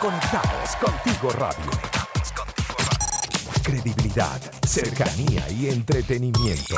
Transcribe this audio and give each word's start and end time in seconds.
Conectados 0.00 0.76
contigo 0.76 1.28
radio. 1.28 1.70
Credibilidad, 3.62 4.40
cercanía 4.66 5.46
y 5.50 5.68
entretenimiento. 5.68 6.76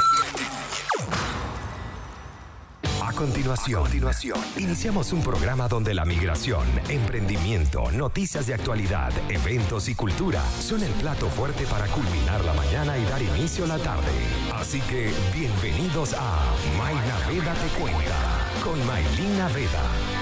A 3.01 3.13
continuación, 3.13 3.83
continuación, 3.83 4.41
iniciamos 4.57 5.13
un 5.13 5.23
programa 5.23 5.69
donde 5.69 5.95
la 5.95 6.05
migración, 6.05 6.67
emprendimiento, 6.89 7.93
noticias 7.93 8.49
de 8.49 8.55
actualidad, 8.55 9.13
eventos 9.29 9.89
y 9.89 9.95
cultura 9.95 10.43
son 10.61 10.83
el 10.83 10.91
plato 10.95 11.29
fuerte 11.29 11.65
para 11.67 11.87
culminar 11.87 12.45
la 12.45 12.55
mañana 12.55 12.99
y 12.99 13.05
dar 13.05 13.23
inicio 13.23 13.67
a 13.67 13.69
la 13.69 13.79
tarde. 13.79 14.11
Así 14.53 14.81
que 14.81 15.13
bienvenidos 15.33 16.13
a 16.19 16.41
Mayna 16.77 17.19
Veda 17.29 17.55
Te 17.55 17.81
Cuenta 17.81 18.17
con 18.65 18.85
Maylina 18.85 19.47
Veda. 19.49 20.22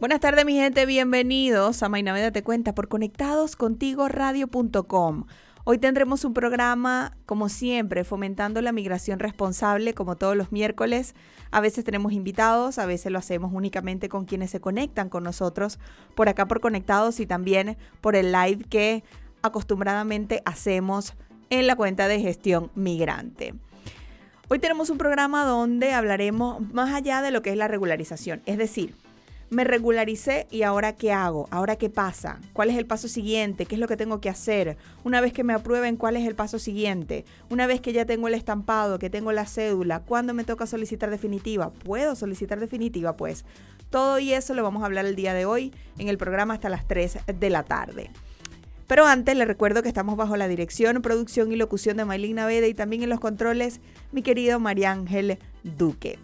Buenas 0.00 0.20
tardes, 0.20 0.44
mi 0.44 0.54
gente. 0.54 0.86
Bienvenidos 0.86 1.82
a 1.82 1.88
Mainaveda 1.88 2.30
Te 2.30 2.44
Cuenta 2.44 2.72
por 2.72 2.86
conectadoscontigoradio.com. 2.86 5.24
Hoy 5.64 5.78
tendremos 5.78 6.24
un 6.24 6.34
programa, 6.34 7.16
como 7.26 7.48
siempre, 7.48 8.04
fomentando 8.04 8.62
la 8.62 8.70
migración 8.70 9.18
responsable, 9.18 9.94
como 9.94 10.14
todos 10.14 10.36
los 10.36 10.52
miércoles. 10.52 11.16
A 11.50 11.60
veces 11.60 11.84
tenemos 11.84 12.12
invitados, 12.12 12.78
a 12.78 12.86
veces 12.86 13.10
lo 13.10 13.18
hacemos 13.18 13.50
únicamente 13.52 14.08
con 14.08 14.24
quienes 14.24 14.52
se 14.52 14.60
conectan 14.60 15.08
con 15.08 15.24
nosotros 15.24 15.80
por 16.14 16.28
acá 16.28 16.46
por 16.46 16.60
Conectados 16.60 17.18
y 17.18 17.26
también 17.26 17.76
por 18.00 18.14
el 18.14 18.30
live 18.30 18.66
que 18.70 19.02
acostumbradamente 19.42 20.42
hacemos 20.44 21.14
en 21.50 21.66
la 21.66 21.74
cuenta 21.74 22.06
de 22.06 22.20
gestión 22.20 22.70
migrante. 22.76 23.52
Hoy 24.48 24.60
tenemos 24.60 24.90
un 24.90 24.98
programa 24.98 25.44
donde 25.44 25.92
hablaremos 25.92 26.60
más 26.72 26.94
allá 26.94 27.20
de 27.20 27.32
lo 27.32 27.42
que 27.42 27.50
es 27.50 27.56
la 27.56 27.66
regularización, 27.66 28.42
es 28.46 28.58
decir, 28.58 28.94
me 29.50 29.64
regularicé 29.64 30.46
y 30.50 30.62
ahora 30.62 30.94
qué 30.94 31.12
hago, 31.12 31.48
ahora 31.50 31.76
qué 31.76 31.88
pasa, 31.88 32.38
cuál 32.52 32.70
es 32.70 32.76
el 32.76 32.86
paso 32.86 33.08
siguiente, 33.08 33.66
qué 33.66 33.76
es 33.76 33.80
lo 33.80 33.88
que 33.88 33.96
tengo 33.96 34.20
que 34.20 34.28
hacer, 34.28 34.76
una 35.04 35.20
vez 35.20 35.32
que 35.32 35.44
me 35.44 35.54
aprueben, 35.54 35.96
cuál 35.96 36.16
es 36.16 36.26
el 36.26 36.34
paso 36.34 36.58
siguiente, 36.58 37.24
una 37.48 37.66
vez 37.66 37.80
que 37.80 37.92
ya 37.92 38.04
tengo 38.04 38.28
el 38.28 38.34
estampado, 38.34 38.98
que 38.98 39.10
tengo 39.10 39.32
la 39.32 39.46
cédula, 39.46 40.00
cuándo 40.00 40.34
me 40.34 40.44
toca 40.44 40.66
solicitar 40.66 41.10
definitiva, 41.10 41.70
puedo 41.70 42.14
solicitar 42.14 42.60
definitiva, 42.60 43.16
pues 43.16 43.44
todo 43.90 44.18
y 44.18 44.34
eso 44.34 44.52
lo 44.52 44.62
vamos 44.62 44.82
a 44.82 44.86
hablar 44.86 45.06
el 45.06 45.16
día 45.16 45.32
de 45.32 45.46
hoy 45.46 45.72
en 45.96 46.08
el 46.08 46.18
programa 46.18 46.54
hasta 46.54 46.68
las 46.68 46.86
3 46.86 47.18
de 47.38 47.50
la 47.50 47.62
tarde. 47.62 48.10
Pero 48.86 49.06
antes 49.06 49.36
les 49.36 49.46
recuerdo 49.46 49.82
que 49.82 49.88
estamos 49.88 50.16
bajo 50.16 50.36
la 50.36 50.48
dirección, 50.48 51.02
producción 51.02 51.52
y 51.52 51.56
locución 51.56 51.98
de 51.98 52.06
Maylin 52.06 52.36
Naveda 52.36 52.66
y 52.66 52.74
también 52.74 53.02
en 53.02 53.10
los 53.10 53.20
controles 53.20 53.80
mi 54.12 54.22
querido 54.22 54.60
María 54.60 54.92
Ángel 54.92 55.38
Duque 55.62 56.18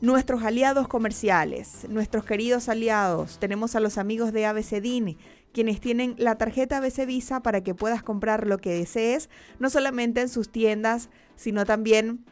nuestros 0.00 0.42
aliados 0.42 0.88
comerciales, 0.88 1.86
nuestros 1.88 2.24
queridos 2.24 2.68
aliados. 2.68 3.38
Tenemos 3.38 3.74
a 3.74 3.80
los 3.80 3.98
amigos 3.98 4.32
de 4.32 4.46
ABCDIN, 4.46 5.16
quienes 5.52 5.80
tienen 5.80 6.14
la 6.18 6.36
tarjeta 6.36 6.78
ABC 6.78 7.06
Visa 7.06 7.40
para 7.42 7.62
que 7.62 7.74
puedas 7.74 8.02
comprar 8.02 8.46
lo 8.46 8.58
que 8.58 8.74
desees, 8.74 9.30
no 9.58 9.70
solamente 9.70 10.20
en 10.20 10.28
sus 10.28 10.50
tiendas, 10.50 11.08
sino 11.34 11.64
también 11.64 12.24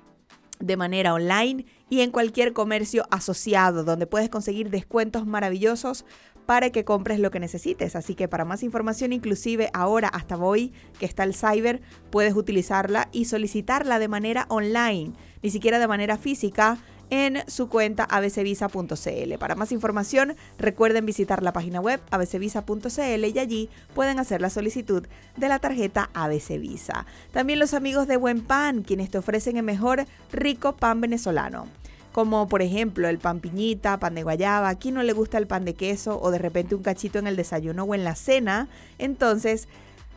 de 0.60 0.76
manera 0.76 1.14
online 1.14 1.66
y 1.90 2.00
en 2.00 2.10
cualquier 2.10 2.52
comercio 2.52 3.06
asociado, 3.10 3.82
donde 3.82 4.06
puedes 4.06 4.28
conseguir 4.28 4.70
descuentos 4.70 5.26
maravillosos 5.26 6.04
para 6.46 6.70
que 6.70 6.84
compres 6.84 7.18
lo 7.18 7.30
que 7.30 7.40
necesites. 7.40 7.96
Así 7.96 8.14
que 8.14 8.28
para 8.28 8.44
más 8.44 8.62
información, 8.62 9.12
inclusive 9.12 9.70
ahora 9.72 10.08
hasta 10.08 10.36
hoy 10.36 10.72
que 10.98 11.06
está 11.06 11.24
el 11.24 11.34
cyber, 11.34 11.80
puedes 12.10 12.34
utilizarla 12.34 13.08
y 13.12 13.24
solicitarla 13.24 13.98
de 13.98 14.08
manera 14.08 14.46
online, 14.50 15.14
ni 15.42 15.50
siquiera 15.50 15.78
de 15.78 15.88
manera 15.88 16.18
física 16.18 16.78
en 17.14 17.44
su 17.46 17.68
cuenta 17.68 18.02
abcvisa.cl. 18.02 19.38
Para 19.38 19.54
más 19.54 19.70
información, 19.70 20.34
recuerden 20.58 21.06
visitar 21.06 21.44
la 21.44 21.52
página 21.52 21.80
web 21.80 22.00
abcvisa.cl 22.10 23.24
y 23.24 23.38
allí 23.38 23.70
pueden 23.94 24.18
hacer 24.18 24.40
la 24.40 24.50
solicitud 24.50 25.06
de 25.36 25.48
la 25.48 25.60
tarjeta 25.60 26.10
ABC 26.12 26.58
Visa. 26.58 27.06
También 27.32 27.60
los 27.60 27.72
amigos 27.72 28.08
de 28.08 28.16
Buen 28.16 28.40
Pan, 28.40 28.82
quienes 28.82 29.10
te 29.10 29.18
ofrecen 29.18 29.56
el 29.56 29.62
mejor 29.62 30.06
rico 30.32 30.74
pan 30.74 31.00
venezolano 31.00 31.68
como 32.10 32.46
por 32.46 32.62
ejemplo 32.62 33.08
el 33.08 33.18
pan 33.18 33.40
piñita, 33.40 33.98
pan 33.98 34.14
de 34.14 34.22
guayaba, 34.22 34.68
a 34.68 34.78
quien 34.78 34.94
no 34.94 35.02
le 35.02 35.12
gusta 35.12 35.36
el 35.36 35.48
pan 35.48 35.64
de 35.64 35.74
queso 35.74 36.20
o 36.22 36.30
de 36.30 36.38
repente 36.38 36.76
un 36.76 36.82
cachito 36.84 37.18
en 37.18 37.26
el 37.26 37.34
desayuno 37.34 37.82
o 37.82 37.92
en 37.92 38.04
la 38.04 38.14
cena, 38.14 38.68
entonces 38.98 39.66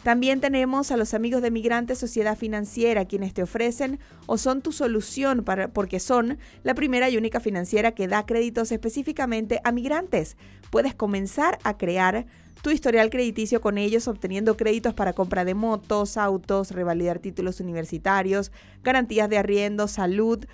También 0.04 0.40
tenemos 0.40 0.92
a 0.92 0.98
los 0.98 1.16
amigos 1.16 1.42
de 1.42 1.50
Migrantes 1.50 1.98
Sociedad 1.98 2.38
Financiera, 2.38 3.06
quienes 3.06 3.34
te 3.34 3.42
ofrecen 3.42 3.98
o 4.28 4.38
son 4.38 4.62
tu 4.62 4.72
solución 4.72 5.44
para, 5.44 5.70
porque 5.70 6.00
son 6.00 6.38
la 6.62 6.76
primera 6.76 7.10
y 7.10 7.18
única 7.18 7.40
financiera 7.40 7.94
que 7.94 8.08
da 8.08 8.28
créditos 8.28 8.72
específicamente 8.72 9.62
a 9.64 9.72
migrantes. 9.72 10.38
Puedes 10.70 10.94
comenzar 10.94 11.58
a 11.64 11.76
crear 11.76 12.28
tu 12.62 12.70
historial 12.70 13.10
crediticio 13.10 13.62
con 13.62 13.80
ellos 13.80 14.08
obteniendo 14.08 14.58
créditos 14.58 14.94
para 14.94 15.14
compra 15.14 15.44
de 15.44 15.56
motos, 15.56 16.18
autos, 16.18 16.70
revalidar 16.70 17.18
títulos 17.18 17.60
universitarios, 17.60 18.52
garantías 18.84 19.28
de 19.28 19.40
arriendo, 19.40 19.88
salud, 19.88 20.46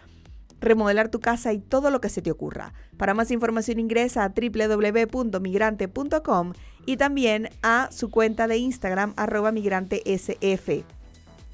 remodelar 0.64 1.10
tu 1.10 1.20
casa 1.20 1.54
y 1.54 1.60
todo 1.60 1.92
lo 1.92 2.02
que 2.02 2.10
se 2.10 2.22
te 2.22 2.32
ocurra. 2.32 2.74
Para 2.98 3.14
más 3.14 3.32
información 3.32 3.80
ingresa 3.80 4.24
a 4.24 4.30
www.migrante.com 4.30 6.54
y 6.86 6.98
también 6.98 7.50
a 7.62 7.88
su 7.92 8.10
cuenta 8.10 8.48
de 8.48 8.58
Instagram 8.58 9.14
arroba 9.16 9.52
migrantesf. 9.52 10.70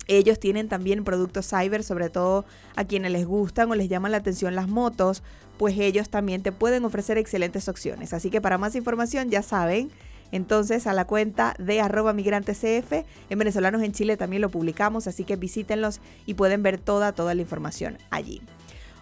Ellos 0.08 0.40
tienen 0.40 0.70
también 0.70 1.04
productos 1.04 1.48
cyber, 1.48 1.84
sobre 1.84 2.10
todo 2.10 2.46
a 2.76 2.84
quienes 2.84 3.12
les 3.12 3.28
gustan 3.28 3.70
o 3.70 3.76
les 3.76 3.90
llaman 3.90 4.12
la 4.12 4.18
atención 4.18 4.56
las 4.56 4.68
motos, 4.68 5.22
pues 5.60 5.78
ellos 5.78 6.10
también 6.10 6.42
te 6.42 6.52
pueden 6.52 6.84
ofrecer 6.84 7.20
excelentes 7.20 7.70
opciones. 7.70 8.14
Así 8.14 8.32
que 8.32 8.42
para 8.42 8.58
más 8.58 8.76
información 8.76 9.30
ya 9.30 9.44
saben, 9.44 9.92
entonces 10.32 10.88
a 10.88 10.94
la 10.94 11.06
cuenta 11.06 11.54
de 11.60 11.82
arroba 11.82 12.14
migrantesf, 12.14 12.92
en 13.30 13.40
Venezolanos 13.40 13.84
en 13.84 13.92
Chile 13.92 14.18
también 14.18 14.42
lo 14.42 14.50
publicamos, 14.50 15.06
así 15.06 15.26
que 15.26 15.36
visítenlos 15.36 16.02
y 16.26 16.34
pueden 16.34 16.64
ver 16.64 16.80
toda, 16.80 17.12
toda 17.12 17.36
la 17.36 17.42
información 17.42 18.00
allí. 18.10 18.42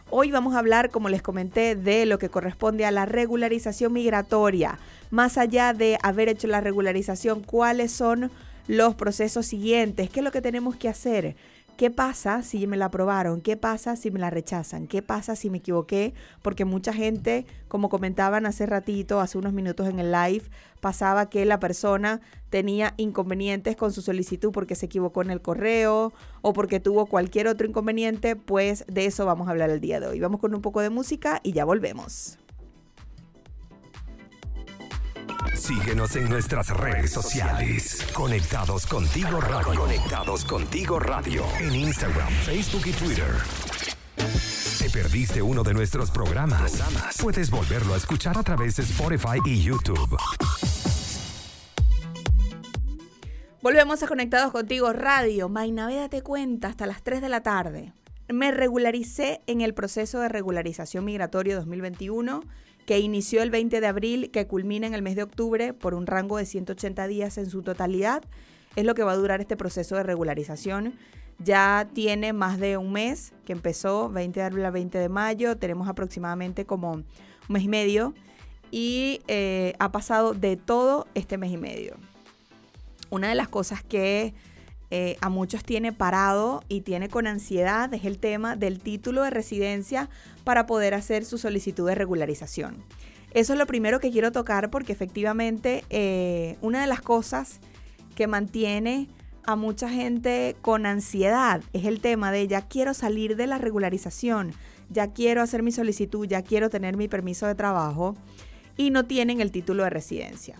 Hoy 0.09 0.31
vamos 0.31 0.55
a 0.55 0.59
hablar, 0.59 0.89
como 0.89 1.09
les 1.09 1.21
comenté, 1.21 1.75
de 1.75 2.05
lo 2.05 2.17
que 2.17 2.29
corresponde 2.29 2.85
a 2.85 2.91
la 2.91 3.05
regularización 3.05 3.91
migratoria. 3.91 4.79
Más 5.09 5.37
allá 5.37 5.73
de 5.73 5.97
haber 6.01 6.29
hecho 6.29 6.47
la 6.47 6.61
regularización, 6.61 7.43
¿cuáles 7.43 7.91
son 7.91 8.31
los 8.67 8.95
procesos 8.95 9.45
siguientes? 9.47 10.09
¿Qué 10.09 10.21
es 10.21 10.23
lo 10.23 10.31
que 10.31 10.41
tenemos 10.41 10.77
que 10.77 10.87
hacer? 10.87 11.35
¿Qué 11.77 11.91
pasa 11.91 12.41
si 12.41 12.65
me 12.65 12.75
la 12.75 12.85
aprobaron? 12.85 13.39
¿Qué 13.39 13.55
pasa 13.55 13.95
si 13.95 14.09
me 14.09 14.17
la 14.17 14.31
rechazan? 14.31 14.87
¿Qué 14.87 15.03
pasa 15.03 15.35
si 15.35 15.51
me 15.51 15.59
equivoqué? 15.59 16.15
Porque 16.41 16.65
mucha 16.65 16.91
gente, 16.91 17.45
como 17.67 17.87
comentaban 17.87 18.47
hace 18.47 18.65
ratito, 18.65 19.19
hace 19.19 19.37
unos 19.37 19.53
minutos 19.53 19.87
en 19.87 19.99
el 19.99 20.11
live, 20.11 20.41
pasaba 20.81 21.29
que 21.29 21.45
la 21.45 21.59
persona 21.59 22.19
tenía 22.49 22.95
inconvenientes 22.97 23.75
con 23.75 23.93
su 23.93 24.01
solicitud 24.01 24.51
porque 24.51 24.73
se 24.73 24.87
equivocó 24.87 25.21
en 25.21 25.29
el 25.29 25.39
correo 25.39 26.13
o 26.41 26.53
porque 26.53 26.79
tuvo 26.79 27.05
cualquier 27.05 27.47
otro 27.47 27.67
inconveniente, 27.67 28.35
pues 28.35 28.83
de 28.87 29.05
eso 29.05 29.27
vamos 29.27 29.47
a 29.47 29.51
hablar 29.51 29.69
el 29.69 29.79
día 29.79 29.99
de 29.99 30.07
hoy. 30.07 30.19
Vamos 30.19 30.39
con 30.39 30.55
un 30.55 30.63
poco 30.63 30.81
de 30.81 30.89
música 30.89 31.41
y 31.43 31.51
ya 31.51 31.63
volvemos. 31.63 32.39
Síguenos 35.57 36.15
en 36.15 36.29
nuestras 36.29 36.69
redes 36.69 37.11
sociales. 37.11 38.05
Conectados 38.13 38.85
contigo 38.85 39.41
radio. 39.41 39.79
Conectados 39.81 40.45
contigo 40.45 40.99
radio. 40.99 41.43
En 41.59 41.73
Instagram, 41.73 42.29
Facebook 42.45 42.83
y 42.85 42.91
Twitter. 42.91 43.31
¿Te 44.77 44.89
perdiste 44.91 45.41
uno 45.41 45.63
de 45.63 45.73
nuestros 45.73 46.11
programas? 46.11 46.83
Puedes 47.21 47.49
volverlo 47.49 47.95
a 47.95 47.97
escuchar 47.97 48.37
a 48.37 48.43
través 48.43 48.75
de 48.75 48.83
Spotify 48.83 49.39
y 49.45 49.63
YouTube. 49.63 50.15
Volvemos 53.63 54.03
a 54.03 54.07
Conectados 54.07 54.51
Contigo 54.51 54.93
Radio. 54.93 55.49
Mainaveda 55.49 56.07
te 56.07 56.21
cuenta 56.21 56.67
hasta 56.67 56.85
las 56.85 57.01
3 57.01 57.19
de 57.21 57.29
la 57.29 57.41
tarde. 57.41 57.93
Me 58.29 58.51
regularicé 58.51 59.41
en 59.47 59.61
el 59.61 59.73
proceso 59.73 60.19
de 60.19 60.29
regularización 60.29 61.03
migratorio 61.03 61.55
2021 61.55 62.43
que 62.87 62.99
inició 62.99 63.43
el 63.43 63.51
20 63.51 63.81
de 63.81 63.85
abril, 63.85 64.31
que 64.31 64.47
culmina 64.47 64.87
en 64.87 64.93
el 64.93 65.01
mes 65.01 65.17
de 65.17 65.23
octubre 65.23 65.73
por 65.73 65.93
un 65.93 66.07
rango 66.07 66.37
de 66.37 66.45
180 66.45 67.05
días 67.07 67.37
en 67.37 67.49
su 67.49 67.61
totalidad. 67.61 68.23
Es 68.77 68.85
lo 68.85 68.95
que 68.95 69.03
va 69.03 69.11
a 69.11 69.17
durar 69.17 69.41
este 69.41 69.57
proceso 69.57 69.97
de 69.97 70.03
regularización. 70.03 70.93
Ya 71.37 71.89
tiene 71.93 72.31
más 72.31 72.59
de 72.61 72.77
un 72.77 72.93
mes 72.93 73.33
que 73.45 73.51
empezó, 73.51 74.09
20 74.09 74.39
de 74.39 74.45
abril 74.45 74.65
a 74.65 74.71
20 74.71 74.97
de 74.99 75.09
mayo, 75.09 75.57
tenemos 75.57 75.89
aproximadamente 75.89 76.65
como 76.65 76.93
un 76.93 77.05
mes 77.49 77.63
y 77.63 77.67
medio 77.67 78.13
y 78.71 79.19
eh, 79.27 79.73
ha 79.79 79.91
pasado 79.91 80.33
de 80.33 80.55
todo 80.55 81.07
este 81.13 81.37
mes 81.37 81.51
y 81.51 81.57
medio. 81.57 81.97
Una 83.09 83.27
de 83.27 83.35
las 83.35 83.49
cosas 83.49 83.83
que 83.83 84.33
eh, 84.89 85.17
a 85.19 85.29
muchos 85.29 85.63
tiene 85.63 85.91
parado 85.91 86.63
y 86.69 86.81
tiene 86.81 87.09
con 87.09 87.27
ansiedad 87.27 87.93
es 87.93 88.05
el 88.05 88.19
tema 88.19 88.55
del 88.55 88.79
título 88.79 89.23
de 89.23 89.29
residencia 89.29 90.09
para 90.45 90.65
poder 90.65 90.93
hacer 90.93 91.25
su 91.25 91.37
solicitud 91.37 91.87
de 91.87 91.95
regularización. 91.95 92.83
Eso 93.31 93.53
es 93.53 93.59
lo 93.59 93.67
primero 93.67 93.99
que 93.99 94.11
quiero 94.11 94.31
tocar 94.31 94.69
porque 94.69 94.93
efectivamente 94.93 95.83
eh, 95.89 96.57
una 96.61 96.79
de 96.81 96.87
las 96.87 97.01
cosas 97.01 97.59
que 98.15 98.27
mantiene 98.27 99.09
a 99.45 99.55
mucha 99.55 99.89
gente 99.89 100.55
con 100.61 100.85
ansiedad 100.85 101.61
es 101.73 101.85
el 101.85 101.99
tema 101.99 102.31
de 102.31 102.47
ya 102.47 102.61
quiero 102.61 102.93
salir 102.93 103.35
de 103.35 103.47
la 103.47 103.57
regularización, 103.57 104.53
ya 104.89 105.13
quiero 105.13 105.41
hacer 105.41 105.63
mi 105.63 105.71
solicitud, 105.71 106.25
ya 106.27 106.41
quiero 106.41 106.69
tener 106.69 106.95
mi 106.95 107.09
permiso 107.09 107.45
de 107.45 107.55
trabajo 107.55 108.15
y 108.77 108.89
no 108.89 109.05
tienen 109.05 109.41
el 109.41 109.51
título 109.51 109.83
de 109.83 109.89
residencia. 109.89 110.55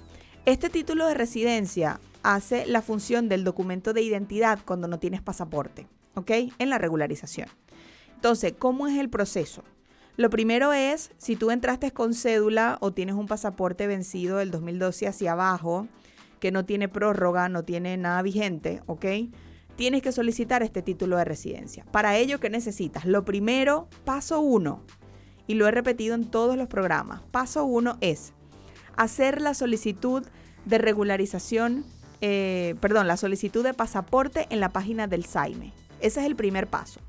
Este 0.45 0.69
título 0.69 1.07
de 1.07 1.13
residencia 1.13 1.99
hace 2.23 2.65
la 2.65 2.81
función 2.81 3.29
del 3.29 3.43
documento 3.43 3.93
de 3.93 4.01
identidad 4.01 4.59
cuando 4.65 4.87
no 4.87 4.99
tienes 4.99 5.21
pasaporte, 5.21 5.87
¿ok? 6.15 6.31
En 6.59 6.69
la 6.69 6.77
regularización. 6.77 7.49
Entonces, 8.15 8.53
¿cómo 8.57 8.87
es 8.87 8.97
el 8.97 9.09
proceso? 9.09 9.63
Lo 10.15 10.29
primero 10.29 10.73
es, 10.73 11.11
si 11.17 11.35
tú 11.35 11.51
entraste 11.51 11.91
con 11.91 12.13
cédula 12.15 12.77
o 12.81 12.91
tienes 12.91 13.15
un 13.15 13.27
pasaporte 13.27 13.85
vencido 13.85 14.37
del 14.37 14.49
2012 14.49 15.07
hacia 15.07 15.33
abajo, 15.33 15.87
que 16.39 16.51
no 16.51 16.65
tiene 16.65 16.87
prórroga, 16.89 17.49
no 17.49 17.63
tiene 17.63 17.97
nada 17.97 18.21
vigente, 18.23 18.81
¿ok? 18.87 19.05
Tienes 19.75 20.01
que 20.01 20.11
solicitar 20.11 20.63
este 20.63 20.81
título 20.81 21.17
de 21.17 21.25
residencia. 21.25 21.85
Para 21.91 22.17
ello, 22.17 22.39
¿qué 22.39 22.49
necesitas? 22.49 23.05
Lo 23.05 23.25
primero, 23.25 23.87
paso 24.05 24.39
uno, 24.39 24.83
y 25.45 25.53
lo 25.53 25.67
he 25.67 25.71
repetido 25.71 26.15
en 26.15 26.25
todos 26.25 26.57
los 26.57 26.67
programas, 26.67 27.21
paso 27.31 27.63
uno 27.63 27.97
es 28.01 28.33
hacer 28.95 29.41
la 29.41 29.53
solicitud 29.53 30.25
de 30.65 30.77
regularización, 30.77 31.85
eh, 32.21 32.75
perdón, 32.79 33.07
la 33.07 33.17
solicitud 33.17 33.63
de 33.63 33.73
pasaporte 33.73 34.47
en 34.49 34.59
la 34.59 34.69
página 34.69 35.07
del 35.07 35.25
SAIME. 35.25 35.73
Ese 35.99 36.19
es 36.21 36.25
el 36.25 36.35
primer 36.35 36.67
paso. 36.67 36.99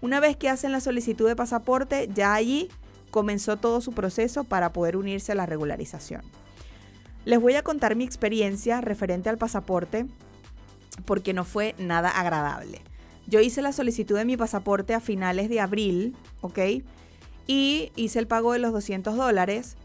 Una 0.00 0.20
vez 0.20 0.36
que 0.36 0.48
hacen 0.48 0.72
la 0.72 0.80
solicitud 0.80 1.28
de 1.28 1.36
pasaporte, 1.36 2.08
ya 2.12 2.34
allí 2.34 2.68
comenzó 3.10 3.56
todo 3.56 3.80
su 3.80 3.92
proceso 3.92 4.44
para 4.44 4.72
poder 4.72 4.96
unirse 4.96 5.32
a 5.32 5.34
la 5.34 5.46
regularización. 5.46 6.22
Les 7.24 7.40
voy 7.40 7.54
a 7.54 7.62
contar 7.62 7.96
mi 7.96 8.04
experiencia 8.04 8.80
referente 8.80 9.28
al 9.28 9.36
pasaporte 9.36 10.06
porque 11.04 11.34
no 11.34 11.44
fue 11.44 11.74
nada 11.78 12.08
agradable. 12.08 12.80
Yo 13.26 13.40
hice 13.40 13.62
la 13.62 13.72
solicitud 13.72 14.16
de 14.16 14.24
mi 14.24 14.36
pasaporte 14.36 14.94
a 14.94 15.00
finales 15.00 15.48
de 15.48 15.60
abril, 15.60 16.16
¿ok? 16.40 16.58
Y 17.46 17.92
hice 17.94 18.18
el 18.18 18.26
pago 18.26 18.52
de 18.52 18.58
los 18.58 18.72
200 18.72 19.16
dólares. 19.16 19.76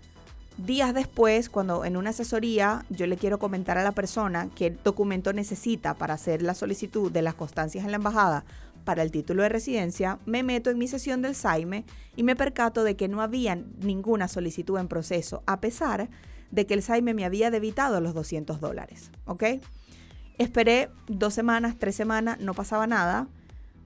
Días 0.58 0.94
después, 0.94 1.50
cuando 1.50 1.84
en 1.84 1.98
una 1.98 2.12
asesoría 2.12 2.86
yo 2.90 3.08
le 3.08 3.18
quiero 3.18 3.40
comentar 3.40 3.78
a 3.78 3.84
la 3.84 3.92
persona 3.92 4.50
qué 4.56 4.72
documento 4.72 5.34
necesita 5.34 5.96
para 5.96 6.14
hacer 6.14 6.42
la 6.42 6.54
solicitud 6.54 7.12
de 7.12 7.22
las 7.22 7.34
constancias 7.34 7.84
en 7.84 7.92
la 7.92 7.98
embajada 7.98 8.46
para 8.86 9.04
el 9.04 9.12
título 9.12 9.44
de 9.44 9.50
residencia, 9.50 10.18
me 10.26 10.44
meto 10.44 10.70
en 10.70 10.78
mi 10.78 10.88
sesión 10.88 11.22
del 11.22 11.36
SAIME 11.36 11.84
y 12.16 12.24
me 12.24 12.38
percato 12.38 12.86
de 12.86 12.96
que 12.96 13.10
no 13.10 13.22
había 13.22 13.56
ninguna 13.56 14.30
solicitud 14.30 14.80
en 14.80 14.88
proceso, 14.88 15.44
a 15.46 15.60
pesar 15.60 16.10
de 16.52 16.66
que 16.66 16.74
el 16.74 16.84
SAIME 16.84 17.14
me 17.14 17.26
había 17.26 17.52
debitado 17.52 18.00
los 18.00 18.14
200 18.14 18.62
dólares. 18.62 19.12
¿Ok? 19.26 19.44
Esperé 20.38 20.90
dos 21.08 21.34
semanas, 21.34 21.76
tres 21.78 21.96
semanas, 21.96 22.40
no 22.40 22.54
pasaba 22.54 22.88
nada. 22.88 23.28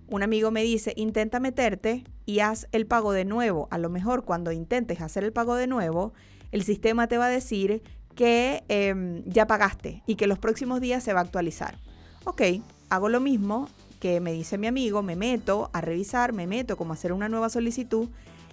Un 0.08 0.22
amigo 0.22 0.52
me 0.52 0.62
dice, 0.62 0.94
intenta 0.98 1.40
meterte 1.40 2.04
y 2.28 2.42
haz 2.42 2.68
el 2.72 2.86
pago 2.86 3.12
de 3.12 3.26
nuevo. 3.26 3.68
A 3.72 3.80
lo 3.80 3.90
mejor 3.90 4.24
cuando 4.24 4.52
intentes 4.52 5.02
hacer 5.02 5.24
el 5.24 5.34
pago 5.34 5.56
de 5.56 5.68
nuevo, 5.68 6.14
el 6.52 6.64
sistema 6.64 7.08
te 7.08 7.18
va 7.18 7.26
a 7.26 7.30
decir 7.30 7.82
que 8.16 8.64
em, 8.68 9.24
ya 9.26 9.48
pagaste 9.48 10.04
y 10.06 10.16
que 10.16 10.28
los 10.28 10.40
próximos 10.40 10.82
días 10.82 11.04
se 11.04 11.14
va 11.14 11.22
a 11.22 11.24
actualizar. 11.24 11.78
Ok, 12.26 12.42
hago 12.90 13.10
lo 13.10 13.20
mismo, 13.20 13.70
que 14.00 14.20
me 14.20 14.34
dice 14.34 14.58
mi 14.58 14.68
amigo, 14.68 15.02
me 15.04 15.16
meto 15.16 15.70
a 15.74 15.82
revisar, 15.82 16.34
me 16.34 16.48
meto 16.48 16.78
como 16.78 16.94
a 16.94 16.96
hacer 16.96 17.14
una 17.14 17.30
nueva 17.30 17.50
solicitud 17.50 18.10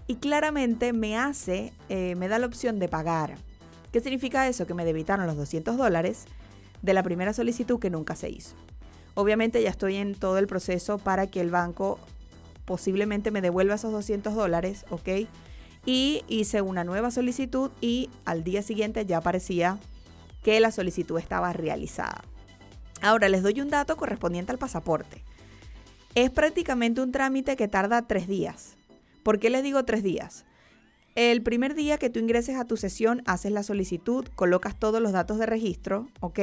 y 0.07 0.17
claramente 0.17 0.93
me 0.93 1.17
hace, 1.17 1.73
eh, 1.89 2.15
me 2.17 2.29
da 2.29 2.39
la 2.39 2.47
opción 2.47 2.79
de 2.79 2.89
pagar. 2.89 3.37
¿Qué 3.93 4.01
significa 4.01 4.47
eso? 4.47 4.67
Que 4.67 4.75
me 4.75 4.85
debitaron 4.85 5.27
los 5.27 5.37
200 5.37 5.77
dólares 5.77 6.27
de 6.83 6.95
la 6.95 7.03
primera 7.03 7.33
solicitud 7.33 7.79
que 7.79 7.91
nunca 7.91 8.15
se 8.15 8.29
hizo. 8.29 8.55
Obviamente 9.15 9.63
ya 9.63 9.71
estoy 9.71 9.97
en 9.97 10.15
todo 10.15 10.39
el 10.39 10.47
proceso 10.47 10.99
para 10.99 11.27
que 11.27 11.41
el 11.41 11.51
banco 11.51 11.99
posiblemente 12.67 13.31
me 13.31 13.41
devuelva 13.41 13.77
esos 13.77 13.93
200 13.93 14.35
dólares, 14.35 14.85
¿ok? 14.91 15.09
Y 15.87 16.25
hice 16.29 16.61
una 16.61 16.85
nueva 16.85 17.11
solicitud 17.11 17.71
y 17.81 18.11
al 18.25 18.45
día 18.45 18.63
siguiente 18.63 19.07
ya 19.07 19.19
aparecía 19.19 19.79
que 20.43 20.61
la 20.61 20.73
solicitud 20.73 21.19
estaba 21.19 21.53
realizada. 21.53 22.23
Ahora 23.01 23.29
les 23.29 23.43
doy 23.43 23.61
un 23.61 23.71
dato 23.71 23.97
correspondiente 23.97 24.53
al 24.53 24.59
pasaporte. 24.59 25.23
Es 26.15 26.31
prácticamente 26.31 27.01
un 27.01 27.13
trámite 27.13 27.57
que 27.57 27.69
tarda 27.69 28.07
tres 28.07 28.27
días. 28.27 28.77
¿Por 29.23 29.39
qué 29.39 29.49
les 29.51 29.63
digo 29.63 29.85
tres 29.85 30.03
días? 30.03 30.45
El 31.15 31.43
primer 31.43 31.75
día 31.75 31.99
que 31.99 32.11
tú 32.11 32.21
ingreses 32.21 32.57
a 32.57 32.67
tu 32.67 32.77
sesión, 32.77 33.23
haces 33.27 33.51
la 33.51 33.63
solicitud, 33.63 34.27
colocas 34.35 34.79
todos 34.79 35.01
los 35.01 35.13
datos 35.13 35.39
de 35.39 35.47
registro, 35.47 36.09
¿ok? 36.21 36.41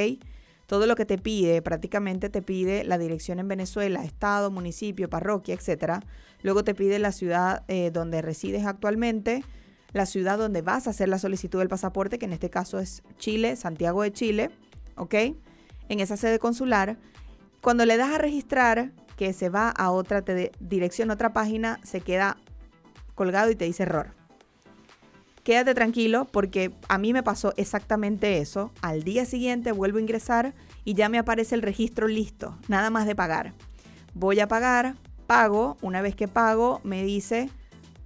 Todo 0.67 0.87
lo 0.87 0.95
que 0.95 1.05
te 1.05 1.17
pide, 1.17 1.61
prácticamente 1.61 2.29
te 2.29 2.41
pide 2.41 2.83
la 2.83 2.97
dirección 2.97 3.39
en 3.39 3.47
Venezuela, 3.47 4.03
estado, 4.03 4.49
municipio, 4.49 5.09
parroquia, 5.09 5.55
etc. 5.55 6.03
Luego 6.41 6.63
te 6.63 6.73
pide 6.73 6.99
la 6.99 7.11
ciudad 7.11 7.63
eh, 7.67 7.91
donde 7.91 8.21
resides 8.21 8.65
actualmente, 8.65 9.43
la 9.91 10.05
ciudad 10.05 10.37
donde 10.37 10.61
vas 10.61 10.87
a 10.87 10.91
hacer 10.91 11.09
la 11.09 11.19
solicitud 11.19 11.59
del 11.59 11.67
pasaporte, 11.67 12.17
que 12.17 12.25
en 12.25 12.33
este 12.33 12.49
caso 12.49 12.79
es 12.79 13.03
Chile, 13.17 13.55
Santiago 13.55 14.01
de 14.03 14.11
Chile, 14.11 14.49
¿ok? 14.95 15.15
En 15.89 15.99
esa 15.99 16.17
sede 16.17 16.39
consular. 16.39 16.97
Cuando 17.61 17.85
le 17.85 17.97
das 17.97 18.13
a 18.13 18.17
registrar, 18.17 18.91
que 19.15 19.33
se 19.33 19.49
va 19.49 19.69
a 19.69 19.91
otra 19.91 20.23
dirección, 20.59 21.11
otra 21.11 21.33
página, 21.33 21.79
se 21.83 22.01
queda 22.01 22.37
colgado 23.15 23.51
y 23.51 23.55
te 23.55 23.65
dice 23.65 23.83
error. 23.83 24.22
Quédate 25.43 25.75
tranquilo 25.75 26.25
porque 26.25 26.71
a 26.87 26.97
mí 26.97 27.11
me 27.11 27.21
pasó 27.21 27.53
exactamente 27.57 28.37
eso. 28.37 28.71
Al 28.81 29.03
día 29.03 29.25
siguiente 29.25 29.73
vuelvo 29.73 29.97
a 29.97 30.01
ingresar 30.01 30.53
y 30.85 30.93
ya 30.93 31.09
me 31.09 31.17
aparece 31.17 31.55
el 31.55 31.61
registro 31.61 32.07
listo, 32.07 32.57
nada 32.69 32.89
más 32.89 33.05
de 33.05 33.15
pagar. 33.15 33.53
Voy 34.13 34.39
a 34.39 34.47
pagar, 34.47 34.95
pago, 35.27 35.77
una 35.81 36.01
vez 36.01 36.15
que 36.15 36.29
pago 36.29 36.79
me 36.83 37.03
dice, 37.03 37.49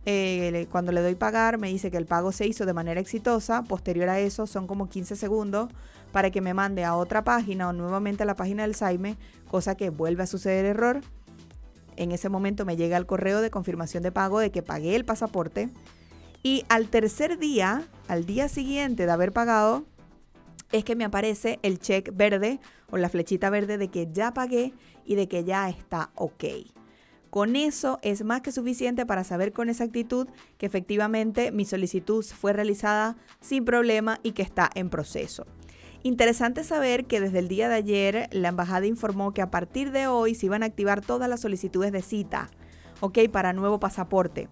eh, 0.06 0.68
cuando 0.72 0.92
le 0.92 1.02
doy 1.02 1.16
pagar, 1.16 1.60
me 1.60 1.68
dice 1.68 1.92
que 1.92 1.98
el 1.98 2.06
pago 2.06 2.32
se 2.32 2.48
hizo 2.48 2.66
de 2.66 2.74
manera 2.74 3.02
exitosa. 3.02 3.62
Posterior 3.64 4.10
a 4.10 4.20
eso 4.20 4.48
son 4.48 4.66
como 4.66 4.90
15 4.90 5.16
segundos 5.16 5.70
para 6.12 6.32
que 6.32 6.42
me 6.42 6.54
mande 6.54 6.86
a 6.86 6.96
otra 6.96 7.24
página 7.24 7.70
o 7.70 7.74
nuevamente 7.74 8.24
a 8.24 8.26
la 8.26 8.36
página 8.36 8.64
del 8.64 8.74
Saime, 8.74 9.18
cosa 9.52 9.76
que 9.76 9.90
vuelve 9.92 10.24
a 10.24 10.28
suceder 10.28 10.66
error. 10.66 11.02
En 11.98 12.12
ese 12.12 12.30
momento 12.30 12.66
me 12.66 12.78
llega 12.78 12.98
el 12.98 13.06
correo 13.06 13.42
de 13.42 13.52
confirmación 13.52 14.02
de 14.02 14.12
pago 14.12 14.40
de 14.40 14.50
que 14.50 14.64
pagué 14.64 14.96
el 14.96 15.06
pasaporte. 15.06 15.70
Y 16.48 16.64
al 16.70 16.88
tercer 16.88 17.40
día, 17.40 17.90
al 18.08 18.26
día 18.26 18.48
siguiente 18.48 19.06
de 19.06 19.12
haber 19.12 19.34
pagado, 19.34 19.84
es 20.72 20.86
que 20.86 20.96
me 20.96 21.04
aparece 21.04 21.60
el 21.62 21.78
check 21.78 22.12
verde 22.16 22.62
o 22.90 22.96
la 22.96 23.10
flechita 23.10 23.50
verde 23.50 23.78
de 23.78 23.90
que 23.90 24.08
ya 24.14 24.34
pagué 24.34 24.72
y 25.04 25.16
de 25.16 25.28
que 25.28 25.44
ya 25.44 25.68
está 25.68 26.10
ok. 26.16 26.46
Con 27.30 27.58
eso 27.58 28.00
es 28.02 28.24
más 28.24 28.44
que 28.44 28.54
suficiente 28.54 29.06
para 29.06 29.26
saber 29.26 29.52
con 29.52 29.68
exactitud 29.68 30.30
que 30.58 30.68
efectivamente 30.68 31.52
mi 31.52 31.66
solicitud 31.66 32.24
fue 32.24 32.54
realizada 32.54 33.18
sin 33.42 33.66
problema 33.66 34.22
y 34.24 34.32
que 34.32 34.44
está 34.44 34.70
en 34.74 34.90
proceso. 34.90 35.46
Interesante 36.02 36.64
saber 36.64 37.08
que 37.08 37.20
desde 37.20 37.40
el 37.40 37.50
día 37.50 37.68
de 37.68 37.76
ayer 37.76 38.30
la 38.32 38.48
embajada 38.48 38.86
informó 38.86 39.34
que 39.34 39.42
a 39.42 39.52
partir 39.52 39.92
de 39.92 40.08
hoy 40.08 40.34
se 40.34 40.46
iban 40.46 40.64
a 40.64 40.68
activar 40.68 41.02
todas 41.02 41.28
las 41.28 41.42
solicitudes 41.42 41.92
de 41.92 42.02
cita, 42.02 42.50
¿ok? 43.02 43.20
Para 43.34 43.52
nuevo 43.52 43.82
pasaporte. 43.82 44.48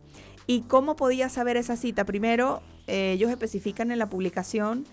¿Y 0.47 0.61
cómo 0.61 0.95
podía 0.95 1.29
saber 1.29 1.57
esa 1.57 1.75
cita? 1.75 2.05
Primero, 2.05 2.61
eh, 2.87 3.13
ellos 3.13 3.31
especifican 3.31 3.91
en 3.91 3.99
la 3.99 4.09
publicación 4.09 4.85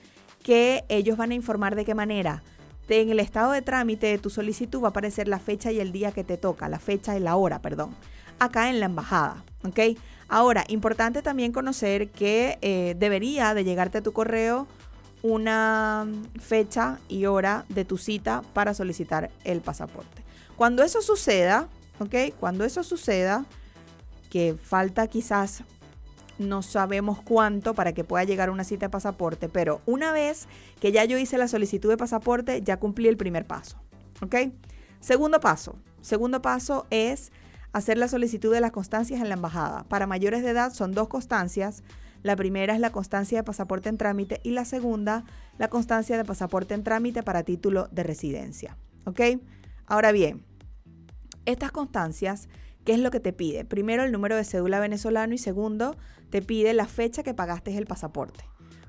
que 0.42 0.84
ellos 0.88 1.16
van 1.16 1.30
a 1.30 1.34
informar 1.34 1.76
de 1.76 1.84
qué 1.84 1.94
manera. 1.94 2.42
en 2.88 3.08
el 3.08 3.20
estado 3.20 3.52
de 3.52 3.62
trámite 3.62 4.06
de 4.06 4.18
tu 4.18 4.28
solicitud 4.28 4.82
va 4.82 4.88
a 4.88 4.90
aparecer 4.90 5.26
la 5.26 5.38
fecha 5.38 5.72
y 5.72 5.80
el 5.80 5.92
día 5.92 6.12
que 6.12 6.24
te 6.24 6.36
toca, 6.36 6.68
la 6.68 6.78
fecha 6.78 7.16
y 7.16 7.20
la 7.20 7.36
hora, 7.36 7.62
perdón, 7.62 7.96
acá 8.38 8.68
en 8.68 8.80
la 8.80 8.86
embajada, 8.86 9.44
¿ok? 9.64 9.96
Ahora, 10.28 10.64
importante 10.68 11.22
también 11.22 11.52
conocer 11.52 12.10
que 12.10 12.58
eh, 12.60 12.94
debería 12.98 13.54
de 13.54 13.64
llegarte 13.64 13.98
a 13.98 14.02
tu 14.02 14.12
correo 14.12 14.66
una 15.22 16.06
fecha 16.38 16.98
y 17.08 17.24
hora 17.26 17.64
de 17.70 17.86
tu 17.86 17.96
cita 17.96 18.42
para 18.52 18.74
solicitar 18.74 19.30
el 19.44 19.62
pasaporte. 19.62 20.22
Cuando 20.56 20.82
eso 20.82 21.00
suceda, 21.00 21.68
¿ok? 21.98 22.34
Cuando 22.38 22.64
eso 22.64 22.82
suceda, 22.82 23.46
que 24.32 24.56
falta 24.56 25.06
quizás 25.08 25.62
no 26.38 26.62
sabemos 26.62 27.20
cuánto 27.20 27.74
para 27.74 27.92
que 27.92 28.02
pueda 28.02 28.24
llegar 28.24 28.48
una 28.48 28.64
cita 28.64 28.86
de 28.86 28.90
pasaporte, 28.90 29.50
pero 29.50 29.82
una 29.84 30.10
vez 30.10 30.48
que 30.80 30.90
ya 30.90 31.04
yo 31.04 31.18
hice 31.18 31.36
la 31.36 31.48
solicitud 31.48 31.90
de 31.90 31.98
pasaporte, 31.98 32.62
ya 32.62 32.78
cumplí 32.78 33.08
el 33.08 33.18
primer 33.18 33.46
paso. 33.46 33.76
¿Ok? 34.22 34.36
Segundo 35.00 35.38
paso. 35.38 35.76
Segundo 36.00 36.40
paso 36.40 36.86
es 36.88 37.30
hacer 37.74 37.98
la 37.98 38.08
solicitud 38.08 38.54
de 38.54 38.62
las 38.62 38.72
constancias 38.72 39.20
en 39.20 39.28
la 39.28 39.34
embajada. 39.34 39.84
Para 39.84 40.06
mayores 40.06 40.42
de 40.42 40.48
edad 40.48 40.72
son 40.72 40.92
dos 40.92 41.08
constancias 41.08 41.82
la 42.22 42.34
primera 42.34 42.72
es 42.72 42.80
la 42.80 42.90
constancia 42.90 43.38
de 43.38 43.44
pasaporte 43.44 43.90
en 43.90 43.98
trámite 43.98 44.40
y 44.44 44.52
la 44.52 44.64
segunda, 44.64 45.24
la 45.58 45.68
constancia 45.68 46.16
de 46.16 46.24
pasaporte 46.24 46.72
en 46.72 46.84
trámite 46.84 47.22
para 47.22 47.42
título 47.42 47.88
de 47.90 48.02
residencia. 48.02 48.78
¿Ok? 49.04 49.20
Ahora 49.84 50.10
bien, 50.10 50.42
estas 51.44 51.72
constancias, 51.72 52.48
¿qué 52.84 52.92
es 52.92 52.98
lo 52.98 53.10
que 53.10 53.20
te 53.20 53.32
pide? 53.32 53.64
Primero, 53.64 54.04
el 54.04 54.12
número 54.12 54.36
de 54.36 54.44
cédula 54.44 54.80
venezolano 54.80 55.34
y 55.34 55.38
segundo, 55.38 55.96
te 56.30 56.42
pide 56.42 56.72
la 56.74 56.86
fecha 56.86 57.22
que 57.22 57.34
pagaste 57.34 57.76
el 57.76 57.86
pasaporte. 57.86 58.44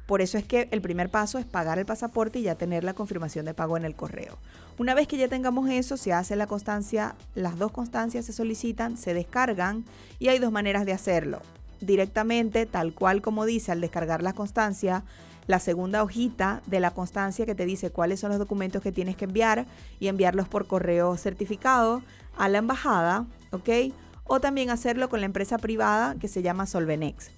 Por 0.05 0.21
eso 0.21 0.37
es 0.37 0.43
que 0.43 0.67
el 0.71 0.81
primer 0.81 1.09
paso 1.09 1.39
es 1.39 1.45
pagar 1.45 1.79
el 1.79 1.85
pasaporte 1.85 2.39
y 2.39 2.43
ya 2.43 2.55
tener 2.55 2.83
la 2.83 2.93
confirmación 2.93 3.45
de 3.45 3.53
pago 3.53 3.77
en 3.77 3.85
el 3.85 3.95
correo. 3.95 4.37
Una 4.77 4.93
vez 4.93 5.07
que 5.07 5.17
ya 5.17 5.29
tengamos 5.29 5.69
eso, 5.69 5.95
se 5.97 6.11
hace 6.11 6.35
la 6.35 6.47
constancia, 6.47 7.15
las 7.35 7.57
dos 7.57 7.71
constancias 7.71 8.25
se 8.25 8.33
solicitan, 8.33 8.97
se 8.97 9.13
descargan 9.13 9.85
y 10.19 10.27
hay 10.27 10.39
dos 10.39 10.51
maneras 10.51 10.85
de 10.85 10.93
hacerlo. 10.93 11.41
Directamente, 11.79 12.65
tal 12.65 12.93
cual 12.93 13.21
como 13.21 13.45
dice 13.45 13.71
al 13.71 13.81
descargar 13.81 14.23
la 14.23 14.33
constancia, 14.33 15.03
la 15.47 15.59
segunda 15.59 16.03
hojita 16.03 16.61
de 16.65 16.79
la 16.79 16.91
constancia 16.91 17.45
que 17.45 17.55
te 17.55 17.65
dice 17.65 17.89
cuáles 17.89 18.19
son 18.19 18.29
los 18.29 18.39
documentos 18.39 18.81
que 18.81 18.91
tienes 18.91 19.15
que 19.15 19.25
enviar 19.25 19.65
y 19.99 20.07
enviarlos 20.07 20.47
por 20.47 20.67
correo 20.67 21.17
certificado 21.17 22.01
a 22.37 22.49
la 22.49 22.59
embajada, 22.59 23.25
¿ok? 23.53 23.93
O 24.25 24.39
también 24.39 24.69
hacerlo 24.69 25.09
con 25.09 25.21
la 25.21 25.25
empresa 25.25 25.57
privada 25.57 26.15
que 26.19 26.27
se 26.27 26.41
llama 26.41 26.65
Solvenex. 26.65 27.31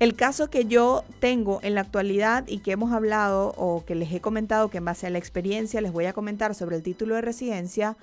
El 0.00 0.16
caso 0.16 0.50
que 0.50 0.64
yo 0.64 1.04
tengo 1.20 1.60
en 1.62 1.74
la 1.74 1.82
actualidad 1.82 2.44
y 2.48 2.58
que 2.58 2.72
hemos 2.72 2.92
hablado 2.92 3.54
o 3.56 3.84
que 3.84 3.94
les 3.94 4.12
he 4.12 4.20
comentado 4.20 4.68
que 4.68 4.78
en 4.78 4.84
base 4.84 5.06
a 5.06 5.10
la 5.10 5.18
experiencia 5.18 5.80
les 5.80 5.92
voy 5.92 6.06
a 6.06 6.12
comentar 6.12 6.54
sobre 6.54 6.76
el 6.76 6.82
título 6.82 7.14
de 7.14 7.20
residencia, 7.20 7.96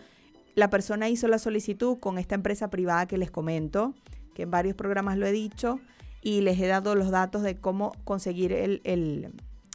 la 0.55 0.69
persona 0.69 1.09
hizo 1.09 1.27
la 1.27 1.37
solicitud 1.37 1.97
con 1.99 2.17
esta 2.17 2.35
empresa 2.35 2.69
privada 2.69 3.07
que 3.07 3.17
les 3.17 3.31
comento, 3.31 3.93
que 4.33 4.43
en 4.43 4.51
varios 4.51 4.75
programas 4.75 5.17
lo 5.17 5.25
he 5.25 5.31
dicho, 5.31 5.79
y 6.21 6.41
les 6.41 6.59
he 6.59 6.67
dado 6.67 6.95
los 6.95 7.11
datos 7.11 7.41
de 7.41 7.57
cómo 7.57 7.93
conseguir 8.03 8.53
el, 8.53 9.31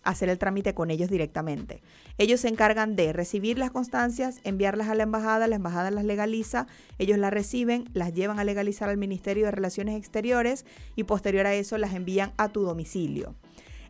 hacer 0.07 0.29
el 0.29 0.39
trámite 0.39 0.75
con 0.75 0.91
ellos 0.91 1.11
directamente. 1.11 1.83
Ellos 2.19 2.41
se 2.41 2.49
encargan 2.49 2.97
de 2.97 3.13
recibir 3.13 3.59
las 3.59 3.71
constancias, 3.71 4.41
enviarlas 4.45 4.89
a 4.89 4.95
la 4.95 5.03
embajada, 5.03 5.47
la 5.49 5.57
embajada 5.57 5.91
las 5.91 6.05
legaliza, 6.05 6.67
ellos 6.99 7.19
las 7.19 7.33
reciben, 7.33 7.89
las 7.93 8.15
llevan 8.15 8.39
a 8.39 8.45
legalizar 8.45 8.89
al 8.89 8.97
Ministerio 8.97 9.45
de 9.45 9.51
Relaciones 9.51 9.97
Exteriores 9.97 10.65
y 10.95 11.05
posterior 11.05 11.47
a 11.47 11.55
eso 11.55 11.77
las 11.79 11.95
envían 11.95 12.33
a 12.37 12.49
tu 12.49 12.63
domicilio. 12.63 13.35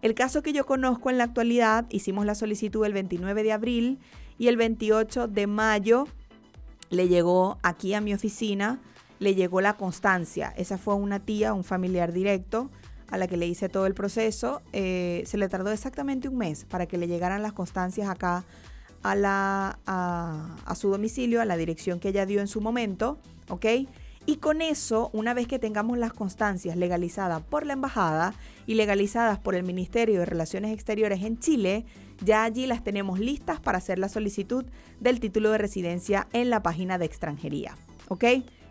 El 0.02 0.14
caso 0.14 0.42
que 0.42 0.52
yo 0.52 0.66
conozco 0.66 1.10
en 1.10 1.18
la 1.18 1.24
actualidad, 1.24 1.86
hicimos 1.90 2.26
la 2.26 2.34
solicitud 2.34 2.84
el 2.84 2.92
29 2.92 3.42
de 3.42 3.52
abril 3.52 3.98
y 4.38 4.48
el 4.48 4.56
28 4.56 5.28
de 5.28 5.46
mayo 5.46 6.06
le 6.90 7.08
llegó 7.08 7.58
aquí 7.62 7.94
a 7.94 8.00
mi 8.00 8.14
oficina 8.14 8.80
le 9.18 9.34
llegó 9.34 9.60
la 9.60 9.74
constancia. 9.74 10.52
Esa 10.56 10.78
fue 10.78 10.94
una 10.94 11.20
tía, 11.20 11.54
un 11.54 11.64
familiar 11.64 12.12
directo 12.12 12.70
a 13.08 13.18
la 13.18 13.26
que 13.26 13.36
le 13.36 13.46
hice 13.46 13.68
todo 13.68 13.86
el 13.86 13.94
proceso. 13.94 14.62
Eh, 14.72 15.22
se 15.26 15.38
le 15.38 15.48
tardó 15.48 15.70
exactamente 15.70 16.28
un 16.28 16.36
mes 16.36 16.64
para 16.64 16.86
que 16.86 16.98
le 16.98 17.08
llegaran 17.08 17.42
las 17.42 17.52
constancias 17.52 18.08
acá 18.08 18.44
a, 19.02 19.78
a, 20.66 20.74
su 20.74 20.90
domicilio, 20.90 21.40
a 21.40 21.44
la 21.44 21.56
dirección 21.56 22.00
que 22.00 22.08
ella 22.08 22.26
dio 22.26 22.40
en 22.40 22.48
su 22.48 22.60
momento, 22.60 23.18
¿ok? 23.48 23.66
Y 24.28 24.36
con 24.38 24.60
eso, 24.60 25.10
una 25.12 25.34
vez 25.34 25.46
que 25.46 25.60
tengamos 25.60 25.98
las 25.98 26.12
constancias 26.12 26.76
legalizadas 26.76 27.42
por 27.42 27.64
la 27.64 27.74
embajada 27.74 28.34
y 28.66 28.74
legalizadas 28.74 29.38
por 29.38 29.54
el 29.54 29.62
Ministerio 29.62 30.18
de 30.18 30.26
Relaciones 30.26 30.72
Exteriores 30.72 31.22
en 31.22 31.38
Chile, 31.38 31.84
ya 32.24 32.42
allí 32.42 32.66
las 32.66 32.82
tenemos 32.82 33.20
listas 33.20 33.60
para 33.60 33.78
hacer 33.78 34.00
la 34.00 34.08
solicitud 34.08 34.64
del 34.98 35.20
título 35.20 35.52
de 35.52 35.58
residencia 35.58 36.26
en 36.32 36.50
la 36.50 36.62
página 36.62 36.98
de 36.98 37.04
extranjería, 37.04 37.76
¿ok? 38.08 38.24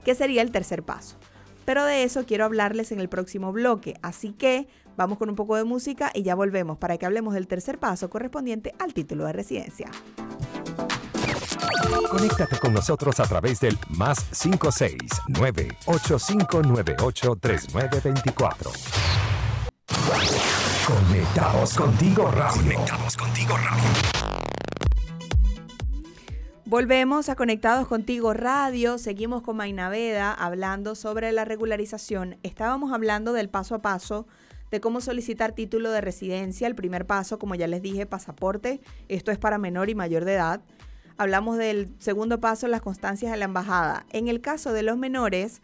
que 0.05 0.15
sería 0.15 0.41
el 0.43 0.51
tercer 0.51 0.83
paso. 0.83 1.17
Pero 1.65 1.83
de 1.83 2.03
eso 2.03 2.25
quiero 2.25 2.45
hablarles 2.45 2.91
en 2.91 2.99
el 2.99 3.09
próximo 3.09 3.51
bloque, 3.51 3.95
así 4.01 4.31
que 4.31 4.67
vamos 4.95 5.17
con 5.17 5.29
un 5.29 5.35
poco 5.35 5.55
de 5.55 5.63
música 5.63 6.11
y 6.13 6.23
ya 6.23 6.35
volvemos 6.35 6.77
para 6.77 6.97
que 6.97 7.05
hablemos 7.05 7.33
del 7.33 7.47
tercer 7.47 7.79
paso 7.79 8.09
correspondiente 8.09 8.73
al 8.79 8.93
título 8.93 9.25
de 9.25 9.33
residencia. 9.33 9.89
Conéctate 12.09 12.57
con 12.59 12.73
nosotros 12.73 13.19
a 13.19 13.23
través 13.23 13.59
del 13.59 13.77
más 13.89 14.23
569 14.41 15.77
8598 15.85 17.35
3924. 17.39 18.71
Conectados 20.85 21.73
contigo 21.73 22.31
radio. 22.31 22.61
Conectados 22.61 23.17
contigo 23.17 23.57
radio. 23.57 24.24
Volvemos 26.75 27.29
a 27.29 27.37
Conectados 27.37 27.87
Contigo 27.87 28.33
Radio, 28.33 28.97
seguimos 28.97 29.41
con 29.43 29.55
Mainaveda 29.55 30.33
hablando 30.33 30.93
sobre 30.95 31.31
la 31.31 31.45
regularización. 31.45 32.35
Estábamos 32.43 32.91
hablando 32.91 33.31
del 33.31 33.47
paso 33.47 33.75
a 33.75 33.81
paso 33.81 34.27
de 34.71 34.81
cómo 34.81 34.99
solicitar 34.99 35.53
título 35.53 35.89
de 35.91 36.01
residencia. 36.01 36.67
El 36.67 36.75
primer 36.75 37.05
paso, 37.05 37.39
como 37.39 37.55
ya 37.55 37.67
les 37.67 37.81
dije, 37.81 38.05
pasaporte. 38.05 38.81
Esto 39.07 39.31
es 39.31 39.37
para 39.37 39.57
menor 39.57 39.89
y 39.89 39.95
mayor 39.95 40.25
de 40.25 40.33
edad. 40.33 40.63
Hablamos 41.15 41.55
del 41.55 41.95
segundo 41.99 42.41
paso, 42.41 42.67
las 42.67 42.81
constancias 42.81 43.31
de 43.31 43.37
la 43.37 43.45
embajada. 43.45 44.05
En 44.11 44.27
el 44.27 44.41
caso 44.41 44.73
de 44.73 44.83
los 44.83 44.97
menores, 44.97 45.61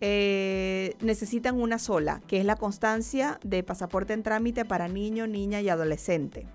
eh, 0.00 0.96
necesitan 1.00 1.54
una 1.60 1.78
sola, 1.78 2.22
que 2.26 2.40
es 2.40 2.44
la 2.44 2.56
constancia 2.56 3.38
de 3.44 3.62
pasaporte 3.62 4.14
en 4.14 4.24
trámite 4.24 4.64
para 4.64 4.88
niño, 4.88 5.28
niña 5.28 5.60
y 5.60 5.68
adolescente 5.68 6.48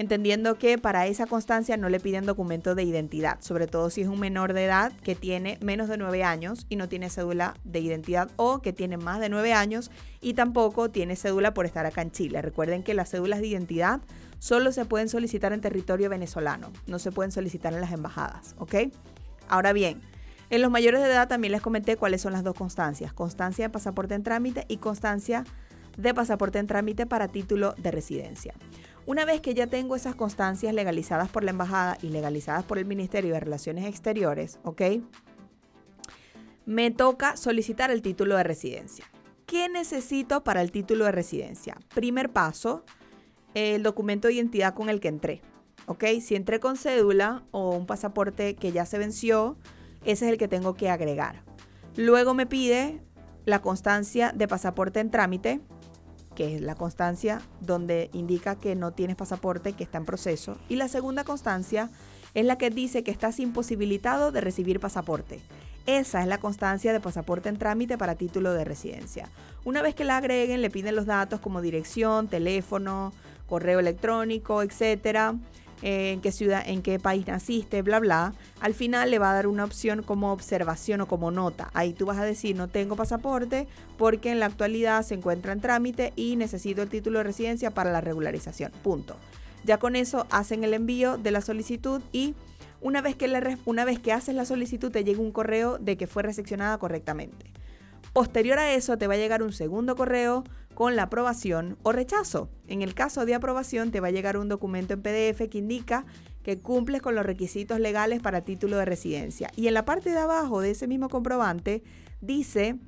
entendiendo 0.00 0.56
que 0.56 0.78
para 0.78 1.06
esa 1.08 1.26
constancia 1.26 1.76
no 1.76 1.90
le 1.90 2.00
piden 2.00 2.24
documento 2.24 2.74
de 2.74 2.84
identidad, 2.84 3.36
sobre 3.42 3.66
todo 3.66 3.90
si 3.90 4.00
es 4.00 4.08
un 4.08 4.18
menor 4.18 4.54
de 4.54 4.64
edad 4.64 4.92
que 5.02 5.14
tiene 5.14 5.58
menos 5.60 5.90
de 5.90 5.98
9 5.98 6.24
años 6.24 6.64
y 6.70 6.76
no 6.76 6.88
tiene 6.88 7.10
cédula 7.10 7.52
de 7.64 7.80
identidad 7.80 8.30
o 8.36 8.62
que 8.62 8.72
tiene 8.72 8.96
más 8.96 9.20
de 9.20 9.28
9 9.28 9.52
años 9.52 9.90
y 10.22 10.32
tampoco 10.32 10.90
tiene 10.90 11.16
cédula 11.16 11.52
por 11.52 11.66
estar 11.66 11.84
acá 11.84 12.00
en 12.00 12.12
Chile. 12.12 12.40
Recuerden 12.40 12.82
que 12.82 12.94
las 12.94 13.10
cédulas 13.10 13.40
de 13.40 13.48
identidad 13.48 14.00
solo 14.38 14.72
se 14.72 14.86
pueden 14.86 15.10
solicitar 15.10 15.52
en 15.52 15.60
territorio 15.60 16.08
venezolano, 16.08 16.72
no 16.86 16.98
se 16.98 17.12
pueden 17.12 17.30
solicitar 17.30 17.74
en 17.74 17.82
las 17.82 17.92
embajadas, 17.92 18.54
¿ok? 18.56 18.76
Ahora 19.50 19.74
bien, 19.74 20.00
en 20.48 20.62
los 20.62 20.70
mayores 20.70 21.02
de 21.02 21.08
edad 21.08 21.28
también 21.28 21.52
les 21.52 21.60
comenté 21.60 21.98
cuáles 21.98 22.22
son 22.22 22.32
las 22.32 22.42
dos 22.42 22.54
constancias, 22.54 23.12
constancia 23.12 23.66
de 23.66 23.70
pasaporte 23.70 24.14
en 24.14 24.22
trámite 24.22 24.64
y 24.66 24.78
constancia 24.78 25.44
de 25.98 26.14
pasaporte 26.14 26.58
en 26.58 26.66
trámite 26.66 27.04
para 27.04 27.28
título 27.28 27.74
de 27.76 27.90
residencia. 27.90 28.54
Una 29.10 29.24
vez 29.24 29.40
que 29.40 29.54
ya 29.54 29.66
tengo 29.66 29.96
esas 29.96 30.14
constancias 30.14 30.72
legalizadas 30.72 31.28
por 31.28 31.42
la 31.42 31.50
embajada 31.50 31.98
y 32.00 32.10
legalizadas 32.10 32.62
por 32.62 32.78
el 32.78 32.84
Ministerio 32.84 33.34
de 33.34 33.40
Relaciones 33.40 33.86
Exteriores, 33.86 34.60
¿ok? 34.62 34.82
Me 36.64 36.92
toca 36.92 37.36
solicitar 37.36 37.90
el 37.90 38.02
título 38.02 38.36
de 38.36 38.44
residencia. 38.44 39.04
¿Qué 39.46 39.68
necesito 39.68 40.44
para 40.44 40.62
el 40.62 40.70
título 40.70 41.06
de 41.06 41.10
residencia? 41.10 41.76
Primer 41.92 42.30
paso, 42.30 42.84
el 43.54 43.82
documento 43.82 44.28
de 44.28 44.34
identidad 44.34 44.74
con 44.74 44.88
el 44.88 45.00
que 45.00 45.08
entré. 45.08 45.42
¿Ok? 45.86 46.04
Si 46.20 46.36
entré 46.36 46.60
con 46.60 46.76
cédula 46.76 47.42
o 47.50 47.70
un 47.70 47.86
pasaporte 47.86 48.54
que 48.54 48.70
ya 48.70 48.86
se 48.86 48.98
venció, 48.98 49.56
ese 50.04 50.26
es 50.26 50.30
el 50.30 50.38
que 50.38 50.46
tengo 50.46 50.74
que 50.74 50.88
agregar. 50.88 51.42
Luego 51.96 52.32
me 52.32 52.46
pide 52.46 53.02
la 53.44 53.60
constancia 53.60 54.30
de 54.30 54.46
pasaporte 54.46 55.00
en 55.00 55.10
trámite, 55.10 55.60
que 56.40 56.54
es 56.54 56.62
la 56.62 56.74
constancia 56.74 57.42
donde 57.60 58.08
indica 58.14 58.54
que 58.54 58.74
no 58.74 58.92
tienes 58.92 59.14
pasaporte, 59.14 59.74
que 59.74 59.84
está 59.84 59.98
en 59.98 60.06
proceso. 60.06 60.56
Y 60.70 60.76
la 60.76 60.88
segunda 60.88 61.22
constancia 61.22 61.90
es 62.32 62.46
la 62.46 62.56
que 62.56 62.70
dice 62.70 63.04
que 63.04 63.10
estás 63.10 63.38
imposibilitado 63.40 64.32
de 64.32 64.40
recibir 64.40 64.80
pasaporte. 64.80 65.42
Esa 65.84 66.22
es 66.22 66.26
la 66.26 66.38
constancia 66.38 66.94
de 66.94 67.00
pasaporte 67.00 67.50
en 67.50 67.58
trámite 67.58 67.98
para 67.98 68.14
título 68.14 68.54
de 68.54 68.64
residencia. 68.64 69.28
Una 69.66 69.82
vez 69.82 69.94
que 69.94 70.06
la 70.06 70.16
agreguen, 70.16 70.62
le 70.62 70.70
piden 70.70 70.96
los 70.96 71.04
datos 71.04 71.40
como 71.40 71.60
dirección, 71.60 72.26
teléfono, 72.26 73.12
correo 73.46 73.78
electrónico, 73.78 74.62
etcétera 74.62 75.34
en 75.82 76.20
qué 76.20 76.32
ciudad, 76.32 76.62
en 76.66 76.82
qué 76.82 76.98
país 76.98 77.26
naciste, 77.26 77.82
bla, 77.82 77.98
bla, 78.00 78.34
al 78.60 78.74
final 78.74 79.10
le 79.10 79.18
va 79.18 79.30
a 79.30 79.34
dar 79.34 79.46
una 79.46 79.64
opción 79.64 80.02
como 80.02 80.32
observación 80.32 81.00
o 81.00 81.06
como 81.06 81.30
nota. 81.30 81.70
Ahí 81.74 81.92
tú 81.92 82.06
vas 82.06 82.18
a 82.18 82.24
decir, 82.24 82.56
no 82.56 82.68
tengo 82.68 82.96
pasaporte 82.96 83.66
porque 83.96 84.30
en 84.30 84.40
la 84.40 84.46
actualidad 84.46 85.02
se 85.02 85.14
encuentra 85.14 85.52
en 85.52 85.60
trámite 85.60 86.12
y 86.16 86.36
necesito 86.36 86.82
el 86.82 86.88
título 86.88 87.18
de 87.18 87.24
residencia 87.24 87.70
para 87.70 87.92
la 87.92 88.00
regularización. 88.00 88.72
Punto. 88.82 89.16
Ya 89.64 89.78
con 89.78 89.96
eso 89.96 90.26
hacen 90.30 90.64
el 90.64 90.74
envío 90.74 91.18
de 91.18 91.30
la 91.30 91.40
solicitud 91.40 92.00
y 92.12 92.34
una 92.80 93.02
vez 93.02 93.14
que, 93.14 93.30
una 93.66 93.84
vez 93.84 93.98
que 93.98 94.12
haces 94.12 94.34
la 94.34 94.46
solicitud 94.46 94.90
te 94.90 95.04
llega 95.04 95.20
un 95.20 95.32
correo 95.32 95.78
de 95.78 95.96
que 95.96 96.06
fue 96.06 96.22
recepcionada 96.22 96.78
correctamente. 96.78 97.46
Posterior 98.12 98.58
a 98.58 98.72
eso 98.72 98.96
te 98.96 99.06
va 99.06 99.14
a 99.14 99.18
llegar 99.18 99.42
un 99.42 99.52
segundo 99.52 99.94
correo 99.96 100.44
con 100.74 100.96
la 100.96 101.04
aprobación 101.04 101.76
o 101.82 101.92
rechazo. 101.92 102.48
En 102.66 102.82
el 102.82 102.94
caso 102.94 103.26
de 103.26 103.34
aprobación 103.34 103.90
te 103.90 104.00
va 104.00 104.08
a 104.08 104.12
llegar 104.12 104.36
un 104.36 104.48
documento 104.48 104.94
en 104.94 105.02
PDF 105.02 105.48
que 105.50 105.58
indica 105.58 106.04
que 106.42 106.58
cumples 106.58 107.02
con 107.02 107.14
los 107.14 107.26
requisitos 107.26 107.80
legales 107.80 108.20
para 108.20 108.42
título 108.42 108.76
de 108.76 108.84
residencia. 108.84 109.50
Y 109.56 109.68
en 109.68 109.74
la 109.74 109.84
parte 109.84 110.10
de 110.10 110.18
abajo 110.18 110.60
de 110.60 110.70
ese 110.70 110.86
mismo 110.86 111.08
comprobante 111.08 111.82
dice 112.20 112.78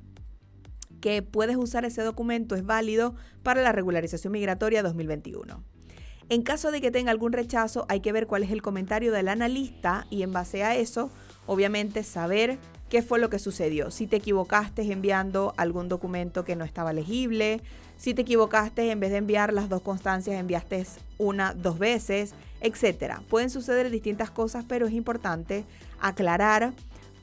que 1.01 1.21
puedes 1.21 1.57
usar 1.57 1.85
ese 1.85 2.01
documento, 2.01 2.55
es 2.55 2.65
válido 2.65 3.15
para 3.43 3.61
la 3.61 3.73
regularización 3.73 4.31
migratoria 4.31 4.81
2021. 4.81 5.63
En 6.29 6.41
caso 6.41 6.71
de 6.71 6.79
que 6.79 6.91
tenga 6.91 7.11
algún 7.11 7.33
rechazo, 7.33 7.85
hay 7.89 7.99
que 7.99 8.13
ver 8.13 8.25
cuál 8.25 8.43
es 8.43 8.51
el 8.51 8.61
comentario 8.61 9.11
del 9.11 9.27
analista 9.27 10.07
y 10.09 10.23
en 10.23 10.31
base 10.31 10.63
a 10.63 10.75
eso, 10.75 11.11
obviamente, 11.45 12.03
saber 12.03 12.57
qué 12.93 13.01
fue 13.01 13.17
lo 13.17 13.31
que 13.31 13.39
sucedió. 13.39 13.89
Si 13.89 14.05
te 14.05 14.17
equivocaste 14.17 14.83
enviando 14.83 15.55
algún 15.57 15.89
documento 15.89 16.45
que 16.45 16.55
no 16.55 16.63
estaba 16.63 16.93
legible, 16.93 17.59
si 17.97 18.13
te 18.13 18.21
equivocaste 18.21 18.91
en 18.91 18.99
vez 18.99 19.09
de 19.09 19.17
enviar 19.17 19.51
las 19.51 19.67
dos 19.67 19.81
constancias, 19.81 20.39
enviaste 20.39 20.85
una 21.17 21.55
dos 21.55 21.79
veces, 21.79 22.35
etc. 22.61 23.15
Pueden 23.29 23.49
suceder 23.49 23.89
distintas 23.89 24.29
cosas, 24.29 24.63
pero 24.67 24.85
es 24.85 24.93
importante 24.93 25.65
aclarar 26.01 26.71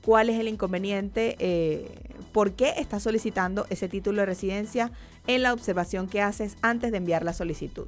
cuál 0.04 0.28
es 0.28 0.40
el 0.40 0.48
inconveniente, 0.48 1.36
eh, 1.38 1.86
por 2.32 2.50
qué 2.54 2.74
estás 2.76 3.04
solicitando 3.04 3.64
ese 3.70 3.88
título 3.88 4.22
de 4.22 4.26
residencia 4.26 4.90
en 5.28 5.44
la 5.44 5.52
observación 5.52 6.08
que 6.08 6.20
haces 6.20 6.56
antes 6.62 6.90
de 6.90 6.96
enviar 6.96 7.24
la 7.24 7.32
solicitud. 7.32 7.86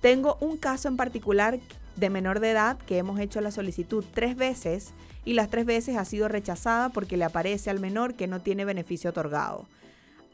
Tengo 0.00 0.38
un 0.40 0.56
caso 0.56 0.88
en 0.88 0.96
particular 0.96 1.60
de 1.94 2.10
menor 2.10 2.40
de 2.40 2.50
edad 2.50 2.78
que 2.78 2.98
hemos 2.98 3.20
hecho 3.20 3.40
la 3.40 3.52
solicitud 3.52 4.04
tres 4.12 4.34
veces 4.34 4.92
y 5.24 5.34
las 5.34 5.48
tres 5.48 5.66
veces 5.66 5.96
ha 5.96 6.04
sido 6.04 6.28
rechazada 6.28 6.88
porque 6.88 7.16
le 7.16 7.24
aparece 7.24 7.70
al 7.70 7.80
menor 7.80 8.14
que 8.14 8.26
no 8.26 8.40
tiene 8.40 8.64
beneficio 8.64 9.10
otorgado. 9.10 9.66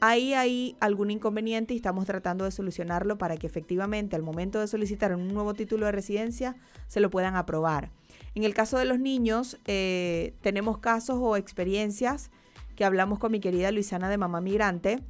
Ahí 0.01 0.33
hay 0.33 0.77
algún 0.79 1.11
inconveniente 1.11 1.75
y 1.75 1.79
estamos 1.79 2.07
tratando 2.07 2.45
de 2.45 2.53
solucionarlo 2.53 3.19
para 3.19 3.37
que 3.37 3.49
efectivamente 3.49 4.15
al 4.15 4.23
momento 4.23 4.61
de 4.61 4.69
solicitar 4.69 5.15
un 5.15 5.35
nuevo 5.35 5.55
título 5.55 5.87
de 5.87 5.93
residencia 5.93 6.55
se 6.87 7.01
lo 7.01 7.11
puedan 7.11 7.35
aprobar. 7.35 7.91
En 8.37 8.45
el 8.45 8.55
caso 8.55 8.79
de 8.79 8.85
los 8.85 9.01
niños, 9.01 9.59
eh, 9.67 10.35
tenemos 10.41 10.79
casos 10.79 11.19
o 11.21 11.37
experiencias 11.37 12.31
que 12.77 12.85
hablamos 12.85 13.19
con 13.19 13.33
mi 13.33 13.41
querida 13.41 13.73
Luisana 13.73 14.09
de 14.09 14.19
Mamá 14.19 14.41
Migrante, 14.41 15.01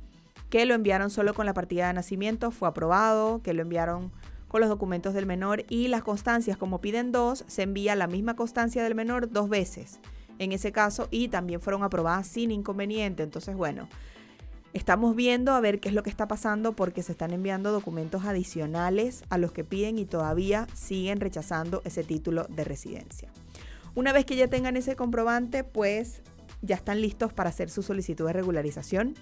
que 0.49 0.65
lo 0.65 0.73
enviaron 0.73 1.11
solo 1.11 1.35
con 1.35 1.45
la 1.45 1.53
partida 1.53 1.89
de 1.89 1.93
nacimiento, 1.93 2.51
fue 2.51 2.69
aprobado, 2.69 3.43
que 3.43 3.53
lo 3.53 3.61
enviaron 3.61 4.11
con 4.49 4.61
los 4.61 4.71
documentos 4.71 5.15
del 5.15 5.27
menor 5.27 5.65
y 5.69 5.89
las 5.89 6.03
constancias, 6.03 6.57
como 6.57 6.81
piden 6.81 7.13
dos, 7.13 7.45
se 7.47 7.63
envía 7.63 7.95
la 7.95 8.07
misma 8.07 8.35
constancia 8.35 8.83
del 8.83 8.95
menor 8.95 9.31
dos 9.31 9.49
veces 9.49 10.01
en 10.39 10.53
ese 10.53 10.73
caso 10.73 11.09
y 11.11 11.29
también 11.29 11.61
fueron 11.61 11.83
aprobadas 11.83 12.27
sin 12.27 12.51
inconveniente. 12.51 13.23
Entonces, 13.23 13.57
bueno, 13.57 13.89
estamos 14.73 15.15
viendo 15.17 15.53
a 15.53 15.61
ver 15.61 15.81
qué 15.81 15.89
es 15.89 15.95
lo 15.95 16.03
que 16.03 16.11
está 16.11 16.29
pasando 16.29 16.75
porque 16.75 17.03
se 17.03 17.13
están 17.13 17.33
enviando 17.33 17.73
documentos 17.73 18.25
adicionales 18.25 19.25
a 19.31 19.39
los 19.39 19.53
que 19.53 19.65
piden 19.65 19.99
y 19.99 20.05
todavía 20.05 20.67
siguen 20.75 21.21
rechazando 21.21 21.83
ese 21.85 22.05
título 22.05 22.47
de 22.49 22.65
residencia. 22.65 23.31
Una 23.95 24.13
vez 24.13 24.25
que 24.25 24.37
ya 24.37 24.49
tengan 24.49 24.77
ese 24.77 24.97
comprobante, 24.97 25.65
pues 25.65 26.23
ya 26.63 26.77
están 26.77 27.01
listos 27.01 27.33
para 27.33 27.51
hacer 27.51 27.71
su 27.71 27.83
solicitud 27.83 28.27
de 28.27 28.33
regularización 28.33 29.15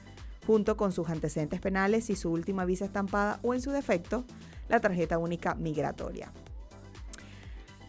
junto 0.47 0.77
con 0.77 0.93
sus 0.93 1.09
antecedentes 1.09 1.61
penales 1.61 2.09
y 2.09 2.17
su 2.17 2.31
última 2.31 2.65
visa 2.65 2.85
estampada 2.85 3.41
o 3.43 3.53
en 3.53 3.61
su 3.61 3.73
defecto 3.73 4.25
la 4.69 4.81
tarjeta 4.81 5.19
única 5.19 5.55
migratoria. 5.55 6.33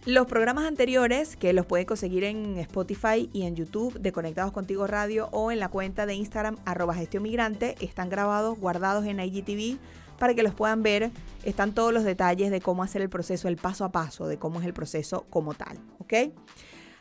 Los 0.08 0.26
programas 0.26 0.66
anteriores, 0.66 1.36
que 1.36 1.52
los 1.52 1.66
pueden 1.66 1.86
conseguir 1.86 2.24
en 2.24 2.58
Spotify 2.60 3.30
y 3.34 3.42
en 3.42 3.58
YouTube 3.58 4.00
de 4.00 4.14
Conectados 4.14 4.54
Contigo 4.54 4.88
Radio 4.88 5.28
o 5.34 5.52
en 5.52 5.60
la 5.60 5.68
cuenta 5.68 6.06
de 6.06 6.14
Instagram 6.14 6.56
arroba 6.64 6.96
migrante, 7.20 7.76
están 7.82 8.08
grabados, 8.08 8.58
guardados 8.58 9.06
en 9.06 9.20
IGTV 9.20 9.78
para 10.18 10.34
que 10.34 10.44
los 10.44 10.54
puedan 10.54 10.82
ver. 10.82 11.12
Están 11.44 11.74
todos 11.74 11.94
los 11.94 12.06
detalles 12.06 12.52
de 12.52 12.62
cómo 12.62 12.84
hacer 12.84 13.02
el 13.02 13.10
proceso, 13.10 13.50
el 13.50 13.58
paso 13.58 13.84
a 13.84 13.92
paso, 13.92 14.28
de 14.28 14.38
cómo 14.38 14.62
es 14.62 14.66
el 14.66 14.74
proceso 14.74 15.26
como 15.30 15.54
tal. 15.56 15.78
¿Ok? 16.00 16.14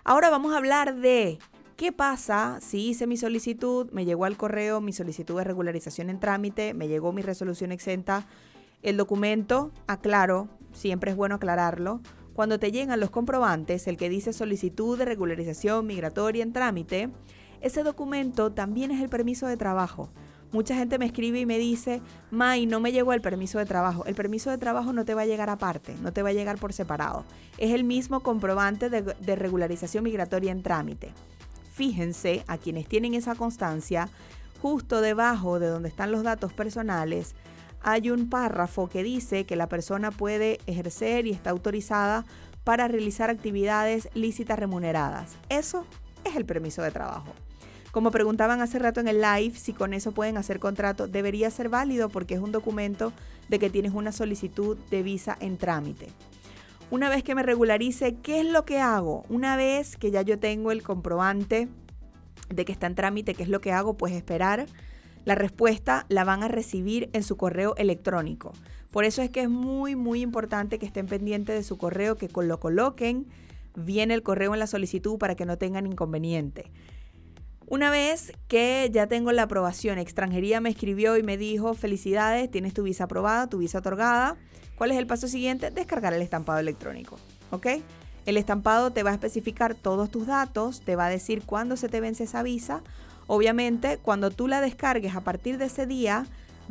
Ahora 0.02 0.28
vamos 0.28 0.52
a 0.52 0.56
hablar 0.56 0.96
de 0.96 1.38
qué 1.76 1.92
pasa 1.92 2.58
si 2.60 2.88
hice 2.88 3.06
mi 3.06 3.16
solicitud, 3.16 3.88
me 3.92 4.04
llegó 4.04 4.24
al 4.24 4.36
correo 4.36 4.80
mi 4.80 4.92
solicitud 4.92 5.36
de 5.38 5.44
regularización 5.44 6.10
en 6.10 6.18
trámite, 6.18 6.74
me 6.74 6.88
llegó 6.88 7.12
mi 7.12 7.22
resolución 7.22 7.70
exenta 7.70 8.26
el 8.82 8.96
documento, 8.96 9.72
aclaro, 9.86 10.48
siempre 10.72 11.10
es 11.10 11.16
bueno 11.16 11.36
aclararlo, 11.36 12.00
cuando 12.36 12.58
te 12.58 12.70
llegan 12.70 13.00
los 13.00 13.10
comprobantes, 13.10 13.86
el 13.86 13.96
que 13.96 14.10
dice 14.10 14.34
solicitud 14.34 14.98
de 14.98 15.06
regularización 15.06 15.86
migratoria 15.86 16.42
en 16.42 16.52
trámite, 16.52 17.08
ese 17.62 17.82
documento 17.82 18.52
también 18.52 18.90
es 18.90 19.00
el 19.00 19.08
permiso 19.08 19.46
de 19.46 19.56
trabajo. 19.56 20.10
Mucha 20.52 20.76
gente 20.76 20.98
me 20.98 21.06
escribe 21.06 21.40
y 21.40 21.46
me 21.46 21.58
dice, 21.58 22.02
May, 22.30 22.66
no 22.66 22.78
me 22.78 22.92
llegó 22.92 23.14
el 23.14 23.22
permiso 23.22 23.58
de 23.58 23.64
trabajo. 23.64 24.04
El 24.04 24.14
permiso 24.14 24.50
de 24.50 24.58
trabajo 24.58 24.92
no 24.92 25.04
te 25.04 25.14
va 25.14 25.22
a 25.22 25.26
llegar 25.26 25.48
aparte, 25.48 25.96
no 26.02 26.12
te 26.12 26.22
va 26.22 26.28
a 26.28 26.34
llegar 26.34 26.58
por 26.58 26.74
separado. 26.74 27.24
Es 27.56 27.72
el 27.72 27.84
mismo 27.84 28.20
comprobante 28.20 28.90
de, 28.90 29.02
de 29.02 29.36
regularización 29.36 30.04
migratoria 30.04 30.52
en 30.52 30.62
trámite. 30.62 31.12
Fíjense 31.72 32.44
a 32.46 32.58
quienes 32.58 32.86
tienen 32.86 33.14
esa 33.14 33.34
constancia, 33.34 34.08
justo 34.60 35.00
debajo 35.00 35.58
de 35.58 35.68
donde 35.68 35.88
están 35.88 36.12
los 36.12 36.22
datos 36.22 36.52
personales, 36.52 37.34
hay 37.86 38.10
un 38.10 38.28
párrafo 38.28 38.88
que 38.88 39.04
dice 39.04 39.44
que 39.46 39.54
la 39.54 39.68
persona 39.68 40.10
puede 40.10 40.58
ejercer 40.66 41.28
y 41.28 41.30
está 41.30 41.50
autorizada 41.50 42.24
para 42.64 42.88
realizar 42.88 43.30
actividades 43.30 44.08
lícitas 44.12 44.58
remuneradas. 44.58 45.36
Eso 45.50 45.86
es 46.24 46.34
el 46.34 46.44
permiso 46.44 46.82
de 46.82 46.90
trabajo. 46.90 47.32
Como 47.92 48.10
preguntaban 48.10 48.60
hace 48.60 48.80
rato 48.80 48.98
en 48.98 49.06
el 49.06 49.22
live, 49.22 49.54
si 49.54 49.72
con 49.72 49.94
eso 49.94 50.10
pueden 50.10 50.36
hacer 50.36 50.58
contrato, 50.58 51.06
debería 51.06 51.48
ser 51.48 51.68
válido 51.68 52.08
porque 52.08 52.34
es 52.34 52.40
un 52.40 52.50
documento 52.50 53.12
de 53.48 53.60
que 53.60 53.70
tienes 53.70 53.92
una 53.94 54.10
solicitud 54.10 54.76
de 54.90 55.04
visa 55.04 55.36
en 55.38 55.56
trámite. 55.56 56.08
Una 56.90 57.08
vez 57.08 57.22
que 57.22 57.36
me 57.36 57.44
regularice, 57.44 58.16
¿qué 58.16 58.40
es 58.40 58.46
lo 58.46 58.64
que 58.64 58.80
hago? 58.80 59.24
Una 59.28 59.56
vez 59.56 59.96
que 59.96 60.10
ya 60.10 60.22
yo 60.22 60.40
tengo 60.40 60.72
el 60.72 60.82
comprobante 60.82 61.68
de 62.48 62.64
que 62.64 62.72
está 62.72 62.88
en 62.88 62.96
trámite, 62.96 63.34
¿qué 63.34 63.44
es 63.44 63.48
lo 63.48 63.60
que 63.60 63.70
hago? 63.70 63.94
Pues 63.94 64.12
esperar 64.12 64.66
la 65.26 65.34
respuesta 65.34 66.06
la 66.08 66.24
van 66.24 66.44
a 66.44 66.48
recibir 66.48 67.10
en 67.12 67.24
su 67.24 67.36
correo 67.36 67.74
electrónico. 67.76 68.52
Por 68.92 69.04
eso 69.04 69.20
es 69.22 69.28
que 69.28 69.42
es 69.42 69.50
muy, 69.50 69.96
muy 69.96 70.22
importante 70.22 70.78
que 70.78 70.86
estén 70.86 71.06
pendientes 71.06 71.56
de 71.56 71.64
su 71.64 71.76
correo, 71.76 72.16
que 72.16 72.30
lo 72.32 72.60
coloquen 72.60 73.26
bien 73.74 74.12
el 74.12 74.22
correo 74.22 74.54
en 74.54 74.60
la 74.60 74.68
solicitud 74.68 75.18
para 75.18 75.34
que 75.34 75.44
no 75.44 75.58
tengan 75.58 75.84
inconveniente. 75.84 76.70
Una 77.66 77.90
vez 77.90 78.32
que 78.46 78.88
ya 78.92 79.08
tengo 79.08 79.32
la 79.32 79.42
aprobación, 79.42 79.98
extranjería 79.98 80.60
me 80.60 80.70
escribió 80.70 81.16
y 81.16 81.24
me 81.24 81.36
dijo, 81.36 81.74
felicidades, 81.74 82.48
tienes 82.48 82.72
tu 82.72 82.84
visa 82.84 83.04
aprobada, 83.04 83.48
tu 83.48 83.58
visa 83.58 83.80
otorgada. 83.80 84.36
¿Cuál 84.78 84.92
es 84.92 84.96
el 84.96 85.08
paso 85.08 85.26
siguiente? 85.26 85.72
Descargar 85.72 86.14
el 86.14 86.22
estampado 86.22 86.60
electrónico. 86.60 87.18
¿Ok? 87.50 87.66
El 88.26 88.36
estampado 88.36 88.92
te 88.92 89.02
va 89.02 89.10
a 89.10 89.14
especificar 89.14 89.74
todos 89.74 90.08
tus 90.08 90.28
datos, 90.28 90.82
te 90.82 90.94
va 90.94 91.06
a 91.06 91.10
decir 91.10 91.42
cuándo 91.44 91.76
se 91.76 91.88
te 91.88 92.00
vence 92.00 92.24
esa 92.24 92.44
visa 92.44 92.84
Obviamente, 93.26 93.98
cuando 93.98 94.30
tú 94.30 94.48
la 94.48 94.60
descargues 94.60 95.16
a 95.16 95.22
partir 95.22 95.58
de 95.58 95.66
ese 95.66 95.86
día, 95.86 96.26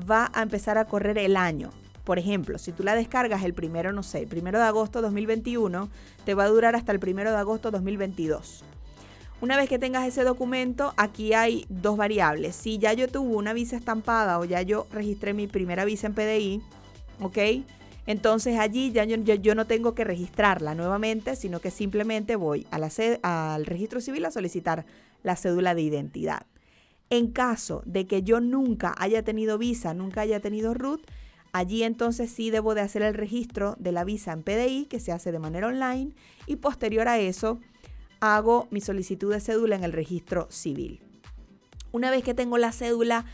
va 0.10 0.32
a 0.34 0.42
empezar 0.42 0.78
a 0.78 0.86
correr 0.86 1.18
el 1.18 1.38
año. 1.38 1.72
Por 2.04 2.20
ejemplo, 2.20 2.58
si 2.60 2.72
tú 2.72 2.84
la 2.84 2.96
descargas 2.96 3.44
el 3.44 3.54
primero, 3.54 3.92
no 3.92 4.04
sé, 4.04 4.20
el 4.20 4.28
primero 4.28 4.60
de 4.60 4.66
agosto 4.66 5.00
de 5.00 5.04
2021, 5.04 5.90
te 6.24 6.34
va 6.34 6.44
a 6.44 6.50
durar 6.50 6.76
hasta 6.76 6.92
el 6.92 7.00
primero 7.00 7.32
de 7.32 7.38
agosto 7.38 7.72
de 7.72 7.78
2022. 7.78 8.64
Una 9.42 9.58
vez 9.58 9.68
que 9.68 9.80
tengas 9.80 10.08
ese 10.08 10.24
documento, 10.24 10.94
aquí 10.98 11.34
hay 11.34 11.66
dos 11.68 11.98
variables. 11.98 12.56
Si 12.56 12.78
ya 12.78 12.94
yo 12.94 13.08
tuve 13.08 13.36
una 13.36 13.54
visa 13.54 13.76
estampada 13.76 14.40
o 14.40 14.46
ya 14.46 14.62
yo 14.62 14.88
registré 14.92 15.34
mi 15.34 15.48
primera 15.48 15.84
visa 15.84 16.08
en 16.08 16.14
PDI, 16.14 16.62
¿ok? 17.20 17.38
Entonces 18.08 18.60
allí 18.60 18.92
ya 18.92 19.04
yo, 19.04 19.56
no 19.56 19.66
tengo 19.66 19.96
que 19.96 20.04
registrarla 20.04 20.76
nuevamente, 20.76 21.36
sino 21.36 21.60
que 21.60 21.72
simplemente 21.72 22.36
voy 22.36 22.68
a 22.72 22.78
la 22.78 22.90
al 23.24 23.66
registro 23.66 24.00
civil 24.00 24.26
a 24.26 24.32
solicitar 24.32 24.86
la 25.26 25.36
cédula 25.36 25.74
de 25.74 25.82
identidad. 25.82 26.46
En 27.10 27.32
caso 27.32 27.82
de 27.86 28.06
que 28.06 28.22
yo 28.22 28.40
nunca 28.40 28.94
haya 28.98 29.24
tenido 29.24 29.58
visa, 29.58 29.94
nunca 29.94 30.22
haya 30.22 30.40
tenido 30.40 30.74
RUT, 30.74 31.02
allí 31.52 31.84
entonces 31.84 32.30
sí 32.30 32.52
debo 32.52 32.76
de 32.76 32.82
hacer 32.82 33.02
el 33.02 33.16
registro 33.16 33.76
de 33.80 33.92
la 33.92 34.04
visa 34.04 34.32
en 34.32 34.44
PDI, 34.44 34.86
que 34.86 35.00
se 35.00 35.12
hace 35.12 35.32
de 35.32 35.40
manera 35.40 35.68
online, 35.68 36.14
y 36.46 36.58
posterior 36.58 37.08
a 37.08 37.20
eso 37.20 37.60
hago 38.20 38.68
mi 38.70 38.82
solicitud 38.82 39.34
de 39.34 39.40
cédula 39.40 39.76
en 39.76 39.84
el 39.84 39.94
registro 39.94 40.48
civil. 40.52 41.02
Una 41.92 42.12
vez 42.12 42.24
que 42.24 42.34
tengo 42.36 42.58
la 42.60 42.72
cédula, 42.72 43.26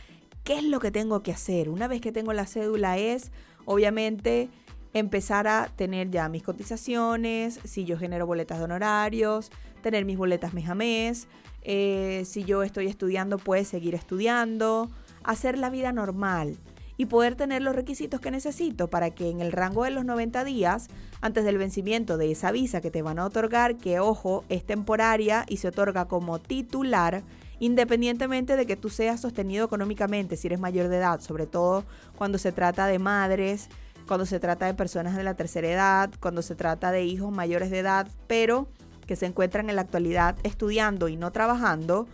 ¿qué 0.43 0.59
es 0.59 0.63
lo 0.63 0.79
que 0.79 0.91
tengo 0.91 1.23
que 1.23 1.31
hacer? 1.33 1.69
Una 1.69 1.87
vez 1.87 1.99
que 1.99 2.13
tengo 2.13 2.31
la 2.31 2.45
cédula 2.45 2.97
es, 2.97 3.31
obviamente, 3.65 4.49
empezar 4.93 5.47
a 5.47 5.67
tener 5.75 6.09
ya 6.09 6.29
mis 6.29 6.43
cotizaciones, 6.43 7.59
si 7.65 7.83
yo 7.83 7.97
genero 7.97 8.25
boletas 8.25 8.59
de 8.59 8.65
honorarios, 8.65 9.51
tener 9.81 10.05
mis 10.05 10.17
boletas 10.17 10.53
mes 10.53 10.69
a 10.69 10.75
mes, 10.75 11.27
eh, 11.61 12.23
si 12.25 12.43
yo 12.43 12.63
estoy 12.63 12.87
estudiando, 12.87 13.37
pues 13.37 13.67
seguir 13.67 13.95
estudiando, 13.95 14.89
hacer 15.23 15.57
la 15.57 15.69
vida 15.69 15.91
normal 15.91 16.57
y 16.97 17.07
poder 17.07 17.35
tener 17.35 17.61
los 17.61 17.75
requisitos 17.75 18.19
que 18.21 18.29
necesito 18.29 18.87
para 18.87 19.09
que 19.09 19.29
en 19.29 19.41
el 19.41 19.51
rango 19.51 19.83
de 19.83 19.89
los 19.89 20.05
90 20.05 20.43
días, 20.43 20.87
antes 21.19 21.43
del 21.43 21.57
vencimiento 21.57 22.17
de 22.17 22.31
esa 22.31 22.51
visa 22.51 22.81
que 22.81 22.91
te 22.91 23.01
van 23.01 23.17
a 23.17 23.25
otorgar, 23.25 23.77
que 23.77 23.99
ojo, 23.99 24.43
es 24.49 24.63
temporaria 24.65 25.45
y 25.47 25.57
se 25.57 25.69
otorga 25.69 26.05
como 26.05 26.39
titular, 26.39 27.23
independientemente 27.59 28.55
de 28.55 28.65
que 28.65 28.75
tú 28.75 28.89
seas 28.89 29.19
sostenido 29.19 29.65
económicamente, 29.65 30.37
si 30.37 30.47
eres 30.47 30.59
mayor 30.59 30.89
de 30.89 30.97
edad, 30.97 31.21
sobre 31.21 31.47
todo 31.47 31.85
cuando 32.17 32.37
se 32.37 32.51
trata 32.51 32.85
de 32.85 32.99
madres, 32.99 33.69
cuando 34.07 34.25
se 34.25 34.39
trata 34.39 34.65
de 34.65 34.73
personas 34.73 35.15
de 35.15 35.23
la 35.23 35.35
tercera 35.35 35.69
edad, 35.69 36.11
cuando 36.19 36.41
se 36.41 36.53
trata 36.53 36.91
de 36.91 37.03
hijos 37.03 37.31
mayores 37.31 37.71
de 37.71 37.79
edad, 37.79 38.07
pero 38.27 38.67
que 39.05 39.15
se 39.15 39.25
encuentran 39.25 39.69
en 39.69 39.75
la 39.75 39.81
actualidad 39.81 40.35
estudiando 40.43 41.07
y 41.07 41.15
no 41.15 41.31
trabajando, 41.31 42.07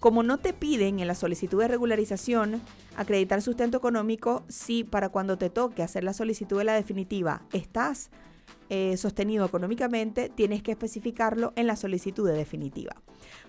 como 0.00 0.22
no 0.22 0.38
te 0.38 0.52
piden 0.52 1.00
en 1.00 1.08
la 1.08 1.14
solicitud 1.14 1.60
de 1.60 1.68
regularización 1.68 2.62
acreditar 2.96 3.42
sustento 3.42 3.76
económico, 3.76 4.44
si 4.48 4.84
para 4.84 5.08
cuando 5.08 5.38
te 5.38 5.50
toque 5.50 5.82
hacer 5.82 6.04
la 6.04 6.12
solicitud 6.12 6.58
de 6.58 6.64
la 6.64 6.74
definitiva 6.74 7.42
estás 7.52 8.10
eh, 8.68 8.96
sostenido 8.96 9.46
económicamente, 9.46 10.28
tienes 10.28 10.62
que 10.62 10.72
especificarlo 10.72 11.52
en 11.56 11.66
la 11.66 11.76
solicitud 11.76 12.26
de 12.26 12.34
definitiva. 12.34 12.96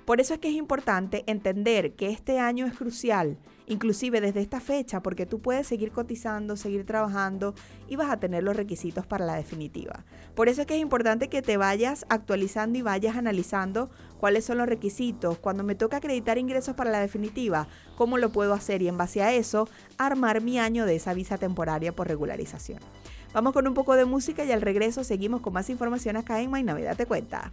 Por 0.06 0.22
eso 0.22 0.34
es 0.34 0.40
que 0.40 0.50
es 0.50 0.56
importante 0.56 1.24
entender 1.28 1.94
que 1.94 2.10
este 2.10 2.40
año 2.40 2.66
es 2.66 2.78
crucial, 2.78 3.38
inclusive 3.66 4.22
desde 4.22 4.42
esta 4.42 4.62
fecha, 4.62 5.02
porque 5.02 5.26
tú 5.26 5.42
puedes 5.42 5.68
seguir 5.68 5.92
cotizando, 5.92 6.56
seguir 6.56 6.86
trabajando 6.86 7.54
y 7.88 7.98
vas 7.98 8.10
a 8.10 8.20
tener 8.20 8.44
los 8.44 8.56
requisitos 8.56 9.06
para 9.06 9.26
la 9.26 9.36
definitiva. 9.36 10.06
Por 10.36 10.48
eso 10.48 10.62
es 10.62 10.68
que 10.68 10.76
es 10.76 10.82
importante 10.82 11.28
que 11.28 11.42
te 11.42 11.58
vayas 11.58 12.06
actualizando 12.10 12.78
y 12.78 12.82
vayas 12.84 13.18
analizando 13.18 13.90
cuáles 14.20 14.46
son 14.46 14.60
los 14.60 14.70
requisitos. 14.70 15.38
Cuando 15.40 15.64
me 15.64 15.76
toca 15.76 15.98
acreditar 15.98 16.38
ingresos 16.38 16.76
para 16.76 16.92
la 16.92 17.02
definitiva, 17.02 17.68
¿cómo 17.98 18.18
lo 18.18 18.32
puedo 18.32 18.54
hacer? 18.54 18.82
Y 18.82 18.88
en 18.88 18.98
base 18.98 19.22
a 19.22 19.34
eso, 19.34 19.68
armar 19.98 20.42
mi 20.42 20.58
año 20.58 20.86
de 20.86 20.96
esa 20.96 21.14
visa 21.14 21.38
temporaria 21.38 21.94
por 21.94 22.08
regularización. 22.08 22.80
Vamos 23.38 23.54
con 23.54 23.68
un 23.68 23.76
poco 23.76 23.96
de 23.96 24.04
música 24.04 24.44
y 24.46 24.52
al 24.52 24.64
regreso 24.64 25.04
seguimos 25.04 25.42
con 25.42 25.54
más 25.54 25.70
información 25.70 26.18
acá 26.18 26.42
en 26.42 26.50
My 26.50 26.64
Navidad 26.64 26.98
Te 26.98 27.06
Cuenta. 27.06 27.52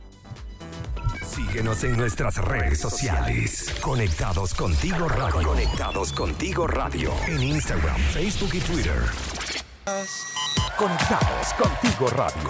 Síguenos 1.23 1.85
en 1.85 1.99
nuestras 1.99 2.39
redes 2.39 2.79
sociales. 2.79 3.71
Conectados 3.83 4.55
contigo 4.55 5.07
radio. 5.07 5.47
Conectados 5.47 6.11
contigo 6.15 6.67
radio. 6.67 7.13
En 7.27 7.43
Instagram, 7.43 7.99
Facebook 8.15 8.55
y 8.55 8.61
Twitter. 8.61 8.97
Conectados 10.79 11.53
contigo 11.53 12.09
radio. 12.09 12.49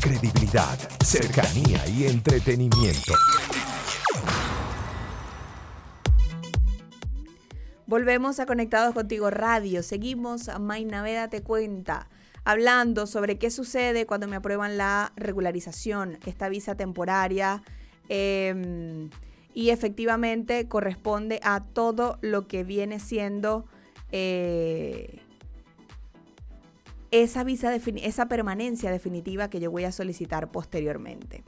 Credibilidad, 0.00 0.78
cercanía 1.02 1.86
y 1.88 2.06
entretenimiento. 2.06 3.12
Volvemos 7.94 8.40
a 8.40 8.46
Conectados 8.46 8.92
contigo 8.92 9.30
radio. 9.30 9.80
Seguimos 9.84 10.48
a 10.48 10.58
Te 11.30 11.42
Cuenta 11.42 12.08
hablando 12.42 13.06
sobre 13.06 13.38
qué 13.38 13.52
sucede 13.52 14.04
cuando 14.04 14.26
me 14.26 14.34
aprueban 14.34 14.76
la 14.76 15.12
regularización, 15.14 16.18
esta 16.26 16.48
visa 16.48 16.74
temporaria. 16.76 17.62
Em, 18.08 19.10
y 19.54 19.70
efectivamente 19.70 20.66
corresponde 20.66 21.38
a 21.44 21.62
todo 21.72 22.18
lo 22.20 22.48
que 22.48 22.64
viene 22.64 22.98
siendo 22.98 23.64
eh, 24.10 25.20
esa 27.12 27.44
visa, 27.44 27.72
esa 27.76 28.26
permanencia 28.26 28.90
definitiva 28.90 29.48
que 29.48 29.60
yo 29.60 29.70
voy 29.70 29.84
a 29.84 29.92
solicitar 29.92 30.50
posteriormente. 30.50 31.44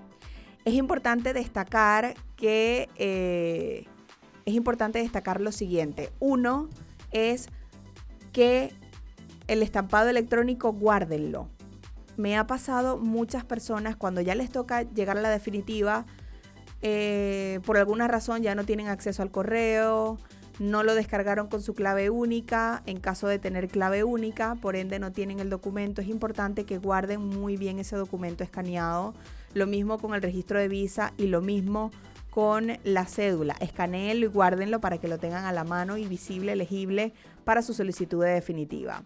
Es 0.64 0.74
importante 0.74 1.32
destacar 1.32 2.14
que 2.36 2.88
eh, 2.94 3.86
es 4.46 4.54
importante 4.54 5.00
destacar 5.00 5.40
lo 5.40 5.52
siguiente. 5.52 6.12
Uno 6.20 6.70
es 7.10 7.48
que 8.32 8.72
el 9.48 9.62
estampado 9.62 10.08
electrónico, 10.08 10.72
guárdenlo. 10.72 11.48
Me 12.16 12.38
ha 12.38 12.46
pasado 12.46 12.96
muchas 12.96 13.44
personas 13.44 13.96
cuando 13.96 14.20
ya 14.20 14.34
les 14.34 14.50
toca 14.50 14.82
llegar 14.82 15.18
a 15.18 15.20
la 15.20 15.30
definitiva, 15.30 16.06
eh, 16.80 17.60
por 17.66 17.76
alguna 17.76 18.08
razón 18.08 18.42
ya 18.42 18.54
no 18.54 18.64
tienen 18.64 18.86
acceso 18.86 19.22
al 19.22 19.30
correo, 19.30 20.18
no 20.58 20.82
lo 20.82 20.94
descargaron 20.94 21.48
con 21.48 21.60
su 21.60 21.74
clave 21.74 22.08
única, 22.08 22.82
en 22.86 23.00
caso 23.00 23.26
de 23.26 23.38
tener 23.38 23.68
clave 23.68 24.04
única, 24.04 24.54
por 24.54 24.76
ende 24.76 24.98
no 24.98 25.12
tienen 25.12 25.40
el 25.40 25.50
documento, 25.50 26.00
es 26.00 26.08
importante 26.08 26.64
que 26.64 26.78
guarden 26.78 27.20
muy 27.20 27.56
bien 27.56 27.78
ese 27.78 27.96
documento 27.96 28.44
escaneado. 28.44 29.12
Lo 29.54 29.66
mismo 29.66 29.98
con 29.98 30.14
el 30.14 30.22
registro 30.22 30.58
de 30.58 30.68
visa 30.68 31.12
y 31.18 31.26
lo 31.26 31.42
mismo 31.42 31.90
con 32.36 32.76
la 32.84 33.06
cédula. 33.06 33.56
Escaneenlo 33.60 34.26
y 34.26 34.28
guárdenlo 34.28 34.78
para 34.78 34.98
que 34.98 35.08
lo 35.08 35.16
tengan 35.16 35.46
a 35.46 35.52
la 35.52 35.64
mano 35.64 35.96
y 35.96 36.04
visible, 36.06 36.54
legible 36.54 37.14
para 37.44 37.62
su 37.62 37.72
solicitud 37.72 38.22
de 38.22 38.32
definitiva. 38.32 39.02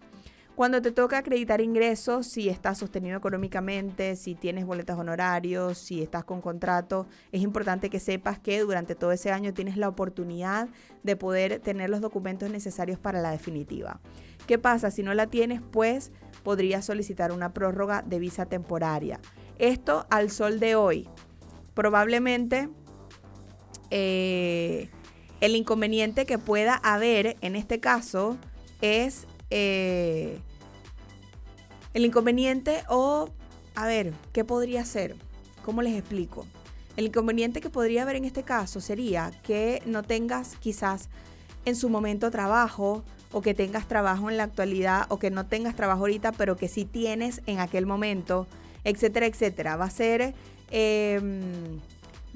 Cuando 0.53 0.81
te 0.81 0.91
toca 0.91 1.19
acreditar 1.19 1.61
ingresos, 1.61 2.27
si 2.27 2.49
estás 2.49 2.79
sostenido 2.79 3.17
económicamente, 3.17 4.17
si 4.17 4.35
tienes 4.35 4.65
boletas 4.65 4.99
honorarios, 4.99 5.77
si 5.77 6.01
estás 6.01 6.25
con 6.25 6.41
contrato, 6.41 7.07
es 7.31 7.41
importante 7.41 7.89
que 7.89 8.01
sepas 8.01 8.37
que 8.37 8.59
durante 8.59 8.95
todo 8.95 9.13
ese 9.13 9.31
año 9.31 9.53
tienes 9.53 9.77
la 9.77 9.87
oportunidad 9.87 10.67
de 11.03 11.15
poder 11.15 11.61
tener 11.61 11.89
los 11.89 12.01
documentos 12.01 12.49
necesarios 12.49 12.99
para 12.99 13.21
la 13.21 13.31
definitiva. 13.31 14.01
¿Qué 14.45 14.57
pasa? 14.57 14.91
Si 14.91 15.03
no 15.03 15.13
la 15.13 15.27
tienes, 15.27 15.61
pues 15.71 16.11
podrías 16.43 16.83
solicitar 16.83 17.31
una 17.31 17.53
prórroga 17.53 18.01
de 18.01 18.19
visa 18.19 18.45
temporaria. 18.45 19.21
Esto 19.57 20.05
al 20.09 20.31
sol 20.31 20.59
de 20.59 20.75
hoy. 20.75 21.07
Probablemente 21.73 22.67
eh, 23.91 24.89
el 25.41 25.55
inconveniente 25.55 26.25
que 26.25 26.37
pueda 26.37 26.75
haber 26.75 27.37
en 27.41 27.55
este 27.55 27.79
caso 27.79 28.37
es 28.81 29.27
eh, 29.49 30.39
el 31.93 32.05
inconveniente 32.05 32.83
o, 32.89 33.29
a 33.75 33.85
ver, 33.85 34.13
¿qué 34.33 34.43
podría 34.43 34.85
ser? 34.85 35.15
¿Cómo 35.63 35.81
les 35.81 35.97
explico? 35.97 36.45
El 36.97 37.05
inconveniente 37.05 37.61
que 37.61 37.69
podría 37.69 38.03
haber 38.03 38.15
en 38.15 38.25
este 38.25 38.43
caso 38.43 38.81
sería 38.81 39.31
que 39.43 39.81
no 39.85 40.03
tengas 40.03 40.55
quizás 40.57 41.09
en 41.65 41.75
su 41.75 41.89
momento 41.89 42.31
trabajo 42.31 43.03
o 43.31 43.41
que 43.41 43.53
tengas 43.53 43.87
trabajo 43.87 44.29
en 44.29 44.37
la 44.37 44.43
actualidad 44.43 45.05
o 45.09 45.19
que 45.19 45.31
no 45.31 45.45
tengas 45.45 45.75
trabajo 45.75 46.01
ahorita, 46.01 46.31
pero 46.33 46.57
que 46.57 46.67
sí 46.67 46.85
tienes 46.85 47.41
en 47.45 47.59
aquel 47.59 47.85
momento, 47.85 48.47
etcétera, 48.83 49.25
etcétera. 49.25 49.77
Va 49.77 49.85
a 49.85 49.89
ser, 49.89 50.33
em, 50.69 51.79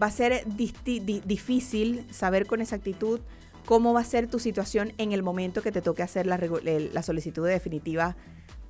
va 0.01 0.07
a 0.07 0.11
ser 0.11 0.45
difícil 0.47 2.05
saber 2.11 2.45
con 2.45 2.61
exactitud 2.61 3.21
cómo 3.65 3.93
va 3.93 4.01
a 4.01 4.05
ser 4.05 4.27
tu 4.27 4.39
situación 4.39 4.93
en 4.97 5.11
el 5.11 5.23
momento 5.23 5.61
que 5.61 5.71
te 5.71 5.81
toque 5.81 6.03
hacer 6.03 6.27
la, 6.27 7.03
solicitud 7.03 7.47
definitiva 7.47 8.15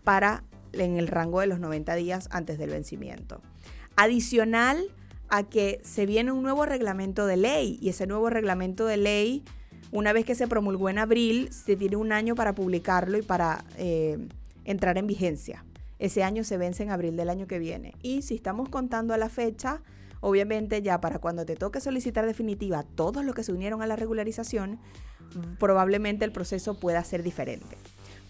para 0.03 0.43
en 0.73 0.97
el 0.97 1.07
rango 1.07 1.39
de 1.39 1.47
los 1.47 1.59
90 1.59 1.95
días 1.95 2.27
antes 2.31 2.57
del 2.57 2.69
vencimiento. 2.69 3.41
Adicional 3.95 4.91
a 5.29 5.43
que 5.43 5.81
se 5.83 6.05
viene 6.05 6.31
un 6.31 6.43
nuevo 6.43 6.65
reglamento 6.65 7.25
de 7.25 7.37
ley 7.37 7.77
y 7.81 7.89
ese 7.89 8.07
nuevo 8.07 8.29
reglamento 8.29 8.85
de 8.85 8.97
ley, 8.97 9.43
una 9.91 10.13
vez 10.13 10.25
que 10.25 10.35
se 10.35 10.47
promulgó 10.47 10.89
en 10.89 10.99
abril, 10.99 11.49
se 11.51 11.75
tiene 11.75 11.95
un 11.95 12.11
año 12.11 12.35
para 12.35 12.53
publicarlo 12.53 13.17
y 13.17 13.21
para 13.21 13.65
eh, 13.77 14.17
entrar 14.63 14.97
en 14.97 15.07
vigencia. 15.07 15.65
Ese 15.97 16.23
año 16.23 16.43
se 16.43 16.57
vence 16.57 16.83
en 16.83 16.91
abril 16.91 17.15
del 17.15 17.29
año 17.29 17.47
que 17.47 17.57
viene. 17.57 17.95
Y 18.01 18.21
si 18.21 18.35
estamos 18.35 18.69
contando 18.69 19.13
a 19.13 19.17
la 19.17 19.29
fecha, 19.29 19.81
Obviamente 20.27 20.81
ya 20.81 20.99
para 20.99 21.19
cuando 21.19 21.45
te 21.45 21.55
toque 21.55 21.79
solicitar 21.79 22.25
definitiva 22.25 22.81
todos 22.81 23.23
los 23.23 23.35
que 23.35 23.43
se 23.43 23.51
unieron 23.51 23.83
a 23.83 23.85
la 23.85 23.95
regularización, 23.95 24.79
probablemente 25.59 26.25
el 26.25 26.31
proceso 26.31 26.79
pueda 26.79 27.03
ser 27.03 27.21
diferente. 27.21 27.77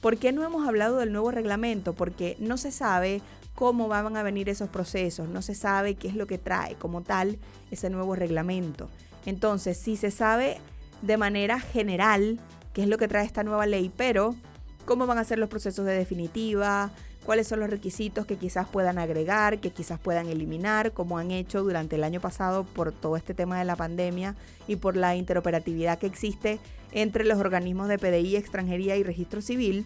¿Por 0.02 0.18
qué 0.18 0.34
no 0.34 0.44
hemos 0.44 0.68
hablado 0.68 0.98
del 0.98 1.14
nuevo 1.14 1.32
reglamento? 1.32 1.94
Porque 1.94 2.36
no 2.38 2.58
se 2.58 2.74
sabe 2.74 3.22
cómo 3.54 3.88
van 3.88 4.18
a 4.18 4.24
venir 4.24 4.50
esos 4.50 4.68
procesos, 4.68 5.30
no 5.30 5.42
se 5.42 5.56
sabe 5.56 5.96
qué 5.96 6.10
es 6.10 6.16
lo 6.16 6.28
que 6.28 6.38
trae 6.38 6.76
como 6.76 7.02
tal 7.02 7.38
ese 7.72 7.90
nuevo 7.90 8.14
reglamento. 8.14 8.90
Entonces, 9.26 9.78
sí 9.78 9.96
se 9.96 10.12
sabe 10.12 10.58
de 11.02 11.16
manera 11.16 11.62
general 11.62 12.42
qué 12.74 12.84
es 12.84 12.90
lo 12.90 12.98
que 12.98 13.08
trae 13.08 13.26
esta 13.26 13.46
nueva 13.46 13.68
ley, 13.68 13.90
pero 13.96 14.36
cómo 14.84 15.08
van 15.08 15.18
a 15.18 15.24
ser 15.24 15.40
los 15.40 15.48
procesos 15.48 15.86
de 15.86 15.94
definitiva, 15.94 16.92
cuáles 17.26 17.48
son 17.48 17.60
los 17.60 17.70
requisitos 17.70 18.26
que 18.26 18.38
quizás 18.38 18.68
puedan 18.68 19.00
agregar, 19.00 19.60
que 19.60 19.72
quizás 19.72 20.00
puedan 20.00 20.28
eliminar, 20.28 20.94
como 20.94 21.18
han 21.18 21.32
hecho 21.32 21.64
durante 21.64 21.96
el 21.96 22.04
año 22.04 22.22
pasado 22.22 22.64
por 22.64 22.92
todo 22.92 23.18
este 23.18 23.34
tema 23.34 23.58
de 23.60 23.66
la 23.66 23.76
pandemia 23.76 24.36
y 24.68 24.76
por 24.78 24.96
la 24.96 25.16
interoperatividad 25.16 25.98
que 25.98 26.08
existe 26.08 26.60
entre 26.92 27.26
los 27.26 27.40
organismos 27.40 27.88
de 27.88 27.98
PDI, 27.98 28.36
extranjería 28.36 28.96
y 28.96 29.04
registro 29.04 29.42
civil. 29.42 29.86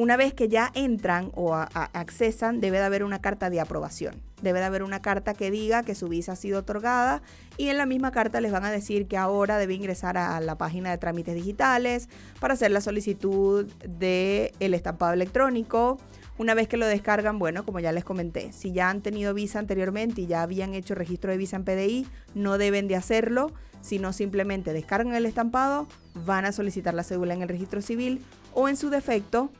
una 0.00 0.16
vez 0.16 0.32
que 0.32 0.48
ya 0.48 0.72
entran 0.74 1.30
o 1.34 1.54
accesan, 1.54 2.62
debe 2.62 2.78
de 2.78 2.84
haber 2.84 3.04
una 3.04 3.20
carta 3.20 3.50
de 3.50 3.60
aprobación. 3.60 4.22
Debe 4.40 4.60
de 4.60 4.64
haber 4.64 4.82
una 4.82 5.02
carta 5.02 5.34
que 5.34 5.50
diga 5.50 5.82
que 5.82 5.94
su 5.94 6.08
visa 6.08 6.32
ha 6.32 6.36
sido 6.36 6.60
otorgada 6.60 7.20
y 7.58 7.68
en 7.68 7.76
la 7.76 7.84
misma 7.84 8.10
carta 8.10 8.40
les 8.40 8.50
van 8.50 8.64
a 8.64 8.70
decir 8.70 9.08
que 9.08 9.18
ahora 9.18 9.58
debe 9.58 9.74
ingresar 9.74 10.16
a 10.16 10.40
la 10.40 10.56
página 10.56 10.90
de 10.90 10.96
trámites 10.96 11.34
digitales 11.34 12.08
para 12.40 12.54
hacer 12.54 12.70
la 12.70 12.80
solicitud 12.80 13.66
del 13.86 14.52
el 14.58 14.72
estampado 14.72 15.12
electrónico. 15.12 15.98
Una 16.38 16.54
vez 16.54 16.66
que 16.66 16.78
lo 16.78 16.86
descargan, 16.86 17.38
bueno, 17.38 17.66
como 17.66 17.80
ya 17.80 17.92
les 17.92 18.04
comenté, 18.04 18.54
si 18.54 18.72
ya 18.72 18.88
han 18.88 19.02
tenido 19.02 19.34
visa 19.34 19.58
anteriormente 19.58 20.22
y 20.22 20.26
ya 20.26 20.40
habían 20.40 20.72
hecho 20.72 20.94
registro 20.94 21.30
de 21.30 21.36
visa 21.36 21.56
en 21.56 21.64
PDI, 21.64 22.06
no 22.34 22.56
deben 22.56 22.88
de 22.88 22.96
hacerlo 22.96 23.52
sino 23.82 24.12
simplemente 24.12 24.74
descargan 24.74 25.14
el 25.14 25.24
estampado, 25.24 25.86
van 26.26 26.44
a 26.44 26.52
solicitar 26.52 26.92
la 26.92 27.02
cédula 27.02 27.32
en 27.32 27.40
el 27.40 27.48
registro 27.48 27.80
civil 27.80 28.22
o 28.52 28.68
en 28.68 28.76
su 28.76 28.90
defecto, 28.90 29.50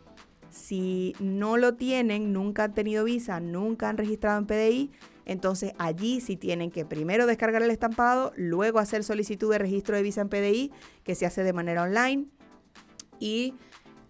si 0.51 1.15
no 1.21 1.57
lo 1.57 1.75
tienen, 1.75 2.33
nunca 2.33 2.65
han 2.65 2.75
tenido 2.75 3.05
visa, 3.05 3.41
nunca 3.41 3.89
han 3.89 3.97
registrado 3.97 4.39
en 4.39 4.47
PDI, 4.47 4.91
entonces 5.25 5.73
allí 5.79 6.21
sí 6.21 6.37
tienen 6.37 6.71
que 6.71 6.85
primero 6.85 7.27
descargar 7.27 7.63
el 7.63 7.71
estampado, 7.71 8.33
luego 8.37 8.79
hacer 8.79 9.05
solicitud 9.05 9.51
de 9.53 9.59
registro 9.59 9.97
de 9.97 10.03
visa 10.03 10.23
en 10.23 10.29
PDI, 10.29 10.73
que 11.05 11.15
se 11.15 11.27
hace 11.27 11.45
de 11.45 11.53
manera 11.53 11.83
online, 11.83 12.27
y 13.19 13.55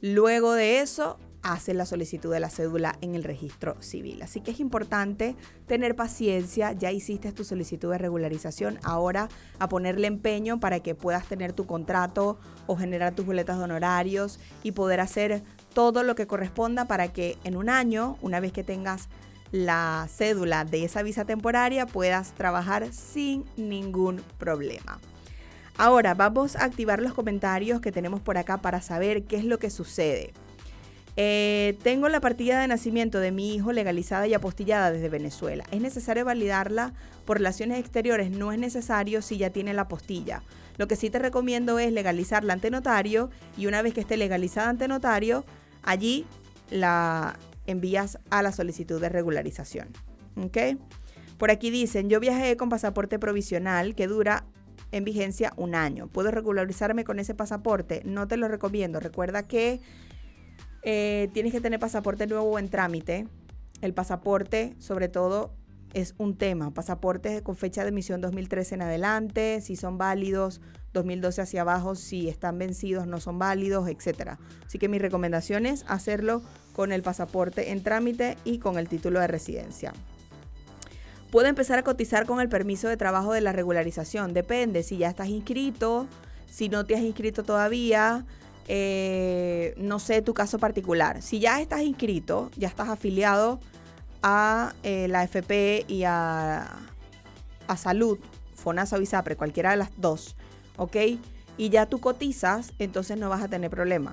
luego 0.01 0.55
de 0.55 0.81
eso 0.81 1.19
hace 1.43 1.75
la 1.75 1.87
solicitud 1.87 2.33
de 2.33 2.41
la 2.41 2.51
cédula 2.51 2.97
en 3.01 3.15
el 3.15 3.25
registro 3.25 3.81
civil. 3.81 4.23
Así 4.23 4.41
que 4.41 4.51
es 4.51 4.61
importante 4.61 5.37
tener 5.67 5.97
paciencia, 5.97 6.73
ya 6.73 6.93
hiciste 6.93 7.33
tu 7.33 7.45
solicitud 7.45 7.91
de 7.91 7.99
regularización, 7.99 8.79
ahora 8.83 9.29
a 9.59 9.69
ponerle 9.69 10.07
empeño 10.07 10.61
para 10.61 10.81
que 10.81 10.95
puedas 10.95 11.27
tener 11.27 11.53
tu 11.53 11.67
contrato 11.67 12.39
o 12.67 12.77
generar 12.77 13.15
tus 13.15 13.27
boletas 13.27 13.59
de 13.59 13.65
honorarios 13.65 14.39
y 14.63 14.73
poder 14.73 15.01
hacer 15.01 15.43
todo 15.73 16.03
lo 16.03 16.15
que 16.15 16.27
corresponda 16.27 16.87
para 16.87 17.09
que 17.13 17.39
en 17.45 17.57
un 17.57 17.69
año, 17.69 18.17
una 18.23 18.41
vez 18.41 18.53
que 18.53 18.65
tengas 18.65 19.09
la 19.53 20.07
cédula 20.09 20.65
de 20.65 20.85
esa 20.85 21.03
visa 21.03 21.25
temporaria, 21.25 21.87
puedas 21.87 22.33
trabajar 22.33 22.93
sin 22.93 23.45
ningún 23.57 24.23
problema. 24.39 24.99
Ahora 25.77 26.15
vamos 26.15 26.57
a 26.57 26.65
activar 26.65 27.01
los 27.01 27.15
comentarios 27.15 27.81
que 27.81 27.93
tenemos 27.93 28.21
por 28.21 28.37
acá 28.37 28.59
para 28.59 28.83
saber 28.83 29.25
qué 29.25 29.37
es 29.37 29.45
lo 29.45 29.59
que 29.59 29.71
sucede. 29.71 30.33
Eh, 31.17 31.77
tengo 31.83 32.09
la 32.09 32.21
partida 32.21 32.61
de 32.61 32.69
nacimiento 32.69 33.19
de 33.19 33.33
mi 33.33 33.55
hijo 33.55 33.73
legalizada 33.73 34.27
y 34.27 34.35
apostillada 34.35 34.91
desde 34.91 35.09
Venezuela. 35.09 35.65
¿Es 35.71 35.81
necesario 35.81 36.25
validarla 36.25 36.93
por 37.25 37.39
relaciones 37.39 37.79
exteriores? 37.79 38.31
No 38.31 38.53
es 38.53 38.59
necesario 38.59 39.21
si 39.21 39.37
ya 39.37 39.51
tiene 39.51 39.75
la 39.75 39.83
apostilla. 39.83 40.43
Lo 40.77 40.89
que 40.89 40.97
sí 40.97 41.11
te 41.11 41.19
recomiendo 41.19 41.79
es 41.79 41.93
legalizarla 41.93 42.53
ante 42.53 42.71
notario 42.71 43.29
y 43.57 43.67
una 43.67 43.83
vez 43.83 43.93
que 43.93 44.01
esté 44.01 44.17
legalizada 44.17 44.69
ante 44.69 44.89
notario, 44.89 45.45
allí 45.83 46.27
la 46.71 47.39
envías 47.67 48.19
a 48.31 48.43
la 48.43 48.53
solicitud 48.53 49.01
de 49.01 49.09
regularización. 49.09 49.89
¿Ok? 50.37 50.79
Por 51.39 51.51
aquí 51.51 51.71
dicen, 51.71 52.09
yo 52.11 52.21
viajé 52.21 52.57
con 52.57 52.69
pasaporte 52.69 53.19
provisional 53.19 53.95
que 53.95 54.07
dura 54.07 54.45
en 54.93 55.05
vigencia 55.05 55.53
un 55.57 55.75
año. 55.75 56.09
¿Puedo 56.09 56.31
regularizarme 56.31 57.05
con 57.05 57.19
ese 57.19 57.35
pasaporte? 57.35 58.03
No 58.05 58.29
te 58.29 58.37
lo 58.37 58.49
recomiendo. 58.49 59.01
Recuerda 59.01 59.47
que 59.47 59.81
eh, 60.83 61.29
tienes 61.33 61.53
que 61.53 61.61
tener 61.61 61.79
pasaporte 61.79 62.27
nuevo 62.27 62.59
en 62.59 62.69
trámite. 62.69 63.27
El 63.81 63.95
pasaporte, 63.95 64.75
sobre 64.79 65.09
todo, 65.09 65.55
es 65.95 66.15
un 66.19 66.37
tema. 66.37 66.73
Pasaportes 66.73 67.43
con 67.43 67.57
fecha 67.57 67.83
de 67.83 67.89
emisión 67.89 68.21
2013 68.21 68.77
en 68.77 68.83
adelante, 68.83 69.61
si 69.61 69.77
son 69.77 69.99
válidos, 69.99 70.61
2012 70.93 71.43
hacia 71.43 71.61
abajo, 71.63 71.95
si 71.95 72.29
están 72.29 72.59
vencidos, 72.59 73.07
no 73.07 73.21
son 73.21 73.39
válidos, 73.39 73.89
etc. 73.89 74.39
Así 74.67 74.79
que 74.79 74.89
mi 74.89 74.99
recomendación 74.99 75.67
es 75.67 75.85
hacerlo 75.89 76.43
con 76.75 76.93
el 76.93 77.03
pasaporte 77.03 77.71
en 77.71 77.83
trámite 77.83 78.37
y 78.45 78.59
con 78.59 78.79
el 78.79 78.89
título 78.89 79.21
de 79.21 79.27
residencia. 79.27 79.93
Puede 81.31 81.49
empezar 81.49 81.79
a 81.79 81.85
cotizar 81.85 82.27
con 82.27 82.41
el 82.41 82.49
permiso 82.49 82.89
de 82.89 82.97
trabajo 82.97 83.33
de 83.33 83.41
la 83.41 83.53
regularización. 83.53 84.35
Depende 84.35 84.83
si 84.83 84.99
ya 84.99 85.09
estás 85.09 85.29
inscrito, 85.29 86.09
si 86.51 86.69
no 86.69 86.85
te 86.85 86.97
has 86.97 87.03
inscrito 87.03 87.45
todavía, 87.45 88.27
eh, 88.67 89.75
no 89.77 90.01
sé 90.01 90.23
tu 90.23 90.35
caso 90.35 90.59
particular. 90.59 91.23
Si 91.23 91.39
ya 91.39 91.61
estás 91.61 91.83
inscrito, 91.83 92.51
ya 92.57 92.67
estás 92.67 92.89
afiliado 92.89 93.61
a 94.23 94.75
eh, 94.83 95.07
la 95.09 95.23
FP 95.23 95.85
y 95.87 96.03
a, 96.03 96.69
a 97.69 97.77
Salud, 97.77 98.19
FONASA 98.55 98.97
o 98.97 99.01
ISAPRE, 99.01 99.37
cualquiera 99.37 99.71
de 99.71 99.77
las 99.77 99.91
dos, 99.97 100.37
¿ok? 100.77 100.97
Y 101.57 101.69
ya 101.69 101.87
tú 101.87 102.01
cotizas, 102.01 102.73
entonces 102.79 103.19
no 103.19 103.29
vas 103.29 103.43
a 103.43 103.49
tener 103.49 103.71
problema. 103.71 104.13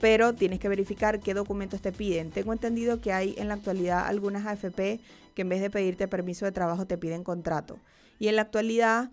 Pero 0.00 0.34
tienes 0.34 0.58
que 0.58 0.68
verificar 0.68 1.20
qué 1.20 1.34
documentos 1.34 1.80
te 1.80 1.92
piden. 1.92 2.30
Tengo 2.30 2.52
entendido 2.52 3.00
que 3.00 3.12
hay 3.12 3.34
en 3.38 3.48
la 3.48 3.54
actualidad 3.54 4.06
algunas 4.06 4.46
AFP 4.46 5.00
que 5.34 5.42
en 5.42 5.48
vez 5.48 5.60
de 5.60 5.70
pedirte 5.70 6.08
permiso 6.08 6.44
de 6.44 6.52
trabajo 6.52 6.86
te 6.86 6.98
piden 6.98 7.22
contrato. 7.22 7.78
Y 8.18 8.28
en 8.28 8.36
la 8.36 8.42
actualidad 8.42 9.10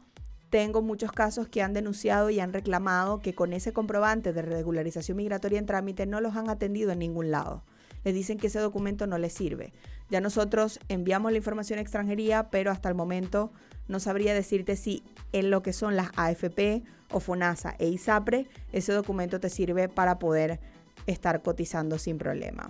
tengo 0.50 0.82
muchos 0.82 1.12
casos 1.12 1.48
que 1.48 1.62
han 1.62 1.74
denunciado 1.74 2.30
y 2.30 2.40
han 2.40 2.54
reclamado 2.54 3.20
que 3.20 3.36
con 3.36 3.52
ese 3.54 3.74
comprobante 3.74 4.32
de 4.32 4.42
regularización 4.42 5.18
migratoria 5.18 5.60
en 5.60 5.66
trámite 5.66 6.06
no 6.06 6.22
los 6.22 6.36
han 6.36 6.50
atendido 6.50 6.92
en 6.92 7.00
ningún 7.00 7.32
lado. 7.32 7.64
Les 8.04 8.14
dicen 8.14 8.38
que 8.38 8.48
ese 8.48 8.60
documento 8.60 9.08
no 9.08 9.18
les 9.18 9.34
sirve. 9.34 9.74
Ya 10.10 10.22
nosotros 10.22 10.80
enviamos 10.88 11.32
la 11.32 11.40
información 11.40 11.80
a 11.80 11.82
extranjería, 11.82 12.50
pero 12.50 12.72
hasta 12.72 12.88
el 12.88 12.96
momento 12.96 13.52
no 13.88 14.00
sabría 14.00 14.34
decirte 14.34 14.76
si 14.76 15.04
en 15.32 15.50
lo 15.50 15.62
que 15.62 15.74
son 15.74 15.96
las 15.96 16.10
AFP 16.16 16.84
o 17.12 17.20
FONASA 17.20 17.76
e 17.80 17.88
ISAPRE, 17.88 18.48
ese 18.72 18.94
documento 18.94 19.40
te 19.40 19.50
sirve 19.50 19.90
para 19.90 20.20
poder 20.20 20.60
estar 21.06 21.42
cotizando 21.42 21.98
sin 21.98 22.18
problema. 22.18 22.70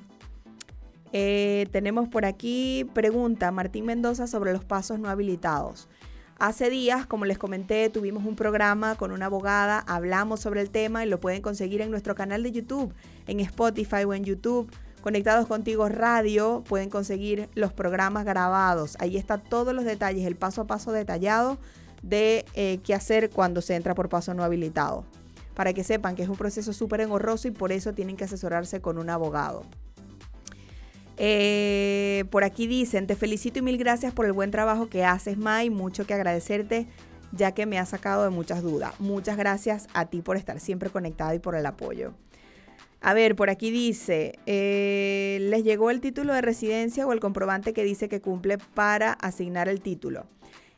Eh, 1.13 1.67
tenemos 1.71 2.10
por 2.10 2.25
aquí 2.25 2.86
pregunta 2.93 3.51
Martín 3.51 3.86
Mendoza 3.86 4.27
sobre 4.27 4.51
los 4.53 4.65
pasos 4.65 4.99
no 4.99 5.10
habilitados. 5.10 5.88
Hace 6.39 6.69
días, 6.69 7.08
como 7.08 7.25
les 7.25 7.39
comenté, 7.39 7.89
tuvimos 7.89 8.23
un 8.23 8.36
programa 8.36 8.95
con 8.95 9.12
una 9.12 9.25
abogada, 9.25 9.80
hablamos 9.80 10.39
sobre 10.39 10.62
el 10.62 10.69
tema 10.69 11.03
y 11.03 11.10
lo 11.10 11.19
pueden 11.19 11.41
conseguir 11.41 11.82
en 11.82 11.89
nuestro 11.89 12.13
canal 12.13 12.43
de 12.43 12.51
YouTube, 12.51 12.93
en 13.25 13.39
Spotify 13.39 14.03
o 14.06 14.13
en 14.13 14.23
YouTube. 14.23 14.69
Conectados 15.01 15.47
contigo 15.47 15.88
radio, 15.89 16.63
pueden 16.67 16.89
conseguir 16.89 17.49
los 17.53 17.71
programas 17.71 18.25
grabados. 18.25 18.97
Ahí 18.99 19.15
está 19.15 19.38
todos 19.38 19.73
los 19.73 19.86
detalles, 19.86 20.25
el 20.25 20.36
paso 20.36 20.62
a 20.62 20.67
paso 20.67 20.91
detallado 20.91 21.57
de 22.01 22.45
eh, 22.55 22.79
qué 22.83 22.93
hacer 22.93 23.29
cuando 23.29 23.62
se 23.62 23.75
entra 23.75 23.95
por 23.95 24.10
paso 24.10 24.33
no 24.33 24.43
habilitado. 24.43 25.05
Para 25.53 25.73
que 25.73 25.83
sepan 25.83 26.15
que 26.15 26.23
es 26.23 26.29
un 26.29 26.36
proceso 26.36 26.73
súper 26.73 27.01
engorroso 27.01 27.47
y 27.47 27.51
por 27.51 27.71
eso 27.71 27.93
tienen 27.93 28.17
que 28.17 28.25
asesorarse 28.25 28.81
con 28.81 28.97
un 28.97 29.10
abogado. 29.10 29.63
Eh, 31.17 32.25
por 32.29 32.43
aquí 32.43 32.67
dicen, 32.67 33.07
te 33.07 33.15
felicito 33.15 33.60
y 33.60 33.62
mil 33.63 33.77
gracias 33.77 34.13
por 34.13 34.25
el 34.25 34.33
buen 34.33 34.51
trabajo 34.51 34.88
que 34.88 35.03
haces, 35.03 35.38
Mai. 35.38 35.69
Mucho 35.69 36.05
que 36.05 36.13
agradecerte, 36.13 36.88
ya 37.31 37.53
que 37.53 37.65
me 37.65 37.79
has 37.79 37.89
sacado 37.89 38.23
de 38.23 38.29
muchas 38.29 38.62
dudas. 38.62 38.93
Muchas 38.99 39.38
gracias 39.38 39.88
a 39.93 40.05
ti 40.05 40.21
por 40.21 40.38
estar 40.38 40.60
siempre 40.60 40.89
conectado 40.89 41.33
y 41.33 41.39
por 41.39 41.55
el 41.55 41.65
apoyo. 41.65 42.13
A 42.99 43.13
ver, 43.13 43.36
por 43.36 43.49
aquí 43.49 43.69
dice, 43.69 44.39
eh, 44.47 45.38
¿les 45.41 45.63
llegó 45.63 45.91
el 45.91 46.01
título 46.01 46.33
de 46.33 46.41
residencia 46.41 47.05
o 47.05 47.13
el 47.13 47.19
comprobante 47.19 47.73
que 47.73 47.83
dice 47.83 48.10
que 48.10 48.21
cumple 48.21 48.57
para 48.57 49.13
asignar 49.13 49.69
el 49.69 49.81
título? 49.81 50.25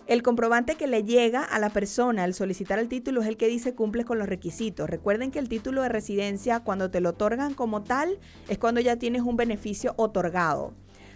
El 0.05 0.23
comprobante 0.23 0.75
que 0.75 0.87
le 0.87 1.03
llega 1.03 1.43
a 1.43 1.59
la 1.59 1.69
persona 1.69 2.23
al 2.23 2.33
solicitar 2.33 2.79
el 2.79 2.89
título 2.89 3.21
es 3.21 3.27
el 3.27 3.37
que 3.37 3.47
dice 3.47 3.75
cumples 3.75 4.05
con 4.05 4.17
los 4.17 4.27
requisitos. 4.27 4.89
Recuerden 4.89 5.31
que 5.31 5.39
el 5.39 5.47
título 5.47 5.83
de 5.83 5.89
residencia, 5.89 6.59
cuando 6.61 6.89
te 6.89 6.99
lo 6.99 7.09
otorgan 7.09 7.53
como 7.53 7.83
tal, 7.83 8.19
es 8.47 8.57
cuando 8.57 8.81
ya 8.81 8.97
tienes 8.97 9.21
un 9.21 9.37
beneficio 9.37 9.93
otorgado. 9.97 10.73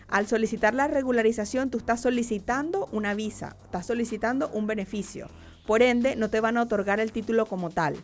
Al 0.07 0.27
solicitar 0.27 0.75
la 0.75 0.87
regularización, 0.87 1.71
tú 1.71 1.79
estás 1.79 2.01
solicitando 2.01 2.87
una 2.91 3.15
visa, 3.15 3.57
estás 3.65 3.87
solicitando 3.87 4.49
un 4.53 4.67
beneficio. 4.67 5.27
Por 5.65 5.81
ende, 5.81 6.15
no 6.15 6.29
te 6.29 6.39
van 6.39 6.57
a 6.57 6.61
otorgar 6.61 6.99
el 6.99 7.11
título 7.11 7.47
como 7.47 7.71
tal. 7.71 7.95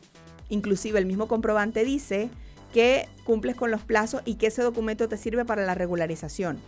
Inclusive 0.49 0.97
el 0.97 1.05
mismo 1.05 1.27
comprobante 1.27 1.85
dice 1.85 2.31
que 2.73 3.08
cumples 3.23 3.55
con 3.55 3.71
los 3.71 3.82
plazos 3.82 4.21
y 4.25 4.36
que 4.36 4.47
ese 4.47 4.62
documento 4.62 5.08
te 5.10 5.17
sirve 5.17 5.45
para 5.45 5.65
la 5.65 5.75
regularización. 5.75 6.60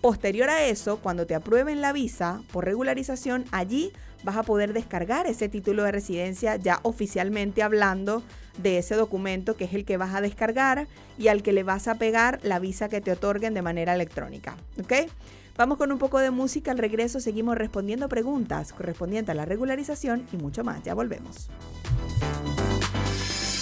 Posterior 0.00 0.48
a 0.48 0.64
eso, 0.64 0.98
cuando 0.98 1.26
te 1.26 1.34
aprueben 1.34 1.82
la 1.82 1.92
visa 1.92 2.40
por 2.52 2.64
regularización, 2.64 3.44
allí 3.52 3.92
vas 4.22 4.36
a 4.36 4.42
poder 4.42 4.72
descargar 4.72 5.26
ese 5.26 5.48
título 5.48 5.84
de 5.84 5.92
residencia 5.92 6.56
ya 6.56 6.80
oficialmente 6.82 7.62
hablando 7.62 8.22
de 8.58 8.78
ese 8.78 8.94
documento 8.94 9.56
que 9.56 9.64
es 9.64 9.74
el 9.74 9.84
que 9.84 9.96
vas 9.96 10.14
a 10.14 10.20
descargar 10.20 10.86
y 11.18 11.28
al 11.28 11.42
que 11.42 11.52
le 11.52 11.62
vas 11.62 11.88
a 11.88 11.96
pegar 11.96 12.40
la 12.42 12.58
visa 12.58 12.88
que 12.88 13.00
te 13.00 13.12
otorguen 13.12 13.54
de 13.54 13.62
manera 13.62 13.94
electrónica. 13.94 14.56
¿Ok? 14.82 15.10
Vamos 15.56 15.76
con 15.76 15.92
un 15.92 15.98
poco 15.98 16.18
de 16.18 16.30
música. 16.30 16.70
Al 16.70 16.78
regreso 16.78 17.20
seguimos 17.20 17.56
respondiendo 17.58 18.08
preguntas 18.08 18.72
correspondientes 18.72 19.30
a 19.30 19.34
la 19.34 19.44
regularización 19.44 20.26
y 20.32 20.36
mucho 20.36 20.64
más. 20.64 20.82
Ya 20.82 20.94
volvemos. 20.94 21.50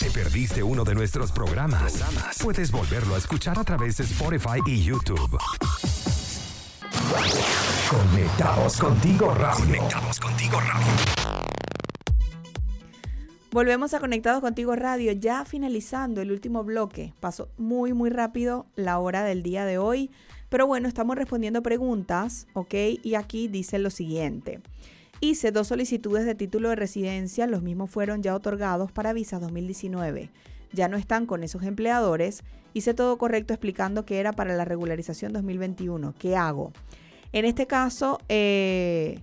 ¿Te 0.09 0.25
perdiste 0.25 0.63
uno 0.63 0.85
de 0.85 0.95
nuestros 0.95 1.33
programas? 1.33 2.03
Puedes 2.43 2.73
volverlo 2.73 3.15
a 3.15 3.19
escuchar 3.19 3.59
a 3.59 3.65
través 3.65 3.99
de 3.99 4.05
Spotify 4.05 4.59
y 4.65 4.83
YouTube. 4.83 5.37
Conectados 7.91 8.79
contigo 8.79 9.35
radio. 9.35 9.67
Conectados 9.67 10.19
contigo 10.19 10.61
radio. 10.61 10.87
Volvemos 13.51 13.93
a 13.93 14.01
Conectados 14.01 14.41
contigo 14.41 14.75
radio, 14.77 15.13
ya 15.13 15.45
finalizando 15.45 16.23
el 16.23 16.33
último 16.33 16.65
bloque. 16.65 17.13
Pasó 17.21 17.51
muy, 17.59 17.93
muy 17.93 18.09
rápido 18.09 18.65
la 18.77 19.01
hora 19.01 19.25
del 19.25 19.43
día 19.43 19.67
de 19.67 19.77
hoy. 19.77 20.11
Pero 20.49 20.67
bueno, 20.67 20.89
estamos 20.89 21.17
respondiendo 21.17 21.63
preguntas, 21.63 22.47
¿ok? 22.55 22.75
Y 23.03 23.15
aquí 23.15 23.49
dice 23.49 23.79
lo 23.79 23.91
siguiente. 23.91 24.63
Hice 25.21 25.51
dos 25.51 25.67
solicitudes 25.67 26.25
de 26.25 26.37
título 26.37 26.69
de 26.69 26.77
residencia, 26.77 27.49
los 27.49 27.63
mismos 27.63 27.91
fueron 27.91 28.23
ya 28.23 28.37
otorgados 28.37 28.93
para 28.93 29.13
visa 29.13 29.41
2019. 29.41 30.31
Ya 30.73 30.87
no 30.87 30.97
están 30.97 31.27
con 31.27 31.43
esos 31.43 31.65
empleadores. 31.65 32.45
Hice 32.73 32.95
todo 32.95 33.19
correcto 33.19 33.53
explicando 33.53 34.05
que 34.05 34.21
era 34.21 34.33
para 34.33 34.55
la 34.55 34.65
regularización 34.65 35.33
2021. 35.33 36.15
¿Qué 36.17 36.37
hago? 36.37 36.73
En 37.33 37.47
este 37.47 37.67
caso, 37.67 38.19
eh, 38.29 39.19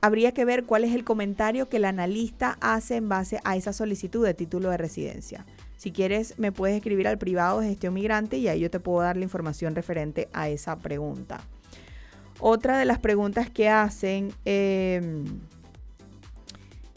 habría 0.00 0.32
que 0.32 0.44
ver 0.44 0.64
cuál 0.64 0.82
es 0.82 0.94
el 0.94 1.04
comentario 1.04 1.68
que 1.68 1.76
el 1.76 1.84
analista 1.84 2.58
hace 2.60 2.96
en 2.96 3.08
base 3.08 3.38
a 3.44 3.56
esa 3.56 3.72
solicitud 3.72 4.24
de 4.24 4.34
título 4.34 4.70
de 4.70 4.78
residencia. 4.78 5.46
Si 5.76 5.92
quieres, 5.92 6.38
me 6.38 6.50
puedes 6.50 6.76
escribir 6.76 7.06
al 7.06 7.18
privado 7.18 7.60
de 7.60 7.68
gestión 7.68 7.94
migrante 7.94 8.38
y 8.38 8.48
ahí 8.48 8.60
yo 8.60 8.70
te 8.70 8.80
puedo 8.80 9.00
dar 9.02 9.16
la 9.16 9.24
información 9.24 9.76
referente 9.76 10.28
a 10.32 10.48
esa 10.48 10.76
pregunta. 10.78 11.40
Otra 12.46 12.76
de 12.76 12.84
las 12.84 12.98
preguntas 12.98 13.48
que 13.48 13.70
hacen 13.70 14.30
em, 14.44 15.24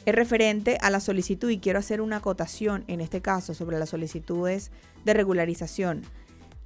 es 0.06 0.14
referente 0.14 0.78
a 0.82 0.90
la 0.90 1.00
solicitud 1.00 1.50
y 1.50 1.60
quiero 1.60 1.80
hacer 1.80 2.02
una 2.02 2.18
acotación 2.18 2.84
en 2.88 3.00
este 3.00 3.22
caso 3.22 3.54
sobre 3.54 3.80
las 3.80 3.88
solicitudes 3.88 4.72
de 5.06 5.14
regularización. 5.14 6.02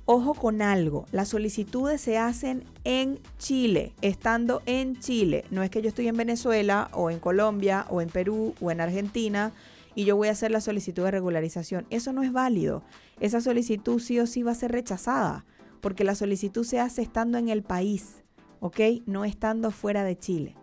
Ojo 0.06 0.34
con 0.34 0.64
algo, 0.64 1.06
las 1.12 1.28
solicitudes 1.28 2.02
se 2.02 2.18
hacen 2.18 2.64
en 2.84 3.20
Chile, 3.38 3.94
estando 4.02 4.64
en 4.66 5.00
Chile. 5.00 5.46
No 5.52 5.62
es 5.62 5.70
que 5.70 5.84
yo 5.84 5.90
estoy 5.90 6.08
en 6.08 6.18
Venezuela 6.18 6.90
o 6.94 7.12
en 7.12 7.20
Colombia 7.20 7.86
o 7.88 8.02
en 8.02 8.10
Perú 8.10 8.56
o 8.62 8.72
en 8.72 8.82
Argentina 8.82 9.52
y 9.94 10.06
yo 10.06 10.16
voy 10.16 10.30
a 10.30 10.32
hacer 10.32 10.50
la 10.50 10.60
solicitud 10.60 11.04
de 11.04 11.12
regularización. 11.12 11.86
Eso 11.92 12.14
no 12.14 12.24
es 12.24 12.32
válido. 12.32 12.82
Esa 13.20 13.42
solicitud 13.42 14.00
sí 14.00 14.20
o 14.20 14.26
sí 14.26 14.42
va 14.42 14.54
a 14.54 14.56
ser 14.56 14.72
rechazada 14.72 15.46
porque 15.82 16.04
la 16.04 16.16
solicitud 16.16 16.64
se 16.64 16.80
hace 16.80 17.04
estando 17.04 17.38
en 17.38 17.50
el 17.50 17.62
país, 17.62 18.21
¿ok? 18.62 18.80
No 19.06 19.26
estando 19.26 19.72
fuera 19.72 20.06
de 20.06 20.18
Chile. 20.18 20.56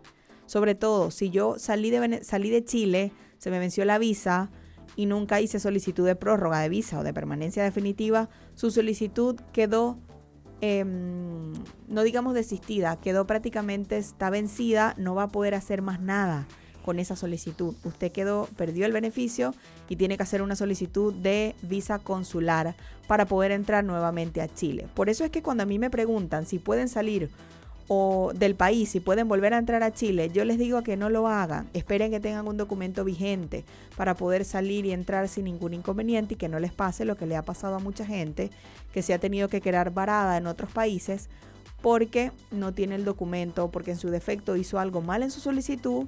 Sobre 0.47 0.73
todo, 0.73 1.11
si 1.11 1.29
yo 1.29 1.59
salí 1.59 1.91
de, 1.91 2.23
salí 2.23 2.49
de 2.49 2.65
Chile, 2.65 3.11
se 3.37 3.51
me 3.51 3.59
venció 3.59 3.85
la 3.85 3.99
visa, 3.99 4.49
y 4.95 5.05
nunca 5.05 5.39
hice 5.39 5.59
solicitud 5.59 6.05
de 6.05 6.15
prórroga 6.15 6.59
de 6.59 6.69
visa 6.69 6.99
o 6.99 7.03
de 7.03 7.13
permanencia 7.13 7.63
definitiva, 7.63 8.29
su 8.55 8.71
solicitud 8.71 9.39
quedó, 9.53 9.97
em, 10.61 11.53
no 11.87 12.03
digamos 12.03 12.33
desistida, 12.33 12.97
quedó 12.99 13.25
prácticamente, 13.25 13.97
está 13.97 14.29
vencida, 14.29 14.95
no 14.97 15.15
va 15.15 15.23
a 15.23 15.27
poder 15.27 15.55
hacer 15.55 15.81
más 15.81 16.01
nada 16.01 16.47
con 16.83 16.99
esa 16.99 17.15
solicitud. 17.15 17.75
Usted 17.83 18.11
quedó, 18.11 18.49
perdió 18.57 18.85
el 18.85 18.91
beneficio 18.91 19.53
y 19.87 19.95
tiene 19.95 20.17
que 20.17 20.23
hacer 20.23 20.41
una 20.41 20.55
solicitud 20.55 21.13
de 21.13 21.55
visa 21.61 21.99
consular 21.99 22.75
para 23.07 23.25
poder 23.25 23.51
entrar 23.51 23.83
nuevamente 23.83 24.41
a 24.41 24.47
Chile. 24.47 24.87
Por 24.95 25.09
eso 25.09 25.23
es 25.23 25.29
que 25.29 25.43
cuando 25.43 25.63
a 25.63 25.65
mí 25.65 25.79
me 25.79 25.89
preguntan 25.89 26.45
si 26.45 26.59
pueden 26.59 26.89
salir 26.89 27.29
o 27.91 28.31
del 28.35 28.53
país, 28.53 28.89
si 28.89 28.99
pueden 28.99 29.27
volver 29.27 29.55
a 29.55 29.57
entrar 29.57 29.81
a 29.81 29.91
Chile, 29.91 30.29
yo 30.31 30.45
les 30.45 30.59
digo 30.59 30.83
que 30.83 30.95
no 30.95 31.09
lo 31.09 31.27
hagan. 31.27 31.67
Esperen 31.73 32.11
que 32.11 32.19
tengan 32.19 32.47
un 32.47 32.55
documento 32.55 33.03
vigente 33.03 33.65
para 33.97 34.13
poder 34.13 34.45
salir 34.45 34.85
y 34.85 34.91
entrar 34.91 35.27
sin 35.27 35.45
ningún 35.45 35.73
inconveniente 35.73 36.35
y 36.35 36.37
que 36.37 36.49
no 36.49 36.59
les 36.59 36.71
pase 36.71 37.03
lo 37.03 37.17
que 37.17 37.25
le 37.25 37.35
ha 37.35 37.41
pasado 37.41 37.75
a 37.75 37.79
mucha 37.79 38.05
gente 38.05 38.51
que 38.93 39.01
se 39.01 39.11
ha 39.15 39.17
tenido 39.17 39.49
que 39.49 39.59
quedar 39.59 39.91
varada 39.91 40.37
en 40.37 40.45
otros 40.45 40.71
países 40.71 41.29
porque 41.81 42.31
no 42.51 42.75
tiene 42.75 42.93
el 42.93 43.05
documento, 43.05 43.71
porque 43.71 43.91
en 43.91 43.97
su 43.97 44.11
defecto 44.11 44.55
hizo 44.55 44.77
algo 44.77 45.01
mal 45.01 45.23
en 45.23 45.31
su 45.31 45.39
solicitud 45.39 46.05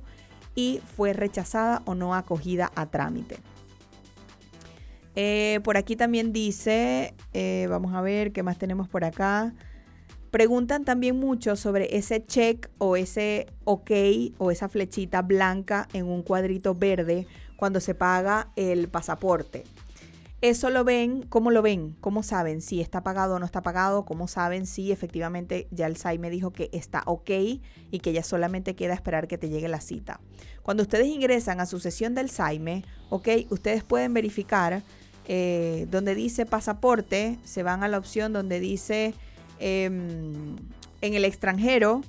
y 0.54 0.82
fue 0.96 1.13
rechazada 1.13 1.82
o 1.86 1.96
no 1.96 2.13
acogida 2.13 2.72
a 2.76 2.86
trámite. 2.86 3.39
Eh, 5.15 5.62
por 5.63 5.78
aquí 5.78 5.96
también 5.96 6.32
dice, 6.32 7.15
eh, 7.34 7.65
vamos 7.72 7.96
a 7.96 8.02
ver 8.02 8.32
qué 8.34 8.44
más 8.44 8.60
tenemos 8.60 8.88
por 8.88 9.04
acá. 9.04 9.56
Preguntan 10.32 10.86
también 10.86 11.20
mucho 11.20 11.58
sobre 11.58 11.98
ese 11.98 12.26
check 12.26 12.70
o 12.78 12.96
ese 12.96 13.48
ok 13.65 13.91
o 14.38 14.50
esa 14.50 14.70
flechita 14.70 15.22
blanca 15.22 15.89
en 15.91 16.06
un 16.06 16.24
cuadrito 16.24 16.74
verde 16.74 17.28
cuando 17.58 17.82
se 17.82 17.94
paga 17.94 18.50
el 18.56 18.88
pasaporte. 18.88 19.65
Eso 20.39 20.72
lo 20.72 20.84
ven, 20.84 21.22
¿cómo 21.24 21.52
lo 21.52 21.62
ven? 21.62 21.96
¿Cómo 22.00 22.24
saben 22.24 22.62
si 22.62 22.82
está 22.82 23.04
pagado 23.04 23.36
o 23.36 23.39
no 23.39 23.46
está 23.46 23.62
pagado? 23.62 24.06
¿Cómo 24.06 24.28
saben 24.28 24.65
si 24.65 24.91
efectivamente 24.91 25.67
ya 25.70 25.86
el 25.86 25.98
SAI 25.98 26.17
me 26.17 26.32
dijo 26.32 26.52
que 26.52 26.70
está 26.74 27.04
ok 27.06 27.30
y 27.91 28.00
que 28.02 28.13
ya 28.13 28.24
solamente 28.24 28.76
queda 28.76 28.96
esperar 28.96 29.28
que 29.28 29.38
te 29.38 29.50
llegue 29.50 29.67
la 29.67 29.82
cita? 29.82 30.20
Cuando 30.63 30.82
ustedes 30.82 31.08
ingresan 31.08 31.60
a 31.60 31.67
su 31.67 31.80
sesión 31.80 32.15
del 32.15 32.30
SAIME, 32.30 32.86
ok, 33.10 33.28
ustedes 33.50 33.84
pueden 33.84 34.15
verificar 34.15 34.82
eh, 35.28 35.86
donde 35.91 36.15
dice 36.15 36.48
pasaporte, 36.48 37.38
se 37.44 37.62
van 37.62 37.84
a 37.84 37.88
la 37.88 38.00
opción 38.00 38.34
donde 38.34 38.60
dice 38.60 39.13
Em, 39.62 40.58
en 41.02 41.13
el 41.13 41.24
extranjero, 41.24 42.02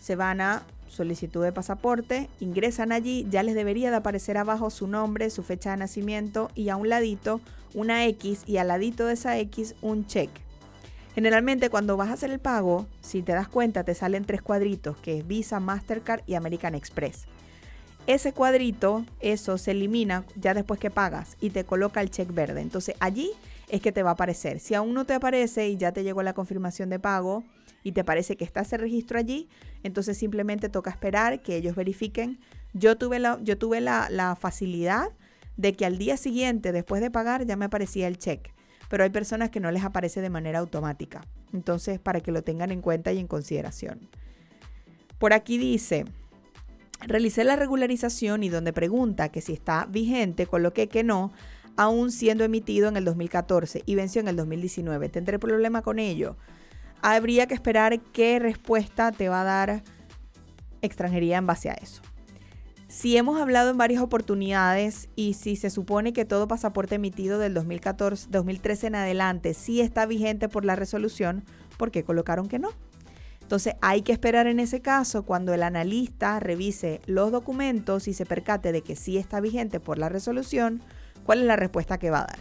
se 0.00 0.16
van 0.16 0.40
a 0.40 0.64
solicitud 0.88 1.42
de 1.42 1.52
pasaporte, 1.52 2.28
ingresan 2.40 2.92
allí, 2.92 3.26
ya 3.30 3.42
les 3.42 3.54
debería 3.54 3.90
de 3.90 3.96
aparecer 3.96 4.36
abajo 4.36 4.68
su 4.68 4.88
nombre, 4.88 5.30
su 5.30 5.42
fecha 5.42 5.70
de 5.70 5.78
nacimiento 5.78 6.50
y 6.54 6.68
a 6.68 6.76
un 6.76 6.88
ladito 6.88 7.40
una 7.74 8.04
X 8.06 8.42
y 8.46 8.58
al 8.58 8.68
ladito 8.68 9.06
de 9.06 9.14
esa 9.14 9.38
X 9.38 9.74
un 9.80 10.06
check. 10.06 10.28
Generalmente 11.14 11.70
cuando 11.70 11.96
vas 11.96 12.08
a 12.08 12.14
hacer 12.14 12.30
el 12.30 12.38
pago, 12.38 12.86
si 13.00 13.22
te 13.22 13.32
das 13.32 13.48
cuenta, 13.48 13.84
te 13.84 13.94
salen 13.94 14.24
tres 14.24 14.42
cuadritos, 14.42 14.96
que 14.96 15.18
es 15.18 15.26
Visa, 15.26 15.60
Mastercard 15.60 16.22
y 16.26 16.34
American 16.34 16.74
Express. 16.74 17.26
Ese 18.06 18.32
cuadrito, 18.32 19.04
eso 19.20 19.58
se 19.58 19.70
elimina 19.70 20.24
ya 20.36 20.54
después 20.54 20.80
que 20.80 20.90
pagas 20.90 21.36
y 21.40 21.50
te 21.50 21.64
coloca 21.64 22.00
el 22.00 22.10
check 22.10 22.32
verde. 22.32 22.60
Entonces 22.60 22.96
allí 22.98 23.30
es 23.72 23.80
que 23.80 23.90
te 23.90 24.02
va 24.02 24.10
a 24.10 24.12
aparecer. 24.12 24.60
Si 24.60 24.74
aún 24.74 24.92
no 24.92 25.06
te 25.06 25.14
aparece 25.14 25.66
y 25.70 25.78
ya 25.78 25.92
te 25.92 26.04
llegó 26.04 26.22
la 26.22 26.34
confirmación 26.34 26.90
de 26.90 26.98
pago 27.00 27.42
y 27.82 27.92
te 27.92 28.04
parece 28.04 28.36
que 28.36 28.44
está 28.44 28.60
ese 28.60 28.76
registro 28.76 29.18
allí, 29.18 29.48
entonces 29.82 30.18
simplemente 30.18 30.68
toca 30.68 30.90
esperar 30.90 31.40
que 31.40 31.56
ellos 31.56 31.74
verifiquen. 31.74 32.38
Yo 32.74 32.98
tuve 32.98 33.18
la, 33.18 33.38
yo 33.42 33.56
tuve 33.56 33.80
la, 33.80 34.36
facilidad 34.38 35.08
de 35.56 35.72
que 35.72 35.86
al 35.86 35.96
día 35.96 36.18
siguiente, 36.18 36.70
después 36.70 37.00
de 37.00 37.10
pagar, 37.10 37.46
ya 37.46 37.56
me 37.56 37.64
aparecía 37.64 38.08
el 38.08 38.18
cheque. 38.18 38.52
Pero 38.90 39.04
hay 39.04 39.10
personas 39.10 39.48
que 39.48 39.58
no 39.58 39.70
les 39.70 39.84
aparece 39.84 40.20
de 40.20 40.28
manera 40.28 40.58
automática. 40.58 41.22
Entonces, 41.54 41.98
para 41.98 42.20
que 42.20 42.30
lo 42.30 42.42
tengan 42.42 42.72
en 42.72 42.82
cuenta 42.82 43.10
y 43.12 43.18
en 43.18 43.26
consideración. 43.26 44.10
Por 45.18 45.32
aquí 45.32 45.56
dice, 45.56 46.04
realicé 47.00 47.42
la 47.44 47.56
regularización 47.56 48.42
y 48.42 48.50
donde 48.50 48.74
pregunta 48.74 49.30
que 49.30 49.40
si 49.40 49.54
está 49.54 49.86
vigente, 49.86 50.46
coloqué 50.46 50.88
que 50.88 51.04
no, 51.04 51.32
aún 51.76 52.10
siendo 52.10 52.44
emitido 52.44 52.88
en 52.88 52.96
el 52.96 53.04
2014 53.04 53.82
y 53.86 53.94
venció 53.94 54.20
en 54.20 54.28
el 54.28 54.36
2019. 54.36 55.08
¿Tendré 55.08 55.38
problema 55.38 55.82
con 55.82 55.98
ello? 55.98 56.36
Habría 57.00 57.46
que 57.46 57.54
esperar 57.54 58.00
qué 58.12 58.38
respuesta 58.38 59.12
te 59.12 59.28
va 59.28 59.42
a 59.42 59.44
dar 59.44 59.82
extranjería 60.82 61.38
en 61.38 61.46
base 61.46 61.70
a 61.70 61.74
eso. 61.74 62.02
Si 62.88 63.16
hemos 63.16 63.40
hablado 63.40 63.70
en 63.70 63.78
varias 63.78 64.02
oportunidades 64.02 65.08
y 65.16 65.32
si 65.32 65.56
se 65.56 65.70
supone 65.70 66.12
que 66.12 66.26
todo 66.26 66.46
pasaporte 66.46 66.96
emitido 66.96 67.38
del 67.38 67.54
2014, 67.54 68.28
2013 68.30 68.88
en 68.88 68.94
adelante 68.96 69.54
sí 69.54 69.80
está 69.80 70.04
vigente 70.04 70.50
por 70.50 70.66
la 70.66 70.76
resolución, 70.76 71.42
¿por 71.78 71.90
qué 71.90 72.04
colocaron 72.04 72.48
que 72.48 72.58
no? 72.58 72.68
Entonces 73.40 73.76
hay 73.80 74.02
que 74.02 74.12
esperar 74.12 74.46
en 74.46 74.60
ese 74.60 74.82
caso 74.82 75.24
cuando 75.24 75.54
el 75.54 75.62
analista 75.62 76.38
revise 76.38 77.00
los 77.06 77.32
documentos 77.32 78.08
y 78.08 78.14
se 78.14 78.26
percate 78.26 78.72
de 78.72 78.82
que 78.82 78.94
sí 78.94 79.16
está 79.16 79.40
vigente 79.40 79.80
por 79.80 79.96
la 79.96 80.10
resolución, 80.10 80.82
cuál 81.24 81.40
es 81.40 81.46
la 81.46 81.56
respuesta 81.56 81.98
que 81.98 82.10
va 82.10 82.20
a 82.20 82.26
dar. 82.26 82.38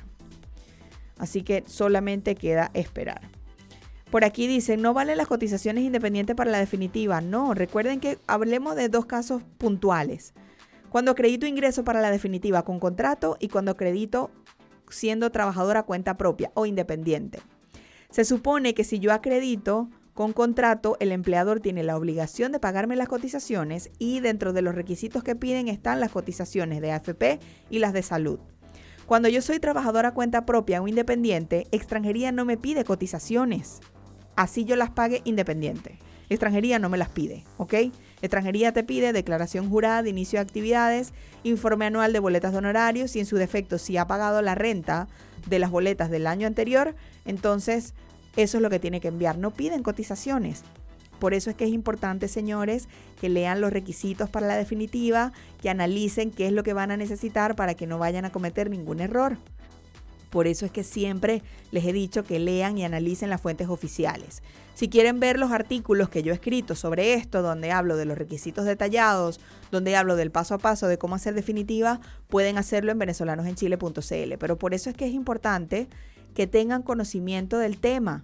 Así 1.17 1.44
que 1.44 1.63
solamente 1.67 2.36
queda 2.36 2.72
esperar. 2.74 3.22
Por 4.10 4.26
aquí 4.26 4.48
dicen, 4.48 4.82
no 4.82 4.94
valen 4.94 5.17
las 5.17 5.28
cotizaciones 5.28 5.86
independientes 5.86 6.36
para 6.36 6.52
la 6.52 6.60
definitiva. 6.60 7.22
No, 7.22 7.54
recuerden 7.54 8.00
que 8.00 8.17
hablemos 8.28 8.76
de 8.76 8.89
dos 8.89 9.06
casos 9.06 9.41
puntuales. 9.58 10.34
Cuando 10.89 11.12
acredito 11.12 11.46
ingreso 11.46 11.86
para 11.86 12.02
la 12.02 12.12
definitiva 12.12 12.63
con 12.63 12.80
contrato 12.80 13.38
y 13.39 13.48
cuando 13.48 13.72
acredito 13.72 14.32
siendo 14.89 15.32
trabajadora 15.32 15.84
cuenta 15.84 16.17
propia 16.17 16.52
o 16.54 16.65
independiente. 16.65 17.39
Se 18.10 18.26
supone 18.26 18.74
que 18.74 18.84
si 18.84 19.00
yo 19.00 19.13
acredito 19.13 19.89
con 20.13 20.34
contrato, 20.34 20.98
el 21.00 21.13
empleador 21.13 21.62
tiene 21.62 21.84
la 21.84 21.96
obligación 21.96 22.52
de 22.52 22.60
pagarme 22.60 22.98
las 22.98 23.08
cotizaciones 23.08 23.89
y 23.98 24.20
dentro 24.20 24.52
de 24.52 24.62
los 24.62 24.76
requisitos 24.76 25.24
que 25.24 25.38
piden 25.38 25.70
están 25.70 26.02
las 26.02 26.12
cotizaciones 26.12 26.82
de 26.82 26.91
AFP 26.91 27.39
y 27.70 27.80
las 27.80 27.94
de 27.94 28.04
salud. 28.04 28.39
Cuando 29.12 29.28
yo 29.28 29.41
soy 29.41 29.60
trabajadora 29.60 30.13
cuenta 30.13 30.45
propia 30.45 30.82
o 30.82 30.88
independiente, 30.88 31.67
extranjería 31.71 32.32
no 32.32 32.45
me 32.45 32.56
pide 32.56 32.86
cotizaciones. 32.86 33.82
Así 34.38 34.63
yo 34.63 34.78
las 34.78 34.89
pague 34.89 35.19
independiente. 35.26 36.00
Extranjería 36.30 36.80
no 36.80 36.88
me 36.88 36.97
las 36.97 37.10
pide, 37.10 37.43
¿ok? 37.58 37.74
Extranjería 38.21 38.71
te 38.71 38.86
pide 38.86 39.12
declaración 39.12 39.69
jurada 39.69 40.02
de 40.02 40.12
inicio 40.12 40.39
de 40.39 40.43
actividades, 40.43 41.12
informe 41.43 41.88
anual 41.88 42.13
de 42.13 42.19
boletas 42.19 42.54
de 42.54 42.60
honorarios 42.60 43.13
y 43.17 43.19
en 43.19 43.26
su 43.26 43.36
defecto 43.36 43.80
si 43.80 43.97
ha 43.97 44.08
pagado 44.08 44.41
la 44.41 44.56
renta 44.56 45.10
de 45.45 45.60
las 45.60 45.71
boletas 45.71 46.10
del 46.10 46.26
año 46.26 46.47
anterior, 46.47 46.95
entonces 47.26 47.93
eso 48.38 48.60
es 48.60 48.62
lo 48.62 48.69
que 48.69 48.80
tiene 48.80 49.02
que 49.02 49.10
enviar. 49.10 49.38
No 49.38 49.52
piden 49.52 49.84
cotizaciones. 49.84 50.63
Por 51.21 51.36
eso 51.36 51.51
es 51.51 51.55
que 51.55 51.65
es 51.65 51.69
importante, 51.69 52.27
señores, 52.27 52.89
que 53.19 53.29
lean 53.29 53.62
los 53.62 53.71
requisitos 53.71 54.27
para 54.27 54.47
la 54.47 54.57
definitiva, 54.57 55.31
que 55.62 55.69
analicen 55.69 56.31
qué 56.31 56.47
es 56.47 56.51
lo 56.51 56.63
que 56.63 56.73
van 56.73 56.89
a 56.89 56.97
necesitar 56.97 57.55
para 57.55 57.75
que 57.75 57.86
no 57.86 57.99
vayan 57.99 58.25
a 58.25 58.31
cometer 58.31 58.71
ningún 58.71 59.01
error. 59.01 59.38
Por 60.31 60.47
eso 60.47 60.65
es 60.65 60.71
que 60.71 60.84
siempre 60.84 61.43
les 61.69 61.86
he 61.86 61.93
dicho 61.93 62.23
que 62.23 62.39
lean 62.39 62.75
y 62.79 62.86
analicen 62.86 63.29
las 63.29 63.39
fuentes 63.39 63.69
oficiales. 63.69 64.41
Si 64.73 64.89
quieren 64.89 65.19
ver 65.19 65.37
los 65.37 65.52
artículos 65.52 66.10
que 66.10 66.23
yo 66.23 66.31
he 66.31 66.35
escrito 66.35 66.73
sobre 66.73 67.13
esto, 67.13 67.43
donde 67.43 67.71
hablo 67.71 67.98
de 67.98 68.06
los 68.06 68.17
requisitos 68.17 68.65
detallados, 68.65 69.39
donde 69.69 69.96
hablo 69.96 70.15
del 70.15 70.31
paso 70.31 70.56
a 70.56 70.58
paso 70.58 70.87
de 70.87 70.98
cómo 70.98 71.13
hacer 71.13 71.35
definitiva, 71.35 72.02
pueden 72.29 72.58
hacerlo 72.58 72.91
en 72.91 72.98
venezolanosenchile.cl. 72.98 74.37
Pero 74.39 74.58
por 74.58 74.73
eso 74.73 74.89
es 74.89 74.96
que 74.96 75.06
es 75.06 75.13
importante 75.13 75.87
que 76.33 76.48
tengan 76.48 76.81
conocimiento 76.81 77.60
del 77.60 77.77
tema 77.77 78.23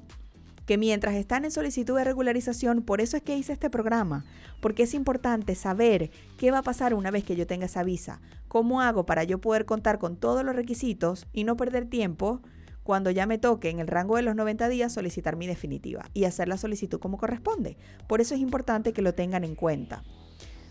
que 0.68 0.78
mientras 0.78 1.16
están 1.16 1.46
en 1.46 1.52
solicitud 1.52 1.98
de 1.98 2.04
regularización, 2.04 2.82
por 2.84 3.00
eso 3.00 3.16
es 3.16 3.24
que 3.24 3.38
hice 3.38 3.54
este 3.54 3.70
programa, 3.70 4.26
porque 4.60 4.84
es 4.84 4.94
importante 4.94 5.56
saber 5.56 6.12
qué 6.38 6.52
va 6.52 6.60
a 6.60 6.64
pasar 6.64 6.94
una 6.94 7.10
vez 7.10 7.24
que 7.24 7.38
yo 7.38 7.48
tenga 7.48 7.66
esa 7.66 7.84
visa, 7.84 8.20
cómo 8.50 8.82
hago 8.82 9.06
para 9.06 9.24
yo 9.24 9.40
poder 9.40 9.66
contar 9.66 9.98
con 9.98 10.18
todos 10.18 10.44
los 10.44 10.56
requisitos 10.56 11.26
y 11.32 11.46
no 11.46 11.56
perder 11.56 11.86
tiempo 11.86 12.42
cuando 12.84 13.12
ya 13.12 13.26
me 13.26 13.38
toque 13.38 13.70
en 13.70 13.80
el 13.80 13.88
rango 13.88 14.18
de 14.18 14.24
los 14.24 14.36
90 14.36 14.68
días 14.68 14.94
solicitar 14.94 15.38
mi 15.38 15.48
definitiva 15.48 16.10
y 16.14 16.26
hacer 16.26 16.50
la 16.50 16.58
solicitud 16.58 17.00
como 17.00 17.18
corresponde. 17.18 17.78
Por 18.08 18.20
eso 18.20 18.36
es 18.36 18.42
importante 18.42 18.92
que 18.92 19.02
lo 19.02 19.14
tengan 19.14 19.46
en 19.46 19.56
cuenta. 19.56 20.04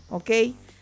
¿Ok? 0.09 0.29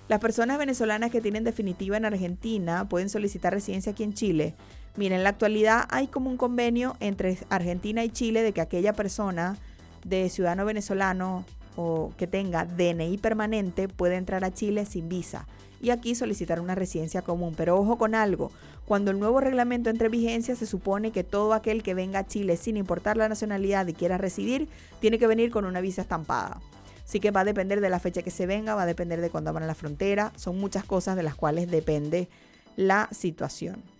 Las 0.09 0.19
personas 0.19 0.57
venezolanas 0.59 1.09
que 1.09 1.21
tienen 1.21 1.45
definitiva 1.45 1.95
en 1.95 2.05
Argentina 2.05 2.87
pueden 2.89 3.09
solicitar 3.09 3.53
residencia 3.53 3.93
aquí 3.93 4.03
en 4.03 4.13
Chile. 4.13 4.55
Miren, 4.97 5.17
en 5.17 5.23
la 5.23 5.29
actualidad 5.29 5.85
hay 5.89 6.07
como 6.07 6.29
un 6.29 6.37
convenio 6.37 6.95
entre 6.99 7.37
Argentina 7.49 8.03
y 8.03 8.09
Chile 8.09 8.43
de 8.43 8.53
que 8.53 8.61
aquella 8.61 8.93
persona 8.93 9.57
de 10.05 10.29
ciudadano 10.29 10.65
venezolano 10.65 11.45
o 11.75 12.13
que 12.17 12.27
tenga 12.27 12.65
DNI 12.65 13.17
permanente 13.17 13.89
puede 13.89 14.15
entrar 14.15 14.45
a 14.45 14.53
Chile 14.53 14.85
sin 14.85 15.09
visa 15.09 15.47
y 15.81 15.89
aquí 15.89 16.15
solicitar 16.15 16.61
una 16.61 16.75
residencia 16.75 17.21
común. 17.21 17.53
Pero 17.57 17.77
ojo 17.77 17.97
con 17.97 18.15
algo, 18.15 18.51
cuando 18.85 19.11
el 19.11 19.19
nuevo 19.19 19.41
reglamento 19.41 19.89
entre 19.89 20.09
vigencia 20.09 20.55
se 20.55 20.65
supone 20.65 21.11
que 21.11 21.23
todo 21.23 21.53
aquel 21.53 21.83
que 21.83 21.93
venga 21.93 22.19
a 22.19 22.25
Chile 22.25 22.55
sin 22.55 22.77
importar 22.77 23.17
la 23.17 23.27
nacionalidad 23.27 23.85
y 23.87 23.93
quiera 23.93 24.17
residir, 24.17 24.69
tiene 25.01 25.19
que 25.19 25.27
venir 25.27 25.51
con 25.51 25.65
una 25.65 25.81
visa 25.81 26.01
estampada. 26.01 26.61
Así 27.03 27.19
que 27.19 27.31
va 27.31 27.41
a 27.41 27.45
depender 27.45 27.81
de 27.81 27.89
la 27.89 27.99
fecha 27.99 28.23
que 28.23 28.31
se 28.31 28.45
venga, 28.47 28.73
va 28.75 28.83
a 28.83 28.87
depender 28.87 29.21
de 29.21 29.29
cuándo 29.29 29.49
abran 29.51 29.67
la 29.67 29.75
frontera. 29.75 30.31
Son 30.37 30.57
muchas 30.57 30.85
cosas 30.85 31.15
de 31.15 31.23
las 31.23 31.35
cuales 31.35 31.69
depende 31.69 32.29
la 32.77 33.09
situación. 33.11 33.94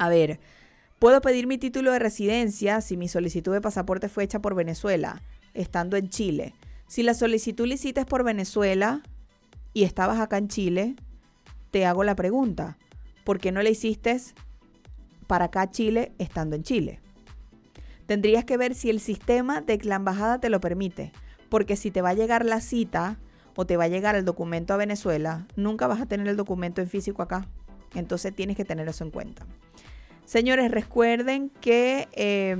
A 0.00 0.08
ver, 0.08 0.40
puedo 0.98 1.20
pedir 1.20 1.46
mi 1.46 1.58
título 1.58 1.92
de 1.92 1.98
residencia 1.98 2.80
si 2.80 2.96
mi 2.96 3.06
solicitud 3.06 3.52
de 3.52 3.60
pasaporte 3.60 4.08
fue 4.08 4.24
hecha 4.24 4.40
por 4.40 4.54
Venezuela, 4.54 5.20
estando 5.52 5.98
en 5.98 6.08
Chile. 6.08 6.54
Si 6.86 7.02
la 7.02 7.12
solicitud 7.12 7.66
la 7.66 7.74
hiciste 7.74 8.06
por 8.06 8.24
Venezuela 8.24 9.02
y 9.74 9.82
estabas 9.82 10.18
acá 10.18 10.38
en 10.38 10.48
Chile, 10.48 10.96
te 11.70 11.84
hago 11.84 12.02
la 12.02 12.16
pregunta, 12.16 12.78
¿por 13.24 13.40
qué 13.40 13.52
no 13.52 13.60
la 13.60 13.68
hiciste 13.68 14.18
para 15.26 15.44
acá 15.44 15.70
Chile 15.70 16.12
estando 16.16 16.56
en 16.56 16.62
Chile? 16.62 17.00
Tendrías 18.06 18.46
que 18.46 18.56
ver 18.56 18.74
si 18.74 18.88
el 18.88 19.00
sistema 19.00 19.60
de 19.60 19.78
la 19.82 19.96
embajada 19.96 20.40
te 20.40 20.48
lo 20.48 20.62
permite 20.62 21.12
porque 21.50 21.76
si 21.76 21.90
te 21.90 22.00
va 22.00 22.08
a 22.08 22.14
llegar 22.14 22.46
la 22.46 22.62
cita 22.62 23.18
o 23.54 23.66
te 23.66 23.76
va 23.76 23.84
a 23.84 23.88
llegar 23.88 24.16
el 24.16 24.24
documento 24.24 24.72
a 24.72 24.78
Venezuela, 24.78 25.46
nunca 25.56 25.86
vas 25.88 26.00
a 26.00 26.06
tener 26.06 26.26
el 26.26 26.38
documento 26.38 26.80
en 26.80 26.88
físico 26.88 27.20
acá. 27.20 27.46
Entonces 27.94 28.34
tienes 28.34 28.56
que 28.56 28.64
tener 28.64 28.88
eso 28.88 29.04
en 29.04 29.10
cuenta. 29.10 29.44
Señores, 30.30 30.70
recuerden 30.70 31.50
que 31.60 32.06
eh, 32.12 32.56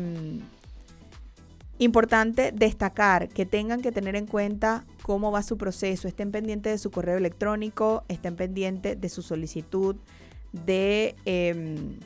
importante 1.79 2.51
destacar 2.53 3.29
que 3.29 3.47
tengan 3.47 3.81
que 3.81 3.93
tener 3.93 4.17
en 4.17 4.27
cuenta 4.27 4.85
cómo 5.05 5.31
va 5.31 5.45
su 5.45 5.57
proceso, 5.57 6.09
estén 6.09 6.33
pendientes 6.33 6.73
de 6.73 6.79
su 6.79 6.91
correo 6.91 7.17
electrónico, 7.17 8.03
estén 8.09 8.35
pendientes 8.35 9.01
de 9.01 9.09
su 9.09 9.23
solicitud 9.23 9.95
de... 10.51 11.15
Em, 11.25 12.01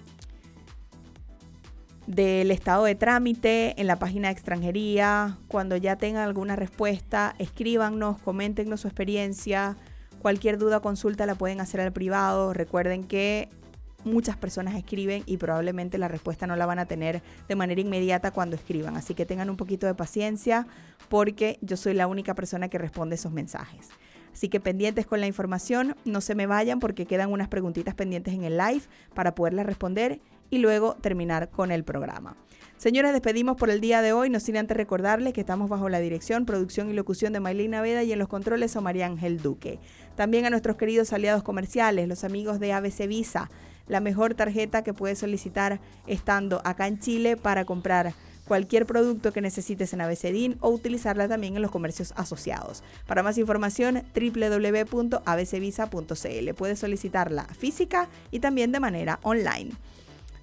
del 2.07 2.51
estado 2.51 2.85
de 2.85 2.95
trámite 2.95 3.81
en 3.81 3.87
la 3.87 3.99
página 3.99 4.29
de 4.29 4.35
extranjería. 4.35 5.39
Cuando 5.49 5.79
ya 5.79 5.97
tengan 5.97 6.25
alguna 6.25 6.57
respuesta, 6.57 7.35
escríbanos, 7.39 8.21
coméntenos 8.21 8.83
su 8.83 8.89
experiencia. 8.89 9.79
Cualquier 10.21 10.59
duda 10.59 10.77
o 10.77 10.83
consulta 10.83 11.25
la 11.25 11.37
pueden 11.37 11.63
hacer 11.63 11.81
al 11.81 11.95
privado. 11.95 12.53
Recuerden 12.53 13.05
que 13.05 13.49
muchas 14.05 14.37
personas 14.37 14.75
escriben 14.75 15.23
y 15.27 15.37
probablemente 15.37 15.99
la 15.99 16.09
respuesta 16.09 16.47
no 16.47 16.57
la 16.57 16.67
van 16.67 16.79
a 16.79 16.87
tener 16.87 17.23
de 17.49 17.57
manera 17.57 17.81
inmediata 17.81 18.31
cuando 18.31 18.57
escriban. 18.57 18.97
Así 18.97 19.15
que 19.15 19.27
tengan 19.27 19.51
un 19.51 19.57
poquito 19.57 19.87
de 19.87 19.95
paciencia 19.95 20.67
porque 21.09 21.59
yo 21.61 21.77
soy 21.77 21.95
la 21.95 22.07
única 22.07 22.35
persona 22.35 22.69
que 22.69 22.79
responde 22.79 23.17
esos 23.17 23.33
mensajes. 23.33 23.89
Así 24.33 24.49
que 24.49 24.59
pendientes 24.59 25.07
con 25.07 25.21
la 25.21 25.29
información, 25.29 25.95
no 26.05 26.21
se 26.21 26.35
me 26.35 26.47
vayan 26.47 26.81
porque 26.81 27.07
quedan 27.07 27.31
unas 27.31 27.49
preguntitas 27.49 27.95
pendientes 27.95 28.35
en 28.35 28.43
el 28.43 28.59
live 28.59 28.83
para 29.15 29.35
poderlas 29.35 29.65
responder 29.65 30.21
y 30.51 30.59
luego 30.59 30.97
terminar 30.97 31.51
con 31.51 31.71
el 31.71 31.85
programa. 31.85 32.37
Señores, 32.77 33.13
despedimos 33.13 33.57
por 33.57 33.71
el 33.71 33.81
día 33.81 34.03
de 34.03 34.13
hoy, 34.13 34.31
no 34.31 34.41
sin 34.41 34.57
antes 34.57 34.77
recordarles 34.77 35.33
que 35.33 35.41
estamos 35.41 35.71
bajo 35.71 35.89
la 35.89 36.01
dirección, 36.01 36.45
producción 36.45 36.91
y 36.91 36.93
locución 36.93 37.33
de 37.33 37.41
Maylina 37.41 37.81
Veda 37.81 38.03
y 38.03 38.13
en 38.13 38.19
los 38.19 38.29
controles 38.29 38.75
a 38.77 38.81
María 38.81 39.07
Ángel 39.07 39.41
Duque. 39.41 39.79
También 40.17 40.45
a 40.45 40.51
nuestros 40.51 40.77
queridos 40.77 41.13
aliados 41.13 41.45
comerciales, 41.45 42.09
los 42.09 42.25
amigos 42.25 42.59
de 42.59 42.73
ABC 42.73 43.07
Visa, 43.07 43.49
la 43.87 44.01
mejor 44.01 44.35
tarjeta 44.35 44.83
que 44.83 44.95
puedes 44.95 45.19
solicitar 45.19 45.81
estando 46.07 46.61
acá 46.65 46.87
en 46.87 46.99
Chile 46.99 47.37
para 47.37 47.65
comprar 47.65 48.15
cualquier 48.47 48.87
producto 48.87 49.33
que 49.33 49.41
necesites 49.41 49.93
en 49.93 50.01
ABCDIN 50.01 50.59
o 50.61 50.71
utilizarla 50.71 51.29
también 51.29 51.57
en 51.57 51.63
los 51.63 51.71
comercios 51.71 52.13
asociados. 52.17 52.83
Para 53.07 53.23
más 53.23 53.39
información, 53.39 54.03
www.abcvisa.cl. 54.15 54.95
Puedes 56.55 56.79
solicitarla 56.79 57.45
física 57.45 58.09
y 58.31 58.41
también 58.41 58.73
de 58.73 58.81
manera 58.81 59.19
online 59.23 59.73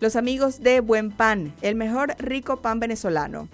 los 0.02 0.16
amigos 0.16 0.62
de 0.62 0.80
Buen 0.80 1.12
Pan, 1.12 1.54
el 1.62 1.76
mejor 1.76 2.16
rico 2.18 2.58
pan 2.58 2.80
venezolano. 2.80 3.48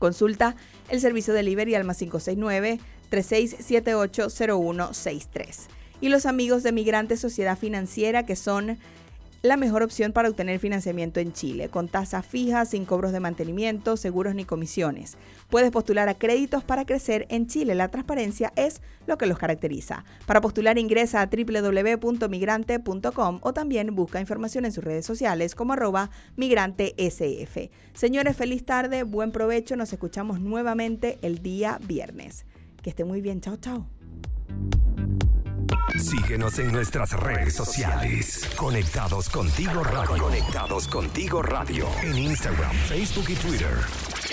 Consulta 0.00 0.56
el 0.88 1.00
servicio 1.00 1.32
de 1.32 1.38
delivery 1.38 1.76
al 1.76 1.84
más 1.84 1.98
569 1.98 2.80
3678 3.10 4.28
0163. 4.28 5.68
Y 6.00 6.08
los 6.08 6.26
amigos 6.26 6.64
de 6.64 6.72
Migrante 6.72 7.16
Sociedad 7.16 7.56
Financiera, 7.56 8.26
que 8.26 8.34
son 8.34 8.76
la 9.42 9.56
mejor 9.56 9.82
opción 9.82 10.12
para 10.12 10.28
obtener 10.28 10.58
financiamiento 10.58 11.20
en 11.20 11.32
Chile, 11.32 11.68
con 11.68 11.88
tasa 11.88 12.22
fija, 12.22 12.64
sin 12.64 12.84
cobros 12.84 13.12
de 13.12 13.20
mantenimiento, 13.20 13.96
seguros 13.96 14.34
ni 14.34 14.44
comisiones. 14.44 15.16
Puedes 15.48 15.70
postular 15.70 16.08
a 16.08 16.14
créditos 16.14 16.64
para 16.64 16.84
crecer 16.84 17.26
en 17.28 17.46
Chile. 17.46 17.74
La 17.74 17.88
transparencia 17.88 18.52
es 18.56 18.82
lo 19.06 19.16
que 19.16 19.26
los 19.26 19.38
caracteriza. 19.38 20.04
Para 20.26 20.40
postular 20.40 20.78
ingresa 20.78 21.22
a 21.22 21.26
www.migrante.com 21.26 23.38
o 23.42 23.52
también 23.52 23.94
busca 23.94 24.20
información 24.20 24.64
en 24.64 24.72
sus 24.72 24.82
redes 24.84 25.06
sociales 25.06 25.54
como 25.54 25.74
arroba 25.74 26.10
migrantesf. 26.36 27.70
Señores, 27.94 28.36
feliz 28.36 28.64
tarde, 28.64 29.04
buen 29.04 29.32
provecho. 29.32 29.76
Nos 29.76 29.92
escuchamos 29.92 30.40
nuevamente 30.40 31.18
el 31.22 31.42
día 31.42 31.78
viernes. 31.86 32.44
Que 32.82 32.90
esté 32.90 33.04
muy 33.04 33.20
bien. 33.20 33.40
Chao, 33.40 33.56
chao. 33.56 33.86
Síguenos 35.98 36.58
en 36.58 36.72
nuestras 36.72 37.12
redes 37.12 37.54
sociales. 37.54 38.48
Conectados 38.56 39.28
contigo 39.28 39.82
radio. 39.82 40.22
Conectados 40.22 40.88
contigo 40.88 41.42
radio. 41.42 41.86
En 42.02 42.16
Instagram, 42.16 42.72
Facebook 42.88 43.26
y 43.28 43.34
Twitter. 43.34 44.28